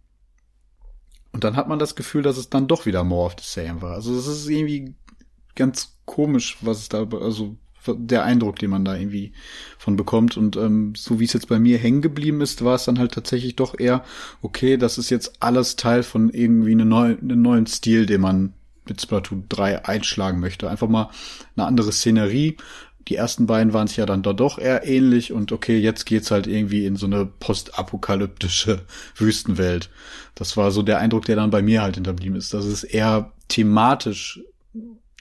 [1.33, 3.83] und dann hat man das Gefühl, dass es dann doch wieder more of the same
[3.83, 3.95] war.
[3.95, 4.95] Also es ist irgendwie
[5.55, 7.57] ganz komisch, was es da, also
[7.87, 9.33] der Eindruck, den man da irgendwie
[9.79, 10.37] von bekommt.
[10.37, 13.13] Und ähm, so wie es jetzt bei mir hängen geblieben ist, war es dann halt
[13.13, 14.05] tatsächlich doch eher,
[14.43, 18.55] okay, das ist jetzt alles Teil von irgendwie einem neuen, einem neuen Stil, den man
[18.87, 20.69] mit Splatoon 3 einschlagen möchte.
[20.69, 21.11] Einfach mal
[21.57, 22.57] eine andere Szenerie,
[23.11, 26.47] die ersten beiden waren sich ja dann doch eher ähnlich und okay, jetzt geht's halt
[26.47, 28.83] irgendwie in so eine postapokalyptische
[29.17, 29.91] Wüstenwelt.
[30.37, 33.33] Das war so der Eindruck, der dann bei mir halt hinterblieben ist, dass es eher
[33.49, 34.41] thematisch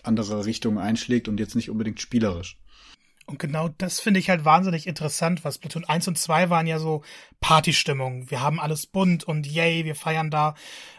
[0.04, 2.58] andere Richtungen einschlägt und jetzt nicht unbedingt spielerisch.
[3.30, 6.80] Und genau das finde ich halt wahnsinnig interessant, was Platoon 1 und 2 waren ja
[6.80, 7.04] so
[7.40, 8.32] Partystimmung.
[8.32, 10.56] Wir haben alles bunt und yay, wir feiern da.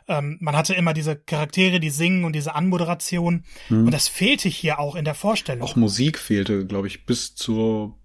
[0.07, 3.45] Ähm, man hatte immer diese Charaktere, die singen und diese Anmoderation.
[3.67, 3.87] Hm.
[3.87, 5.63] Und das fehlte hier auch in der Vorstellung.
[5.63, 7.99] Auch Musik fehlte, glaube ich, bis zur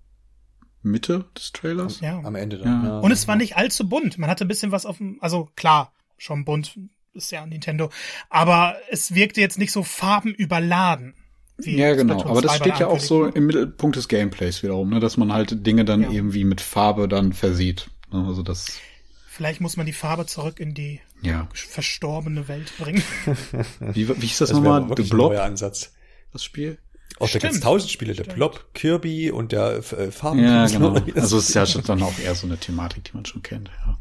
[0.81, 1.99] Mitte des Trailers.
[1.99, 2.19] Ja.
[2.23, 2.83] Am Ende dann.
[2.83, 2.99] Ja.
[2.99, 4.17] Und es war nicht allzu bunt.
[4.17, 6.79] Man hatte ein bisschen was auf dem, also klar, schon bunt
[7.13, 7.91] ist ja Nintendo,
[8.29, 11.15] aber es wirkte jetzt nicht so farbenüberladen.
[11.59, 12.23] Ja, genau.
[12.25, 15.65] Aber das steht ja auch so im Mittelpunkt des Gameplays wiederum, ne, dass man halt
[15.65, 16.11] Dinge dann ja.
[16.11, 17.89] irgendwie mit Farbe dann versieht.
[18.11, 18.79] Ne, also das
[19.27, 21.47] Vielleicht muss man die Farbe zurück in die Ja.
[21.53, 23.03] verstorbene Welt bringen.
[23.79, 24.83] Wie, wie hieß das, Das nochmal?
[24.83, 25.91] The wirklich ein Blob, neuer Ansatz.
[26.31, 26.77] das Spiel?
[27.19, 27.63] Auch da gibt's Stimmt.
[27.63, 28.35] tausend Spiele, der Stimmt.
[28.37, 30.43] Blob, Kirby und der äh, Farben.
[30.43, 30.95] Ja, genau.
[31.15, 33.69] Also es ist ja schon dann auch eher so eine Thematik, die man schon kennt,
[33.85, 33.97] ja.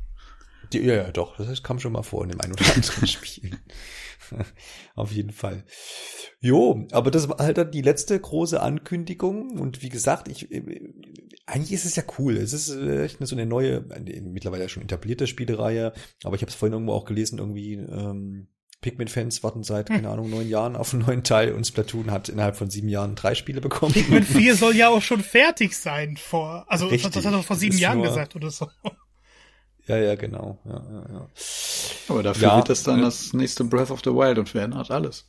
[0.73, 1.37] Ja, ja, doch.
[1.37, 3.59] Das kam schon mal vor in dem einen oder anderen Spiel.
[4.95, 5.65] Auf jeden Fall.
[6.41, 9.59] Jo, aber das war halt dann die letzte große Ankündigung.
[9.59, 10.81] Und wie gesagt, ich, äh,
[11.47, 12.37] eigentlich ist es ja cool.
[12.37, 13.85] Es ist äh, echt so eine neue,
[14.23, 15.93] mittlerweile schon etablierte Spielereihe.
[16.23, 18.49] Aber ich habe es vorhin irgendwo auch gelesen, irgendwie, ähm,
[18.85, 22.55] Pikmin-Fans warten seit, keine Ahnung, neun Jahren auf einen neuen Teil und Splatoon hat innerhalb
[22.55, 23.95] von sieben Jahren drei Spiele bekommen.
[23.95, 27.11] Pikmin 4 soll ja auch schon fertig sein vor, also Richtig.
[27.13, 28.69] das hat er vor sieben Jahren gesagt oder so.
[29.87, 30.59] Ja, ja, genau.
[30.65, 31.29] Ja, ja, ja.
[32.09, 34.91] Aber dafür Ja, wird das dann äh, das nächste Breath of the Wild und verändert
[34.91, 35.27] alles.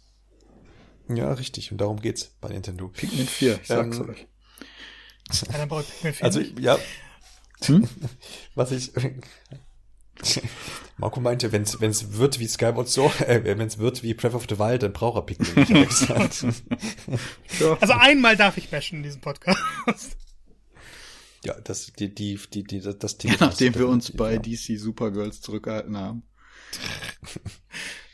[1.10, 1.72] ja, richtig.
[1.72, 2.88] Und darum geht's bei Nintendo.
[2.88, 4.28] Pikmin 4, ich sag's Ähm, euch.
[5.52, 6.60] Ja, dann brauche ich Pikmin 4 Also, nicht.
[6.60, 6.78] ja,
[7.66, 7.88] Hm?
[8.56, 8.92] was ich.
[10.98, 14.46] Marco meinte, wenn es wird wie Skyward Sword, äh, wenn es wird wie Breath of
[14.50, 16.08] the Wild, dann braucht er Pikmin nicht.
[16.10, 16.46] hat gesagt.
[17.60, 17.78] Ja.
[17.82, 20.16] Also einmal darf ich bashen in diesem Podcast.
[21.46, 24.38] Ja, das, die, die, die, die, das, das Ja, nachdem wir uns bei.
[24.38, 26.24] DC Supergirls zurückgehalten haben.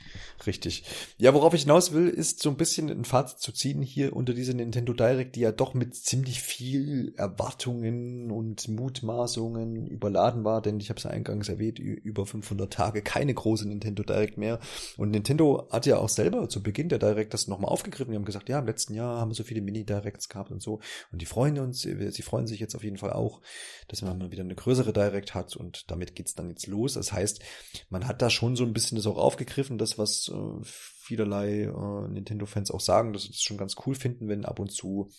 [0.47, 0.83] Richtig.
[1.17, 4.33] Ja, worauf ich hinaus will, ist so ein bisschen ein Fazit zu ziehen hier unter
[4.33, 10.79] diese Nintendo Direct, die ja doch mit ziemlich viel Erwartungen und Mutmaßungen überladen war, denn
[10.79, 14.59] ich habe es ja eingangs erwähnt, über 500 Tage keine große Nintendo Direct mehr.
[14.97, 18.11] Und Nintendo hat ja auch selber zu Beginn der Direct das nochmal aufgegriffen.
[18.11, 20.79] Die haben gesagt, ja, im letzten Jahr haben wir so viele Mini-Directs gehabt und so.
[21.11, 23.41] Und die freuen uns, sie freuen sich jetzt auf jeden Fall auch,
[23.87, 26.93] dass man mal wieder eine größere Direct hat und damit geht's dann jetzt los.
[26.93, 27.41] Das heißt,
[27.89, 32.07] man hat da schon so ein bisschen das auch aufgegriffen, das, was äh, vielerlei äh,
[32.07, 35.09] Nintendo-Fans auch sagen, dass sie das schon ganz cool finden, wenn ab und zu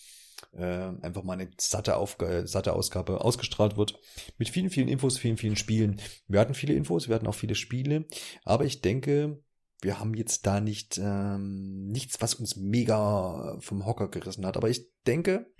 [0.51, 0.63] äh,
[1.01, 3.99] einfach mal eine satte, Aufga satte Ausgabe ausgestrahlt wird.
[4.37, 6.01] Mit vielen, vielen Infos, vielen, vielen Spielen.
[6.27, 8.05] Wir hatten viele Infos, wir hatten auch viele Spiele,
[8.43, 9.41] aber ich denke,
[9.81, 14.57] wir haben jetzt da nicht ähm, nichts, was uns mega vom Hocker gerissen hat.
[14.57, 15.52] Aber ich denke,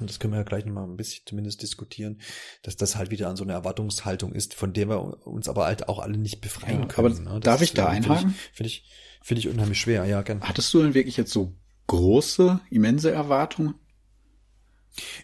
[0.00, 2.20] und das können wir ja gleich nochmal ein bisschen zumindest diskutieren,
[2.62, 5.88] dass das halt wieder an so eine Erwartungshaltung ist, von der wir uns aber halt
[5.88, 7.24] auch alle nicht befreien Ja, können.
[7.24, 7.40] ne?
[7.40, 8.30] Darf ich da äh, Finde einhaken?
[8.30, 8.84] ich, finde ich,
[9.22, 10.40] finde ich unheimlich schwer, ja, gern.
[10.42, 11.54] Hattest du denn wirklich jetzt so
[11.86, 13.74] große, immense Erwartungen?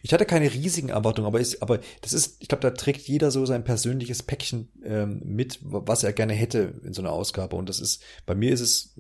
[0.03, 3.31] Ich hatte keine riesigen Erwartungen, aber, ist, aber das ist, ich glaube, da trägt jeder
[3.33, 7.57] so sein persönliches Päckchen ähm, mit, was er gerne hätte in so einer Ausgabe.
[7.57, 8.95] Und das ist, bei mir ist es,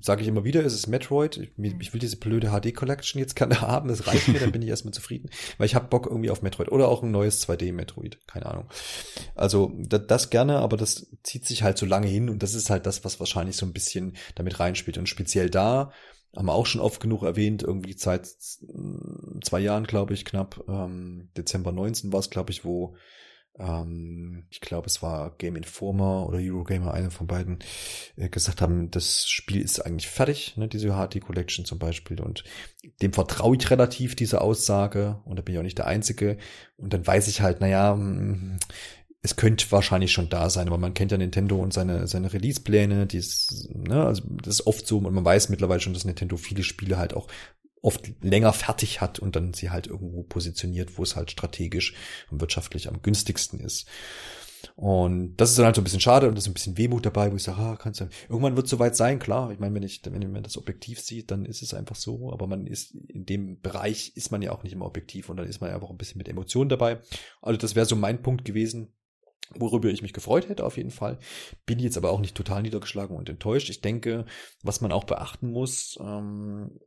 [0.00, 1.36] sage ich immer wieder, ist es Metroid.
[1.38, 4.52] Ich, mir- ich will diese blöde HD Collection jetzt gerne haben, das reicht mir, dann
[4.52, 5.30] bin ich erstmal zufrieden.
[5.58, 8.66] Weil ich habe Bock irgendwie auf Metroid oder auch ein neues 2D Metroid, keine Ahnung.
[9.34, 12.70] Also da, das gerne, aber das zieht sich halt so lange hin und das ist
[12.70, 14.98] halt das, was wahrscheinlich so ein bisschen damit reinspielt.
[14.98, 15.92] Und speziell da
[16.34, 21.30] haben wir auch schon oft genug erwähnt, irgendwie seit zwei Jahren, glaube ich, knapp, ähm,
[21.36, 22.94] Dezember 19 war es, glaube ich, wo
[23.60, 27.58] ähm, ich glaube, es war Game Informer oder Eurogamer, einer von beiden,
[28.16, 32.20] äh, gesagt haben, das Spiel ist eigentlich fertig, ne, diese HD Collection zum Beispiel.
[32.20, 32.44] Und
[33.02, 35.20] dem vertraue ich relativ, diese Aussage.
[35.24, 36.38] Und da bin ich auch nicht der Einzige.
[36.76, 38.58] Und dann weiß ich halt, naja, mm,
[39.22, 43.06] es könnte wahrscheinlich schon da sein, aber man kennt ja Nintendo und seine, seine Release-Pläne,
[43.06, 46.36] die ist, ne, also das ist oft so, und man weiß mittlerweile schon, dass Nintendo
[46.36, 47.28] viele Spiele halt auch
[47.82, 51.94] oft länger fertig hat und dann sie halt irgendwo positioniert, wo es halt strategisch
[52.30, 53.86] und wirtschaftlich am günstigsten ist.
[54.76, 57.06] Und das ist dann halt so ein bisschen schade und das ist ein bisschen Wehmut
[57.06, 59.50] dabei, wo ich sage, ah, kannst du, irgendwann wird es soweit sein, klar.
[59.50, 62.46] Ich meine, wenn ich, wenn man das objektiv sieht, dann ist es einfach so, aber
[62.46, 65.60] man ist, in dem Bereich ist man ja auch nicht immer objektiv und dann ist
[65.60, 67.00] man ja einfach ein bisschen mit Emotionen dabei.
[67.40, 68.92] Also das wäre so mein Punkt gewesen,
[69.54, 71.18] worüber ich mich gefreut hätte auf jeden Fall.
[71.66, 73.70] Bin jetzt aber auch nicht total niedergeschlagen und enttäuscht.
[73.70, 74.26] Ich denke,
[74.62, 76.78] was man auch beachten muss, ähm,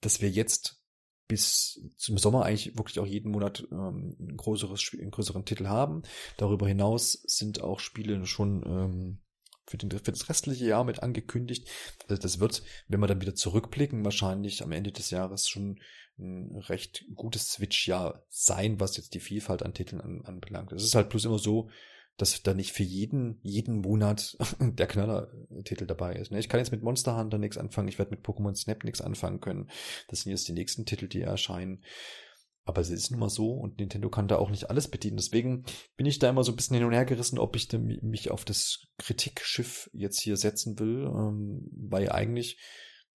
[0.00, 0.80] dass wir jetzt
[1.26, 6.02] bis zum Sommer eigentlich wirklich auch jeden Monat ähm, ein größeres einen größeren Titel haben.
[6.36, 9.18] Darüber hinaus sind auch Spiele schon ähm,
[9.66, 11.68] für, den, für das restliche Jahr mit angekündigt.
[12.08, 15.80] Also das wird, wenn wir dann wieder zurückblicken, wahrscheinlich am Ende des Jahres schon
[16.18, 20.72] ein recht gutes Switch-Jahr sein, was jetzt die Vielfalt an Titeln an, anbelangt.
[20.72, 21.70] Es ist halt bloß immer so,
[22.16, 26.30] dass da nicht für jeden, jeden Monat der Knaller-Titel dabei ist.
[26.30, 26.38] ne?
[26.38, 29.40] Ich kann jetzt mit Monster Hunter nichts anfangen, ich werde mit Pokémon Snap nichts anfangen
[29.40, 29.68] können.
[30.08, 31.82] Das sind jetzt die nächsten Titel, die erscheinen.
[32.66, 35.18] Aber es ist nun mal so und Nintendo kann da auch nicht alles bedienen.
[35.18, 35.64] Deswegen
[35.96, 38.46] bin ich da immer so ein bisschen hin und her gerissen, ob ich mich auf
[38.46, 42.58] das Kritikschiff jetzt hier setzen will, ähm, weil eigentlich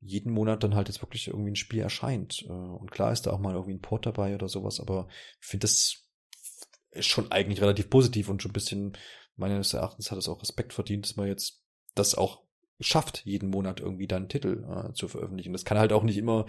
[0.01, 2.43] jeden Monat dann halt jetzt wirklich irgendwie ein Spiel erscheint.
[2.47, 5.07] Äh, Und klar ist da auch mal irgendwie ein Port dabei oder sowas, aber
[5.41, 6.08] ich finde das
[6.91, 8.97] ist schon eigentlich relativ positiv und schon ein bisschen,
[9.35, 11.63] meines Erachtens hat es auch Respekt verdient, dass man jetzt
[11.95, 12.43] das auch
[12.81, 15.51] schafft, jeden Monat irgendwie dann einen Titel äh, zu veröffentlichen.
[15.51, 16.45] Das kann halt auch nicht immer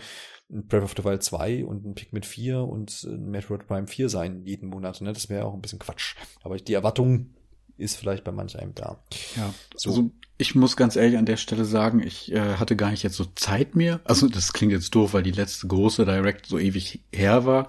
[0.49, 4.09] ein Breath of the Wild 2 und ein Pikmin 4 und ein Metroid Prime 4
[4.09, 5.01] sein, jeden Monat.
[5.01, 5.13] Ne?
[5.13, 6.15] Das wäre auch ein bisschen Quatsch.
[6.43, 7.35] Aber die Erwartung
[7.77, 9.03] ist vielleicht bei manch einem da.
[9.37, 9.91] Ja, so.
[9.91, 13.17] also ich muss ganz ehrlich an der Stelle sagen, ich äh, hatte gar nicht jetzt
[13.17, 14.01] so Zeit mehr.
[14.05, 17.69] Also das klingt jetzt doof, weil die letzte große Direct so ewig her war.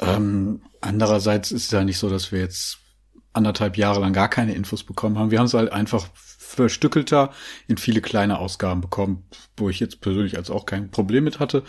[0.00, 2.78] Ähm, andererseits ist es ja nicht so, dass wir jetzt
[3.32, 5.30] anderthalb Jahre lang gar keine Infos bekommen haben.
[5.30, 7.30] Wir haben es halt einfach verstückelter
[7.66, 9.24] in viele kleine Ausgaben bekommen,
[9.56, 11.62] wo ich jetzt persönlich als auch kein Problem mit hatte.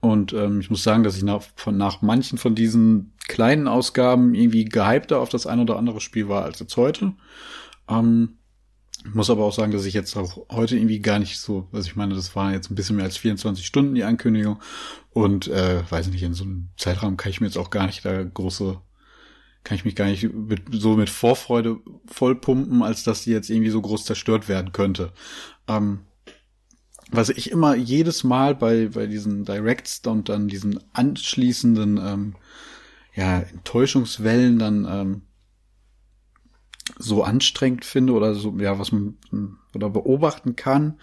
[0.00, 4.34] Und ähm, ich muss sagen, dass ich nach, von, nach manchen von diesen kleinen Ausgaben
[4.34, 7.14] irgendwie gehypter auf das ein oder andere Spiel war als jetzt heute.
[7.88, 8.37] Ähm,
[9.04, 11.96] muss aber auch sagen, dass ich jetzt auch heute irgendwie gar nicht so, also ich
[11.96, 14.60] meine, das waren jetzt ein bisschen mehr als 24 Stunden die Ankündigung
[15.10, 18.04] und äh, weiß nicht, in so einem Zeitraum kann ich mir jetzt auch gar nicht
[18.04, 18.80] da große
[19.64, 23.70] kann ich mich gar nicht mit, so mit Vorfreude vollpumpen, als dass die jetzt irgendwie
[23.70, 25.12] so groß zerstört werden könnte.
[25.66, 26.00] Ähm,
[27.10, 32.36] was ich immer jedes Mal bei, bei diesen Directs und dann diesen anschließenden ähm,
[33.14, 35.22] ja, Enttäuschungswellen dann ähm,
[36.98, 39.16] so anstrengend finde oder so, ja, was man
[39.74, 40.98] oder beobachten kann,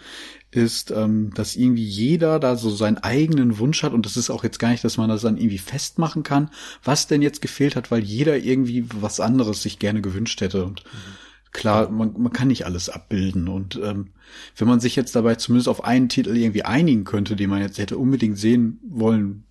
[0.50, 4.44] ist, ähm, dass irgendwie jeder da so seinen eigenen Wunsch hat und das ist auch
[4.44, 6.50] jetzt gar nicht, dass man das dann irgendwie festmachen kann,
[6.82, 10.84] was denn jetzt gefehlt hat, weil jeder irgendwie was anderes sich gerne gewünscht hätte und
[10.84, 11.26] mhm.
[11.56, 13.48] Klar, man, man kann nicht alles abbilden.
[13.48, 14.10] Und ähm,
[14.56, 17.78] wenn man sich jetzt dabei zumindest auf einen Titel irgendwie einigen könnte, den man jetzt
[17.78, 19.44] hätte unbedingt sehen wollen,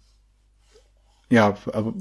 [1.32, 1.96] ja, aber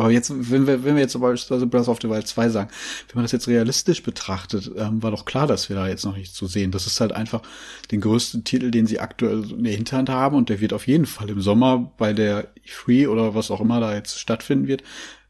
[0.00, 2.70] aber jetzt, wenn wir, wenn wir jetzt beispielsweise Breath of the Wild 2 sagen,
[3.08, 6.16] wenn man das jetzt realistisch betrachtet, ähm, war doch klar, dass wir da jetzt noch
[6.16, 6.70] nichts zu sehen.
[6.70, 7.42] Das ist halt einfach
[7.90, 11.06] den größten Titel, den sie aktuell in der Hinterhand haben und der wird auf jeden
[11.06, 14.82] Fall im Sommer bei der E3 oder was auch immer da jetzt stattfinden wird,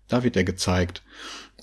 [0.09, 1.03] da wird der gezeigt.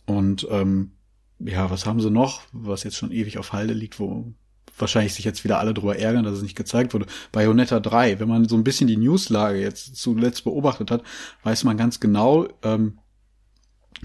[0.05, 0.91] Und ähm,
[1.39, 4.33] ja, was haben sie noch, was jetzt schon ewig auf Halde liegt, wo
[4.77, 7.05] wahrscheinlich sich jetzt wieder alle drüber ärgern, dass es nicht gezeigt wurde.
[7.31, 11.03] Bayonetta 3, wenn man so ein bisschen die Newslage jetzt zuletzt beobachtet hat,
[11.43, 12.99] weiß man ganz genau, ähm,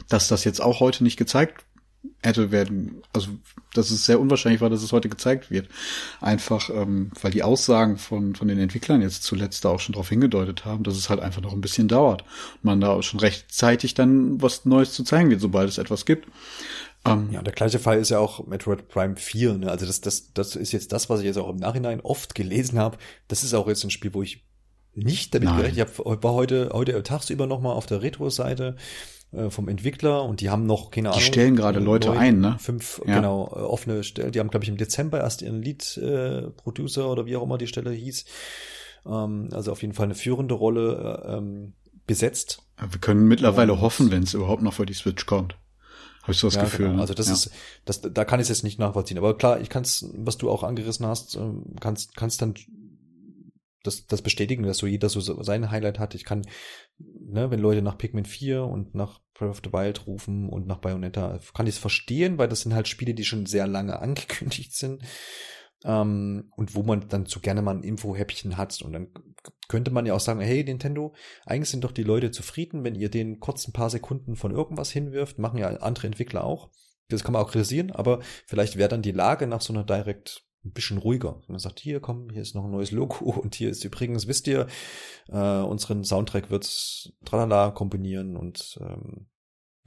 [0.09, 1.65] dass das jetzt auch heute nicht gezeigt
[2.23, 3.29] hätte werden, also
[3.75, 5.69] dass es sehr unwahrscheinlich war, dass es heute gezeigt wird.
[6.21, 10.09] Einfach, ähm, weil die Aussagen von, von den Entwicklern jetzt zuletzt da auch schon darauf
[10.09, 12.23] hingedeutet haben, dass es halt einfach noch ein bisschen dauert.
[12.23, 16.05] Und man da auch schon rechtzeitig dann was Neues zu zeigen wird, sobald es etwas
[16.05, 16.29] gibt.
[17.07, 19.55] Um, ähm, ja, der gleiche Fall ist ja auch Metroid Prime 4.
[19.55, 19.71] Ne?
[19.71, 22.79] Also das, das, das ist jetzt das, was ich jetzt auch im Nachhinein oft gelesen
[22.79, 22.99] habe.
[23.29, 24.45] Das ist auch jetzt ein Spiel, wo ich
[24.95, 25.59] nicht damit Nein.
[25.59, 26.17] gerechnet habe.
[26.17, 28.77] Ich war heute, heute tagsüber nochmal auf der Retro-Seite
[29.33, 31.21] äh, vom Entwickler und die haben noch, keine Ahnung.
[31.21, 32.57] Die stellen gerade Leute neun, ein, ne?
[32.59, 33.17] Fünf, ja.
[33.17, 34.33] genau, äh, offene Stellen.
[34.33, 37.69] Die haben, glaube ich, im Dezember erst ihren Lead-Producer äh, oder wie auch immer die
[37.69, 38.25] Stelle hieß.
[39.07, 41.75] Ähm, also auf jeden Fall eine führende Rolle äh, ähm,
[42.07, 42.63] besetzt.
[42.77, 45.57] Wir können mittlerweile und, hoffen, wenn es überhaupt noch für die Switch kommt.
[46.23, 46.87] Habe ich so das ja, Gefühl.
[46.87, 46.97] Genau.
[46.97, 47.01] Ne?
[47.03, 47.33] Also das ja.
[47.33, 47.51] ist,
[47.85, 49.19] das, da kann ich es jetzt nicht nachvollziehen.
[49.19, 52.55] Aber klar, ich kann es, was du auch angerissen hast, ähm, kannst, kannst dann
[53.83, 56.15] das, das bestätigen, dass so jeder so sein Highlight hat.
[56.15, 56.43] Ich kann,
[56.99, 60.79] ne, wenn Leute nach Pikmin 4 und nach Breath of the Wild rufen und nach
[60.79, 64.75] Bayonetta, kann ich es verstehen, weil das sind halt Spiele, die schon sehr lange angekündigt
[64.75, 65.03] sind.
[65.83, 68.83] Ähm, und wo man dann so gerne mal ein Info-Häppchen hat.
[68.83, 69.09] Und dann
[69.69, 71.15] könnte man ja auch sagen, hey Nintendo,
[71.47, 74.91] eigentlich sind doch die Leute zufrieden, wenn ihr den kurz ein paar Sekunden von irgendwas
[74.91, 76.71] hinwirft, machen ja andere Entwickler auch.
[77.09, 80.45] Das kann man auch kritisieren, aber vielleicht wäre dann die Lage nach so einer Direct
[80.65, 81.41] ein bisschen ruhiger.
[81.49, 84.47] Man sagt, hier, komm, hier ist noch ein neues Logo und hier ist übrigens, wisst
[84.47, 84.67] ihr,
[85.29, 89.30] äh, unseren Soundtrack wird's tralala komponieren und ähm,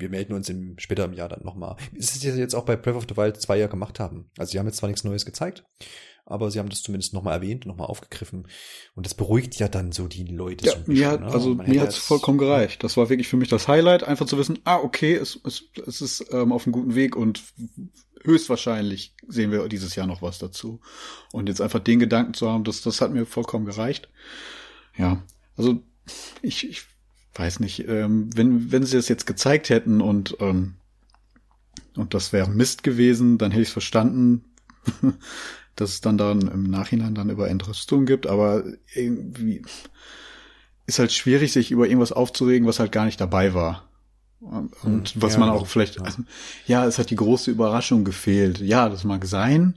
[0.03, 1.77] wir melden uns im, später im Jahr dann nochmal.
[1.97, 4.29] Es ist jetzt auch bei Breath of the Wild zwei Jahre gemacht haben.
[4.37, 5.63] Also sie haben jetzt zwar nichts Neues gezeigt,
[6.25, 8.47] aber sie haben das zumindest nochmal erwähnt, nochmal aufgegriffen.
[8.95, 10.65] Und das beruhigt ja dann so die Leute.
[10.65, 11.31] Ja, so bisschen, mir, ne?
[11.31, 12.83] also mir hat's vollkommen gereicht.
[12.83, 16.01] Das war wirklich für mich das Highlight, einfach zu wissen, ah, okay, es, es, es
[16.01, 17.41] ist ähm, auf einem guten Weg und
[18.25, 20.81] höchstwahrscheinlich sehen wir dieses Jahr noch was dazu.
[21.31, 24.09] Und jetzt einfach den Gedanken zu haben, das, das hat mir vollkommen gereicht.
[24.97, 25.23] Ja,
[25.55, 25.81] also
[26.41, 26.83] ich, ich
[27.35, 30.75] weiß nicht, ähm, wenn, wenn sie es jetzt gezeigt hätten und, ähm,
[31.95, 34.43] und das wäre Mist gewesen, dann hätte ich es verstanden,
[35.75, 39.63] dass es dann dann im Nachhinein dann über Entrüstung gibt, aber irgendwie
[40.85, 43.89] ist halt schwierig, sich über irgendwas aufzuregen, was halt gar nicht dabei war.
[44.41, 46.03] Und hm, was ja, man auch vielleicht, ja.
[46.67, 48.59] ja, es hat die große Überraschung gefehlt.
[48.59, 49.75] Ja, das mag sein.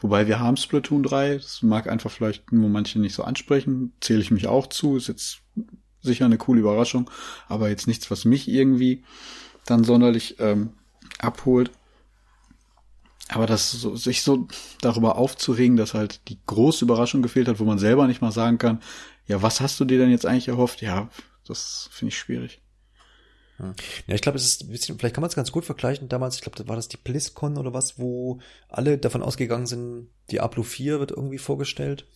[0.00, 4.20] Wobei wir haben Splatoon 3, das mag einfach vielleicht nur manche nicht so ansprechen, zähle
[4.20, 5.42] ich mich auch zu, ist jetzt
[6.02, 7.10] sicher eine coole Überraschung,
[7.48, 9.04] aber jetzt nichts, was mich irgendwie
[9.66, 10.74] dann sonderlich ähm,
[11.18, 11.70] abholt.
[13.28, 14.48] Aber das so, sich so
[14.80, 18.58] darüber aufzuregen, dass halt die große Überraschung gefehlt hat, wo man selber nicht mal sagen
[18.58, 18.80] kann,
[19.26, 20.82] ja, was hast du dir denn jetzt eigentlich erhofft?
[20.82, 21.08] Ja,
[21.46, 22.60] das finde ich schwierig.
[24.06, 26.08] Ja, ich glaube, es ist ein bisschen, vielleicht kann man es ganz gut vergleichen.
[26.08, 30.62] Damals, ich glaube, war das die BlizzCon oder was, wo alle davon ausgegangen sind, Diablo
[30.62, 32.06] 4 wird irgendwie vorgestellt.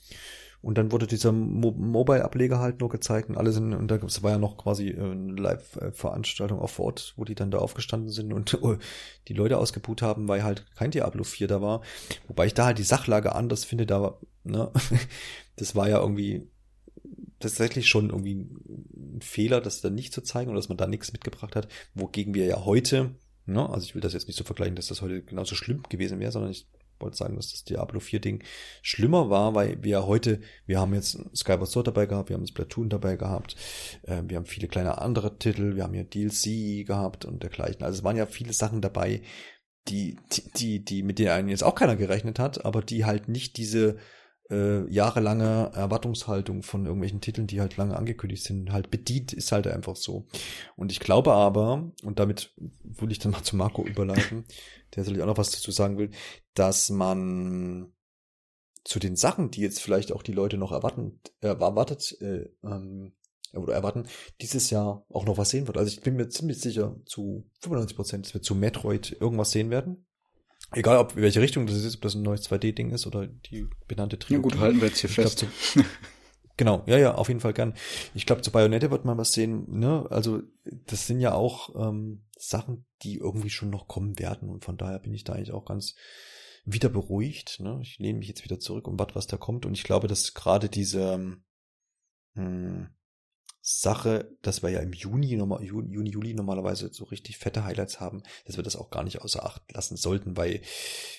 [0.64, 4.30] Und dann wurde dieser Mo Mobile-Ableger halt nur gezeigt und alle sind, und da war
[4.30, 8.54] ja noch quasi äh, eine Live-Veranstaltung auf Ort, wo die dann da aufgestanden sind und
[8.62, 8.78] uh,
[9.28, 11.82] die Leute ausgebucht haben, weil halt kein Diablo 4 da war.
[12.28, 14.72] Wobei ich da halt die Sachlage anders finde, da, ne,
[15.56, 16.48] das war ja irgendwie
[17.40, 18.48] tatsächlich schon irgendwie
[18.96, 22.32] ein Fehler, das dann nicht zu zeigen oder dass man da nichts mitgebracht hat, wogegen
[22.32, 23.14] wir ja heute,
[23.44, 26.20] ne, also ich will das jetzt nicht so vergleichen, dass das heute genauso schlimm gewesen
[26.20, 26.66] wäre, sondern ich
[27.04, 28.42] wollte sagen, dass das Diablo 4 Ding
[28.82, 32.88] schlimmer war, weil wir heute, wir haben jetzt Skyward Sword dabei gehabt, wir haben Splatoon
[32.88, 33.54] dabei gehabt,
[34.02, 37.84] äh, wir haben viele kleine andere Titel, wir haben ja DLC gehabt und dergleichen.
[37.84, 39.22] Also es waren ja viele Sachen dabei,
[39.88, 43.58] die, die, die, die mit denen jetzt auch keiner gerechnet hat, aber die halt nicht
[43.58, 43.98] diese
[44.50, 49.66] äh, jahrelange Erwartungshaltung von irgendwelchen Titeln, die halt lange angekündigt sind, halt bedient, ist halt
[49.66, 50.26] einfach so.
[50.76, 52.52] Und ich glaube aber, und damit
[52.82, 54.44] will ich dann mal zu Marco überleiten,
[54.94, 56.10] der sicherlich auch noch was dazu sagen will,
[56.54, 57.92] dass man
[58.84, 63.14] zu den Sachen, die jetzt vielleicht auch die Leute noch erwarten, äh, erwartet, äh, ähm,
[63.54, 64.08] oder erwarten,
[64.40, 65.78] dieses Jahr auch noch was sehen wird.
[65.78, 69.70] Also ich bin mir ziemlich sicher zu 95 Prozent, dass wir zu Metroid irgendwas sehen
[69.70, 70.06] werden.
[70.74, 74.18] Egal, ob welche Richtung das ist, ob das ein neues 2D-Ding ist oder die benannte
[74.18, 74.48] Trilogie.
[74.48, 75.46] Ja gut, halten wir jetzt hier fest.
[75.72, 75.86] Glaub,
[76.56, 77.74] genau, ja, ja, auf jeden Fall gern.
[78.14, 80.06] Ich glaube, zu Bayonetta wird man was sehen, ne?
[80.10, 80.42] Also,
[80.86, 84.98] das sind ja auch ähm, Sachen, die irgendwie schon noch kommen werden und von daher
[84.98, 85.94] bin ich da eigentlich auch ganz
[86.64, 87.60] wieder beruhigt.
[87.60, 87.78] Ne?
[87.82, 89.66] Ich lehne mich jetzt wieder zurück und warte, was da kommt.
[89.66, 91.44] Und ich glaube, dass gerade diese ähm,
[92.34, 92.88] hm,
[93.66, 98.58] Sache, dass wir ja im Juni, Juni, Juli normalerweise so richtig fette Highlights haben, dass
[98.58, 100.60] wir das auch gar nicht außer Acht lassen sollten, weil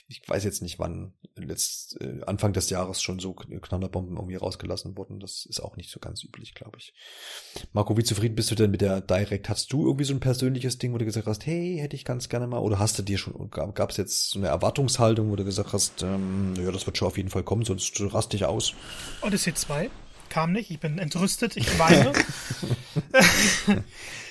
[0.07, 4.95] ich weiß jetzt nicht, wann letzt, äh, Anfang des Jahres schon so Knallerbomben irgendwie rausgelassen
[4.95, 5.19] wurden.
[5.19, 6.93] Das ist auch nicht so ganz üblich, glaube ich.
[7.73, 9.49] Marco, wie zufrieden bist du denn mit der Direct?
[9.49, 12.30] Hast du irgendwie so ein persönliches Ding, wo du gesagt hast, hey, hätte ich ganz
[12.30, 15.45] gerne mal, oder hast du dir schon, gab es jetzt so eine Erwartungshaltung, wo du
[15.45, 18.76] gesagt hast, ähm, ja, das wird schon auf jeden Fall kommen, sonst rast dich aus?
[19.23, 19.89] Odyssey 2
[20.36, 20.70] kam nicht.
[20.70, 22.12] Ich bin entrüstet, ich weine.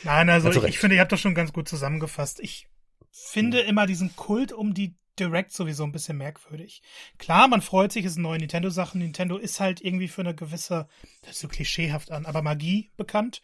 [0.04, 2.40] Nein, also ich, ich, finde, ihr habt das schon ganz gut zusammengefasst.
[2.40, 2.68] Ich
[3.10, 3.68] finde mhm.
[3.70, 6.82] immer diesen Kult um die Direct sowieso ein bisschen merkwürdig.
[7.16, 9.00] Klar, man freut sich, es sind neue Nintendo-Sachen.
[9.00, 10.88] Nintendo ist halt irgendwie für eine gewisse,
[11.22, 13.40] das ist so klischeehaft an, aber Magie bekannt.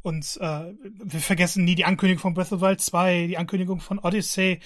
[0.00, 3.80] Und äh, wir vergessen nie die Ankündigung von Breath of the Wild 2, die Ankündigung
[3.80, 4.60] von Odyssey.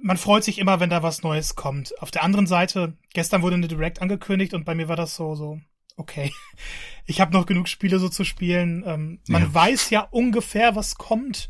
[0.00, 1.96] Man freut sich immer, wenn da was Neues kommt.
[2.02, 5.36] Auf der anderen Seite, gestern wurde eine Direct angekündigt und bei mir war das so,
[5.36, 5.60] so,
[5.96, 6.32] okay,
[7.06, 8.84] ich habe noch genug Spiele so zu spielen.
[8.86, 9.54] Ähm, man ja.
[9.54, 11.48] weiß ja ungefähr, was kommt.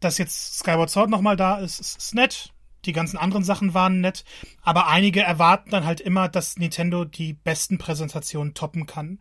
[0.00, 2.52] Dass jetzt Skyward Sword nochmal da ist, ist, ist nett.
[2.84, 4.24] Die ganzen anderen Sachen waren nett.
[4.62, 9.20] Aber einige erwarten dann halt immer, dass Nintendo die besten Präsentationen toppen kann.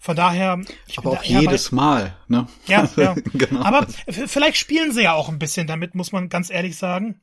[0.00, 0.60] Von daher.
[0.88, 2.48] Ich aber auch jedes bei, Mal, ne?
[2.66, 3.14] Ja, ja.
[3.32, 3.62] genau.
[3.62, 7.20] Aber vielleicht spielen sie ja auch ein bisschen damit, muss man ganz ehrlich sagen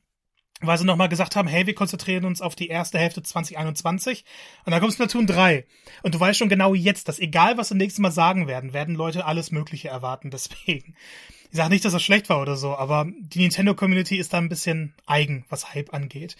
[0.66, 4.24] weil sie nochmal gesagt haben, hey, wir konzentrieren uns auf die erste Hälfte 2021
[4.64, 5.66] und dann kommt Splatoon 3.
[6.02, 8.94] Und du weißt schon genau jetzt, dass egal was sie nächstes Mal sagen werden, werden
[8.94, 10.94] Leute alles Mögliche erwarten, deswegen.
[11.50, 14.48] Ich sage nicht, dass das schlecht war oder so, aber die Nintendo-Community ist da ein
[14.48, 16.36] bisschen eigen, was Hype angeht.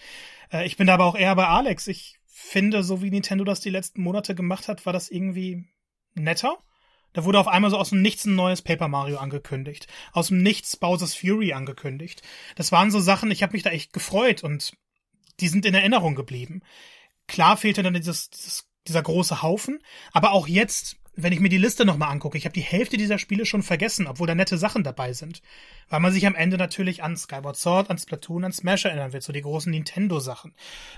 [0.51, 1.87] Äh, ich bin da aber auch eher bei Alex.
[1.87, 5.65] Ich finde, so wie Nintendo das die letzten Monate gemacht hat, war das irgendwie
[6.15, 6.57] netter.
[7.13, 9.87] Da wurde auf einmal so aus dem Nichts ein neues Paper Mario angekündigt.
[10.11, 12.21] Aus dem Nichts Bowser's Fury angekündigt.
[12.55, 14.73] Das waren so Sachen, ich habe mich da echt gefreut und
[15.39, 16.61] die sind in Erinnerung geblieben.
[17.27, 19.79] Klar fehlte dann dieses, dieses, dieser große Haufen,
[20.11, 23.19] aber auch jetzt wenn ich mir die Liste nochmal angucke, ich habe die Hälfte dieser
[23.19, 25.41] Spiele schon vergessen, obwohl da nette Sachen dabei sind.
[25.89, 29.23] Weil man sich am Ende natürlich an Skyward Sword, an Splatoon, an Smash erinnern wird,
[29.23, 30.55] so die großen Nintendo-Sachen.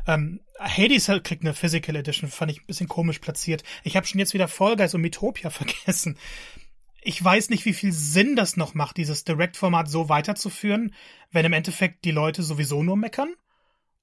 [0.07, 3.63] Ähm, Hades kriegt eine Physical Edition, fand ich ein bisschen komisch platziert.
[3.83, 6.17] Ich habe schon jetzt wieder Fall Guys und Metopia vergessen.
[7.01, 10.95] Ich weiß nicht, wie viel Sinn das noch macht, dieses Direct-Format so weiterzuführen,
[11.31, 13.33] wenn im Endeffekt die Leute sowieso nur meckern.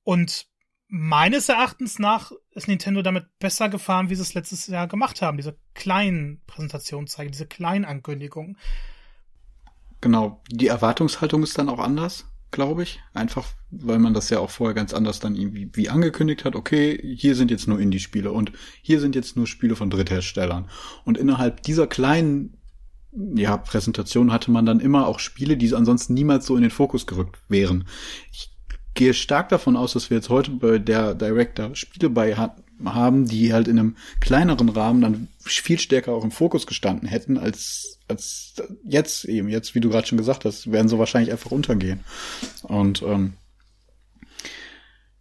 [0.05, 0.47] Und
[0.94, 5.39] meines Erachtens nach ist Nintendo damit besser gefahren, wie sie es letztes Jahr gemacht haben.
[5.39, 8.59] Diese kleinen Präsentationen zeigen, diese kleinen Ankündigungen.
[10.02, 13.01] Genau, die Erwartungshaltung ist dann auch anders, glaube ich.
[13.14, 16.56] Einfach, weil man das ja auch vorher ganz anders dann irgendwie wie angekündigt hat.
[16.56, 18.52] Okay, hier sind jetzt nur Indie-Spiele und
[18.82, 20.69] hier sind jetzt nur Spiele von Drittherstellern.
[21.06, 22.59] Und innerhalb dieser kleinen
[23.35, 27.06] ja, Präsentation hatte man dann immer auch Spiele, die ansonsten niemals so in den Fokus
[27.06, 27.86] gerückt wären.
[28.31, 28.52] Ich
[28.94, 32.36] gehe stark davon aus, dass wir jetzt heute bei der Director Spiele bei
[32.85, 37.39] haben, die halt in einem kleineren Rahmen dann viel stärker auch im Fokus gestanden hätten,
[37.39, 38.55] als, als
[38.85, 39.48] jetzt eben.
[39.48, 42.01] Jetzt, wie du gerade schon gesagt hast, werden so wahrscheinlich einfach untergehen.
[42.62, 43.35] Und ähm,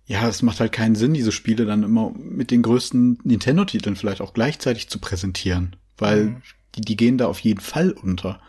[0.06, 4.22] ja, es macht halt keinen Sinn, diese Spiele dann immer mit den größten Nintendo-Titeln vielleicht
[4.22, 6.42] auch gleichzeitig zu präsentieren, weil mhm.
[6.76, 8.42] die, die gehen da auf jeden Fall unter.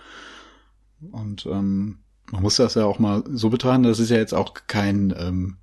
[1.13, 1.99] Und ähm,
[2.33, 5.59] man muss das ja auch mal so betrachten, das ist ja jetzt auch kein, ähm,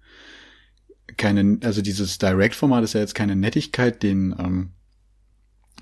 [1.18, 4.70] keine, also dieses Direct-Format ist ja jetzt keine Nettigkeit den, ähm,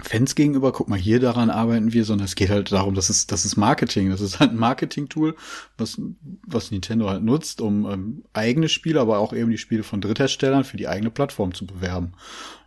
[0.01, 3.25] Fans gegenüber, guck mal, hier daran arbeiten wir, sondern es geht halt darum, dass es,
[3.25, 4.11] das ist Marketing.
[4.11, 5.35] Das ist halt ein Marketing-Tool,
[5.77, 5.99] was,
[6.45, 10.65] was Nintendo halt nutzt, um ähm, eigene Spiele, aber auch eben die Spiele von Drittherstellern
[10.65, 12.13] für die eigene Plattform zu bewerben.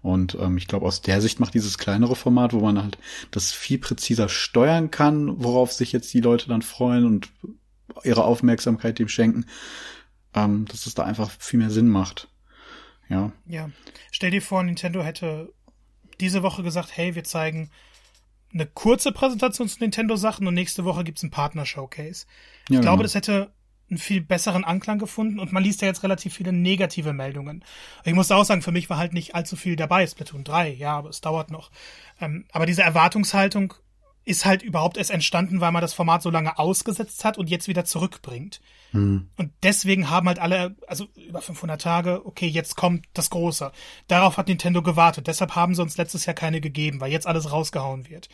[0.02, 2.98] Und ähm, ich glaube, aus der Sicht macht dieses kleinere Format, wo man halt
[3.30, 7.28] das viel präziser steuern kann, worauf sich jetzt die Leute dann freuen und
[8.04, 9.46] ihre Aufmerksamkeit dem schenken,
[10.34, 12.28] ähm, dass es da einfach viel mehr Sinn macht.
[13.08, 13.32] Ja.
[13.46, 13.70] Ja.
[14.12, 15.52] Stell dir vor, Nintendo hätte
[16.20, 17.70] diese Woche gesagt, hey, wir zeigen
[18.52, 22.26] eine kurze Präsentation zu Nintendo-Sachen und nächste Woche gibt's einen Partner-Showcase.
[22.68, 23.02] Ich ja, glaube, genau.
[23.02, 23.52] das hätte
[23.88, 27.64] einen viel besseren Anklang gefunden und man liest ja jetzt relativ viele negative Meldungen.
[28.04, 30.96] Ich muss auch sagen, für mich war halt nicht allzu viel dabei, Splatoon 3, ja,
[30.96, 31.70] aber es dauert noch.
[32.20, 33.74] Ähm, aber diese Erwartungshaltung
[34.30, 37.66] ist halt überhaupt erst entstanden, weil man das Format so lange ausgesetzt hat und jetzt
[37.66, 38.60] wieder zurückbringt.
[38.92, 39.28] Mhm.
[39.36, 43.72] Und deswegen haben halt alle, also über 500 Tage, okay, jetzt kommt das Große.
[44.06, 45.26] Darauf hat Nintendo gewartet.
[45.26, 48.28] Deshalb haben sie uns letztes Jahr keine gegeben, weil jetzt alles rausgehauen wird.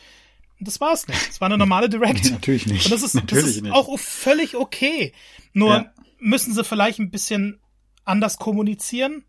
[0.59, 1.29] Und das war's nicht.
[1.29, 2.31] Es war eine normale Direct.
[2.31, 2.85] Natürlich nicht.
[2.85, 3.73] Und das ist, Natürlich das ist nicht.
[3.73, 5.13] auch völlig okay.
[5.53, 5.93] Nur ja.
[6.19, 7.59] müssen sie vielleicht ein bisschen
[8.05, 9.23] anders kommunizieren.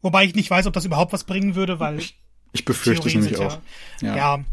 [0.00, 1.98] Wobei ich nicht weiß, ob das überhaupt was bringen würde, weil.
[1.98, 2.18] Ich,
[2.52, 3.60] ich befürchte es nämlich auch.
[4.00, 4.44] Ja, ja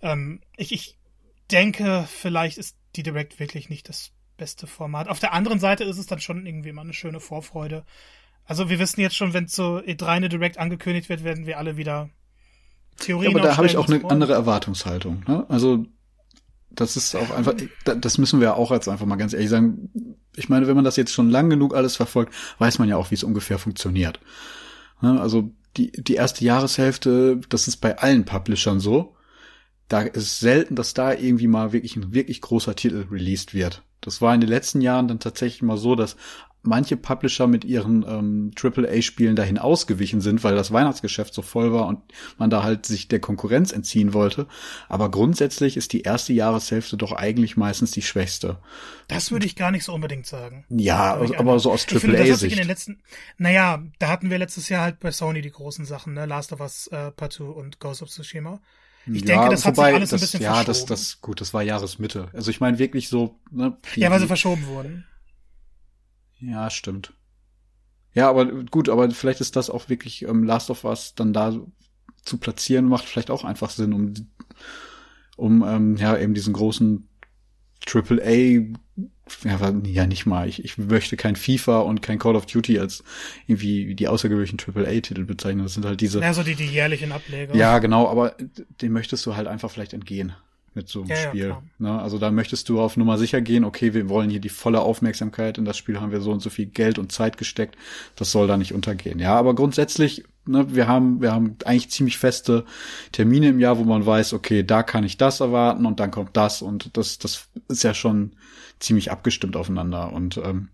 [0.00, 0.97] ähm, ich, ich
[1.50, 5.08] denke, vielleicht ist die Direct wirklich nicht das beste Format.
[5.08, 7.84] Auf der anderen Seite ist es dann schon irgendwie mal eine schöne Vorfreude.
[8.44, 11.76] Also wir wissen jetzt schon, wenn zur E3 eine Direct angekündigt wird, werden wir alle
[11.76, 12.10] wieder
[12.98, 15.22] Theorien ja, Aber da habe ich auch eine andere Erwartungshaltung.
[15.26, 15.44] Ne?
[15.48, 15.84] Also
[16.70, 17.54] das ist auch einfach,
[17.84, 20.16] das müssen wir auch jetzt einfach mal ganz ehrlich sagen.
[20.36, 23.10] Ich meine, wenn man das jetzt schon lang genug alles verfolgt, weiß man ja auch,
[23.10, 24.20] wie es ungefähr funktioniert.
[25.02, 25.20] Ne?
[25.20, 29.16] Also die, die erste Jahreshälfte, das ist bei allen Publishern so
[29.88, 33.82] da ist selten, dass da irgendwie mal wirklich ein wirklich großer Titel released wird.
[34.00, 36.16] Das war in den letzten Jahren dann tatsächlich mal so, dass
[36.62, 41.86] manche Publisher mit ihren ähm, AAA-Spielen dahin ausgewichen sind, weil das Weihnachtsgeschäft so voll war
[41.86, 42.00] und
[42.36, 44.46] man da halt sich der Konkurrenz entziehen wollte.
[44.88, 48.58] Aber grundsätzlich ist die erste Jahreshälfte doch eigentlich meistens die schwächste.
[49.06, 50.64] Das würde ich gar nicht so unbedingt sagen.
[50.68, 52.60] Ja, also, aber so aus AAA-Sicht.
[53.38, 56.26] Naja, da hatten wir letztes Jahr halt bei Sony die großen Sachen, ne?
[56.26, 58.60] Last of Us äh, Part 2 und Ghost of Tsushima.
[59.10, 60.66] Ich ja, denke, das wobei, hat sich alles das, ein bisschen ja, verschoben.
[60.66, 62.28] Ja, das, das, gut, das war Jahresmitte.
[62.32, 65.06] Also ich meine wirklich so, ne, die, Ja, weil sie verschoben wurden.
[66.40, 67.12] Ja, stimmt.
[68.14, 71.54] Ja, aber gut, aber vielleicht ist das auch wirklich ähm, Last of Us dann da
[72.22, 74.14] zu platzieren, macht vielleicht auch einfach Sinn, um,
[75.36, 77.08] um ähm, ja eben diesen großen
[77.86, 78.74] AAA
[79.44, 80.48] ja, ja nicht mal.
[80.48, 83.04] Ich, ich möchte kein FIFA und kein Call of Duty als
[83.46, 85.62] irgendwie die außergewöhnlichen AAA-Titel bezeichnen.
[85.62, 86.20] Das sind halt diese.
[86.20, 87.54] Ja, so die, die jährlichen Ableger.
[87.54, 88.34] Ja, genau, aber
[88.80, 90.32] den möchtest du halt einfach vielleicht entgehen
[90.74, 91.48] mit so einem ja, Spiel.
[91.48, 92.00] Ja, ne?
[92.00, 95.58] Also da möchtest du auf Nummer sicher gehen, okay, wir wollen hier die volle Aufmerksamkeit
[95.58, 97.76] in das Spiel haben wir so und so viel Geld und Zeit gesteckt.
[98.16, 99.18] Das soll da nicht untergehen.
[99.18, 102.64] Ja, aber grundsätzlich, ne, wir haben, wir haben eigentlich ziemlich feste
[103.12, 106.36] Termine im Jahr, wo man weiß, okay, da kann ich das erwarten und dann kommt
[106.36, 108.32] das und das, das ist ja schon
[108.78, 110.12] ziemlich abgestimmt aufeinander.
[110.12, 110.68] Und ähm,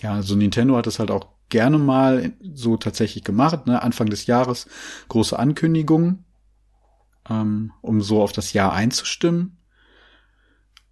[0.00, 3.82] ja, also Nintendo hat das halt auch gerne mal so tatsächlich gemacht, ne?
[3.82, 4.66] Anfang des Jahres
[5.08, 6.24] große Ankündigungen,
[7.28, 9.57] ähm, um so auf das Jahr einzustimmen.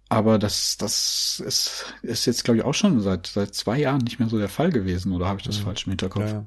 [0.09, 4.19] Aber das, das ist, ist jetzt, glaube ich, auch schon seit, seit zwei Jahren nicht
[4.19, 5.63] mehr so der Fall gewesen, oder habe ich das mhm.
[5.63, 6.31] falsch im Hinterkopf?
[6.31, 6.45] Ja.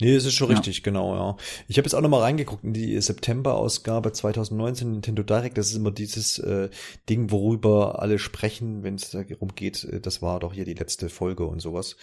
[0.00, 0.56] Nee, es ist schon ja.
[0.56, 1.36] richtig, genau, ja.
[1.68, 5.56] Ich habe jetzt auch noch mal reingeguckt in die September-Ausgabe 2019 Nintendo Direct.
[5.56, 6.68] Das ist immer dieses äh,
[7.08, 9.84] Ding, worüber alle sprechen, wenn es darum geht.
[9.84, 11.96] Äh, das war doch hier die letzte Folge und sowas.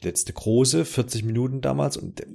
[0.00, 1.96] Die letzte große, 40 Minuten damals.
[1.96, 2.26] Und äh,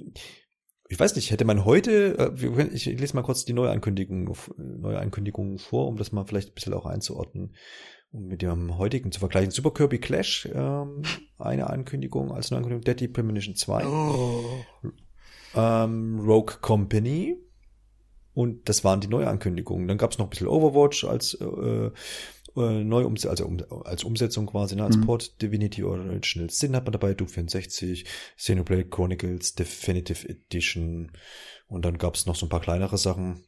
[0.88, 5.88] ich weiß nicht, hätte man heute, äh, ich lese mal kurz die Neuankündigung, Neuankündigungen vor,
[5.88, 7.54] um das mal vielleicht ein bisschen auch einzuordnen
[8.10, 9.50] um mit dem heutigen zu vergleichen.
[9.50, 11.02] Super Kirby Clash, ähm,
[11.38, 13.86] eine Ankündigung als Neuankündigung, Deadly Premonition 2.
[13.86, 14.44] Oh.
[15.54, 17.36] Ähm, Rogue Company.
[18.34, 19.88] Und das waren die Neuankündigungen.
[19.88, 21.90] Dann gab es noch ein bisschen Overwatch als äh,
[22.56, 25.06] äh, neu also um, als Umsetzung quasi, ne, als mhm.
[25.06, 28.04] Port, Divinity Original Sin hat man dabei, Duke 64,
[28.36, 31.12] Xenoblade Chronicles Definitive Edition
[31.66, 33.44] und dann gab es noch so ein paar kleinere Sachen,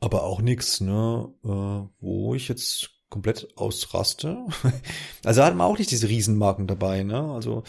[0.00, 4.46] aber auch nix, ne, äh, wo ich jetzt komplett ausraste.
[5.24, 7.32] also hat man auch nicht diese Riesenmarken dabei, ne?
[7.32, 7.62] Also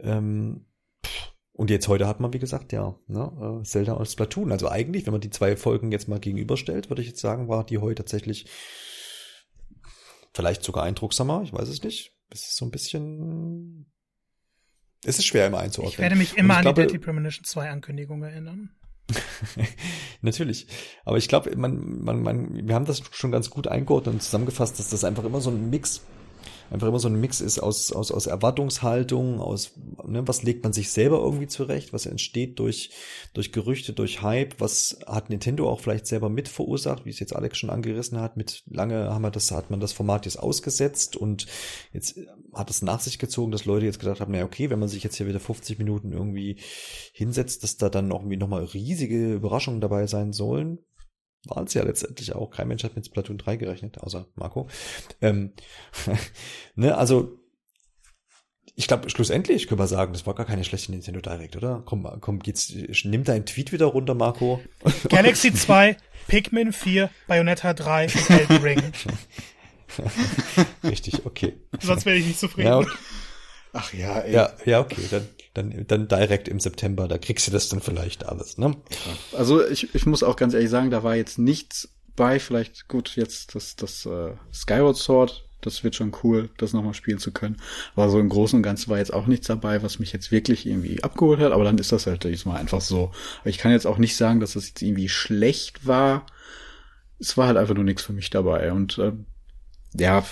[0.00, 0.66] ähm,
[1.52, 4.50] und jetzt heute hat man, wie gesagt, ja, ne, äh, Zelda aus Splatoon.
[4.50, 7.64] Also eigentlich, wenn man die zwei Folgen jetzt mal gegenüberstellt, würde ich jetzt sagen, war
[7.64, 8.46] die heute tatsächlich
[10.32, 12.14] vielleicht sogar eindrucksamer, ich weiß es nicht.
[12.30, 13.92] Es ist so ein bisschen.
[15.04, 15.92] Es ist schwer immer einzuordnen.
[15.92, 18.70] Ich werde mich immer an glaube, die Deadly Premonition 2 Ankündigung erinnern.
[20.22, 20.66] Natürlich.
[21.04, 24.78] Aber ich glaube, man, man, man, wir haben das schon ganz gut eingeordnet und zusammengefasst,
[24.78, 26.02] dass das einfach immer so ein Mix
[26.70, 29.72] einfach immer so ein Mix ist aus, aus, aus Erwartungshaltung, aus,
[30.06, 32.90] ne, was legt man sich selber irgendwie zurecht, was entsteht durch,
[33.34, 37.34] durch Gerüchte, durch Hype, was hat Nintendo auch vielleicht selber mit verursacht, wie es jetzt
[37.34, 41.16] Alex schon angerissen hat, mit lange haben wir das, hat man das Format jetzt ausgesetzt
[41.16, 41.46] und
[41.92, 42.18] jetzt
[42.54, 45.02] hat es nach sich gezogen, dass Leute jetzt gedacht haben, naja, okay, wenn man sich
[45.02, 46.56] jetzt hier wieder 50 Minuten irgendwie
[47.12, 50.78] hinsetzt, dass da dann irgendwie nochmal riesige Überraschungen dabei sein sollen
[51.46, 52.50] waren es ja letztendlich auch.
[52.50, 54.68] Kein Mensch hat mit Splatoon 3 gerechnet, außer Marco.
[55.20, 55.52] Ähm,
[56.74, 57.40] ne, also
[58.76, 61.82] ich glaube, schlussendlich können wir sagen, das war gar keine schlechte Nintendo Direct, oder?
[61.84, 62.72] Komm, komm, jetzt
[63.04, 64.60] nimm deinen Tweet wieder runter, Marco.
[65.08, 65.96] Galaxy 2,
[66.28, 68.82] Pikmin 4, Bayonetta 3 und Elden Ring.
[70.84, 71.54] Richtig, okay.
[71.80, 72.68] Sonst wäre ich nicht zufrieden.
[72.68, 72.90] Ja, okay.
[73.72, 74.32] Ach ja, ey.
[74.32, 78.26] Ja, ja, okay, dann, dann, dann direkt im September, da kriegst du das dann vielleicht
[78.26, 78.76] alles, ne?
[79.36, 83.16] Also ich, ich muss auch ganz ehrlich sagen, da war jetzt nichts bei, vielleicht gut,
[83.16, 87.56] jetzt das, das äh, Skyward Sword, das wird schon cool, das nochmal spielen zu können.
[87.94, 90.66] Aber so im Großen und Ganzen war jetzt auch nichts dabei, was mich jetzt wirklich
[90.66, 93.12] irgendwie abgeholt hat, aber dann ist das halt diesmal einfach so.
[93.40, 96.26] Aber ich kann jetzt auch nicht sagen, dass das jetzt irgendwie schlecht war.
[97.18, 98.72] Es war halt einfach nur nichts für mich dabei.
[98.72, 99.12] Und äh,
[99.98, 100.24] ja,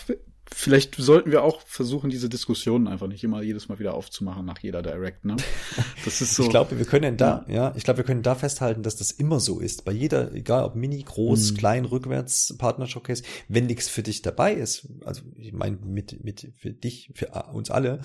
[0.53, 4.59] vielleicht sollten wir auch versuchen, diese Diskussionen einfach nicht immer jedes Mal wieder aufzumachen nach
[4.59, 5.37] jeder Direct, ne?
[6.05, 6.45] Das ist so.
[6.45, 9.11] ich glaube, wir können da, ja, ja ich glaube, wir können da festhalten, dass das
[9.11, 9.85] immer so ist.
[9.85, 11.57] Bei jeder, egal ob Mini, groß, mhm.
[11.57, 16.53] klein, rückwärts, Partner Showcase, wenn nichts für dich dabei ist, also ich meine mit, mit,
[16.57, 18.01] für dich, für uns alle,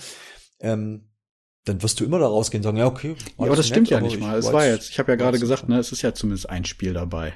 [0.59, 1.09] ähm,
[1.65, 3.15] dann wirst du immer da rausgehen und sagen, ja, okay.
[3.37, 4.37] Ja, aber das nett, stimmt ja nicht mal.
[4.37, 6.93] Es war jetzt, ich habe ja gerade gesagt, ne, es ist ja zumindest ein Spiel
[6.93, 7.33] dabei.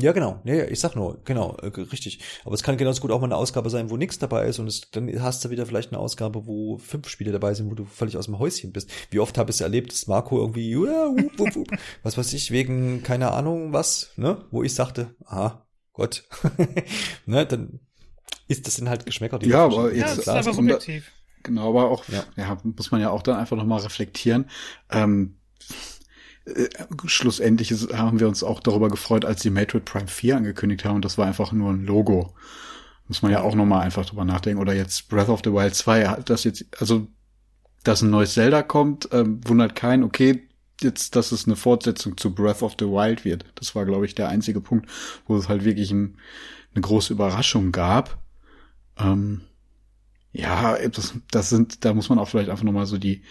[0.00, 0.40] Ja, genau.
[0.44, 2.20] Ja, ja, ich sag nur, genau, äh, richtig.
[2.44, 4.66] Aber es kann genauso gut auch mal eine Ausgabe sein, wo nichts dabei ist und
[4.66, 7.84] es, dann hast du wieder vielleicht eine Ausgabe, wo fünf Spiele dabei sind, wo du
[7.84, 8.90] völlig aus dem Häuschen bist.
[9.10, 11.68] Wie oft habe ich es erlebt, dass Marco irgendwie, ja, wup, wup, wup,
[12.02, 16.24] was weiß ich, wegen keine Ahnung was, ne, wo ich sagte, aha, Gott,
[17.26, 17.80] ne, dann
[18.48, 21.10] ist das sind halt Geschmäcker, die ja, aber jetzt ja, das ist einfach subjektiv.
[21.42, 22.24] Genau, aber auch, ja.
[22.36, 24.50] ja, muss man ja auch dann einfach nochmal reflektieren.
[24.90, 25.39] Ähm,
[26.50, 26.68] äh,
[27.06, 31.04] schlussendlich haben wir uns auch darüber gefreut, als die Metroid Prime 4 angekündigt haben und
[31.04, 32.34] das war einfach nur ein Logo.
[33.08, 34.60] Muss man ja auch nochmal einfach drüber nachdenken.
[34.60, 37.08] Oder jetzt Breath of the Wild 2, das jetzt, also,
[37.82, 40.48] dass ein neues Zelda kommt, ähm, wundert keinen, okay,
[40.80, 43.44] jetzt, dass es eine Fortsetzung zu Breath of the Wild wird.
[43.56, 44.88] Das war, glaube ich, der einzige Punkt,
[45.26, 46.18] wo es halt wirklich ein,
[46.74, 48.22] eine große Überraschung gab.
[48.96, 49.42] Ähm,
[50.32, 53.22] ja, das, das sind, da muss man auch vielleicht einfach nochmal so die,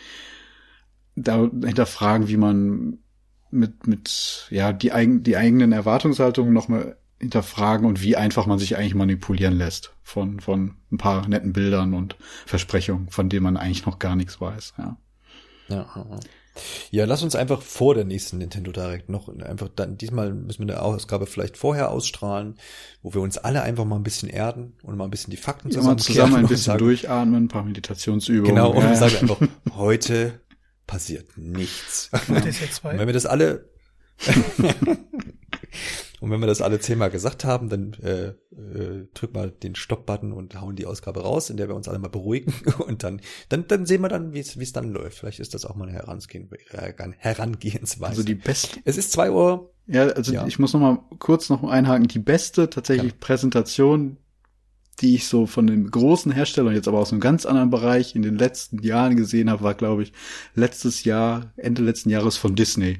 [1.15, 2.99] da hinterfragen, wie man
[3.51, 8.77] mit, mit, ja, die, eigen, die eigenen Erwartungshaltungen nochmal hinterfragen und wie einfach man sich
[8.77, 12.15] eigentlich manipulieren lässt von, von ein paar netten Bildern und
[12.45, 14.97] Versprechungen, von denen man eigentlich noch gar nichts weiß, ja.
[15.67, 15.85] Ja,
[16.91, 20.75] ja, lass uns einfach vor der nächsten Nintendo Direct noch einfach dann, diesmal müssen wir
[20.75, 22.55] eine Ausgabe vielleicht vorher ausstrahlen,
[23.01, 25.71] wo wir uns alle einfach mal ein bisschen erden und mal ein bisschen die Fakten
[25.71, 28.55] zusammen, ja, zusammen ein bisschen sagen, durchatmen, ein paar Meditationsübungen.
[28.55, 28.95] Genau, und ja.
[28.95, 29.39] sagen einfach,
[29.75, 30.39] heute
[30.89, 32.09] passiert nichts.
[32.27, 32.43] und
[32.83, 33.69] wenn wir das alle
[36.19, 40.33] und wenn wir das alle zehnmal gesagt haben, dann äh, äh, drück mal den Stopp-Button
[40.33, 43.67] und hauen die Ausgabe raus, in der wir uns alle mal beruhigen und dann dann
[43.67, 45.19] dann sehen wir dann, wie es dann läuft.
[45.19, 46.49] Vielleicht ist das auch mal eine Herangehen,
[47.17, 48.09] Herangehensweise.
[48.09, 48.79] Also die beste.
[48.83, 49.71] Es ist zwei Uhr.
[49.85, 50.47] Ja, also ja.
[50.47, 52.07] ich muss noch mal kurz noch einhaken.
[52.07, 53.17] Die beste tatsächlich ja.
[53.19, 54.17] Präsentation,
[55.01, 58.21] die ich so von den großen Herstellern jetzt aber aus einem ganz anderen Bereich in
[58.21, 60.13] den letzten Jahren gesehen habe, war, glaube ich,
[60.55, 62.99] letztes Jahr, Ende letzten Jahres von Disney.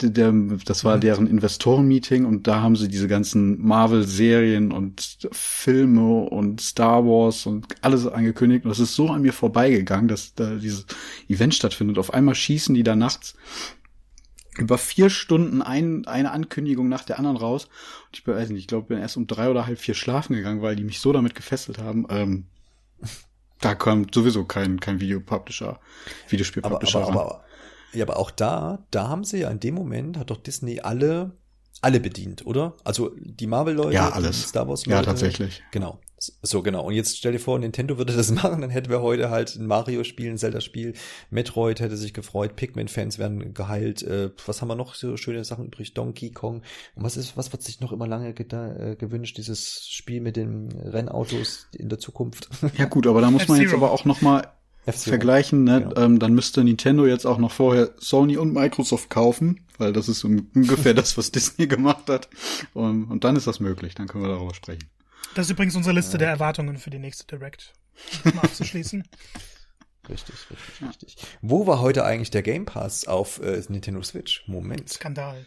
[0.00, 0.32] Der,
[0.64, 1.00] das war mhm.
[1.00, 7.66] deren Investoren-Meeting und da haben sie diese ganzen Marvel-Serien und Filme und Star Wars und
[7.80, 8.64] alles angekündigt.
[8.64, 10.86] Und das ist so an mir vorbeigegangen, dass da dieses
[11.28, 11.96] Event stattfindet.
[11.98, 13.36] Auf einmal schießen die da nachts
[14.58, 17.64] über vier Stunden ein, eine Ankündigung nach der anderen raus.
[17.64, 20.62] Und ich weiß nicht, ich glaube, bin erst um drei oder halb vier schlafen gegangen,
[20.62, 22.06] weil die mich so damit gefesselt haben.
[22.10, 22.46] Ähm,
[23.60, 25.80] da kommt sowieso kein, kein Videopublisher,
[26.28, 27.44] Videospielpublisher aber, aber, aber,
[27.92, 31.32] ja, aber auch da, da haben sie ja in dem Moment, hat doch Disney alle
[31.80, 32.74] alle bedient, oder?
[32.84, 34.42] Also die Marvel-Leute, ja, alles.
[34.42, 34.96] die Star Wars-Leute.
[34.96, 35.62] Ja, tatsächlich.
[35.70, 36.00] Genau.
[36.42, 36.84] So, genau.
[36.84, 39.66] Und jetzt stell dir vor, Nintendo würde das machen, dann hätten wir heute halt ein
[39.66, 40.94] Mario-Spiel, ein Zelda-Spiel,
[41.30, 45.66] Metroid hätte sich gefreut, Pikmin-Fans werden geheilt, äh, was haben wir noch so schöne Sachen
[45.66, 45.94] übrig?
[45.94, 46.62] Donkey Kong.
[46.96, 50.72] Und was ist, was wird sich noch immer lange äh, gewünscht, dieses Spiel mit den
[50.72, 52.48] Rennautos in der Zukunft?
[52.76, 54.20] Ja gut, aber da muss man jetzt aber auch noch
[54.92, 55.82] vergleichen, ne?
[55.82, 56.00] Genau.
[56.00, 60.24] Ähm, dann müsste Nintendo jetzt auch noch vorher Sony und Microsoft kaufen, weil das ist
[60.24, 62.28] ungefähr das, was Disney gemacht hat.
[62.74, 64.88] Und, und, dann ist das möglich, dann können wir darüber sprechen.
[65.34, 66.18] Das ist übrigens unsere Liste ja.
[66.18, 67.72] der Erwartungen für die nächste Direct.
[68.24, 69.02] Um mal abzuschließen.
[70.08, 70.86] Richtig, richtig, ja.
[70.86, 71.16] richtig.
[71.42, 74.42] Wo war heute eigentlich der Game Pass auf äh, Nintendo Switch?
[74.46, 74.88] Moment.
[74.88, 75.44] Skandal.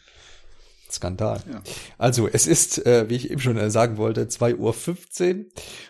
[0.92, 1.42] Skandal.
[1.52, 1.62] Ja.
[1.98, 5.46] Also, es ist, äh, wie ich eben schon äh, sagen wollte, 2.15 Uhr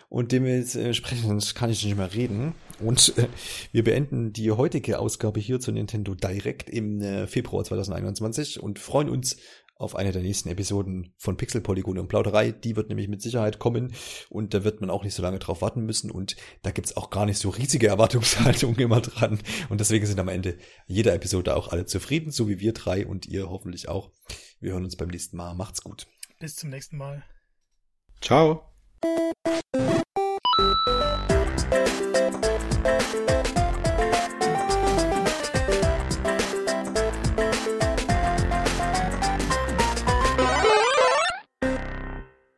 [0.08, 2.54] und dementsprechend kann ich nicht mehr reden.
[2.80, 3.28] Und äh,
[3.72, 9.08] wir beenden die heutige Ausgabe hier zu Nintendo Direct im äh, Februar 2021 und freuen
[9.08, 9.36] uns
[9.82, 12.52] auf eine der nächsten Episoden von Pixel Polygon und Plauderei.
[12.52, 13.94] Die wird nämlich mit Sicherheit kommen
[14.30, 17.10] und da wird man auch nicht so lange drauf warten müssen und da gibt's auch
[17.10, 20.56] gar nicht so riesige Erwartungshaltungen immer dran und deswegen sind am Ende
[20.86, 24.12] jeder Episode auch alle zufrieden, so wie wir drei und ihr hoffentlich auch.
[24.62, 25.54] Wir hören uns beim nächsten Mal.
[25.54, 26.06] Macht's gut.
[26.38, 27.24] Bis zum nächsten Mal.
[28.20, 28.72] Ciao.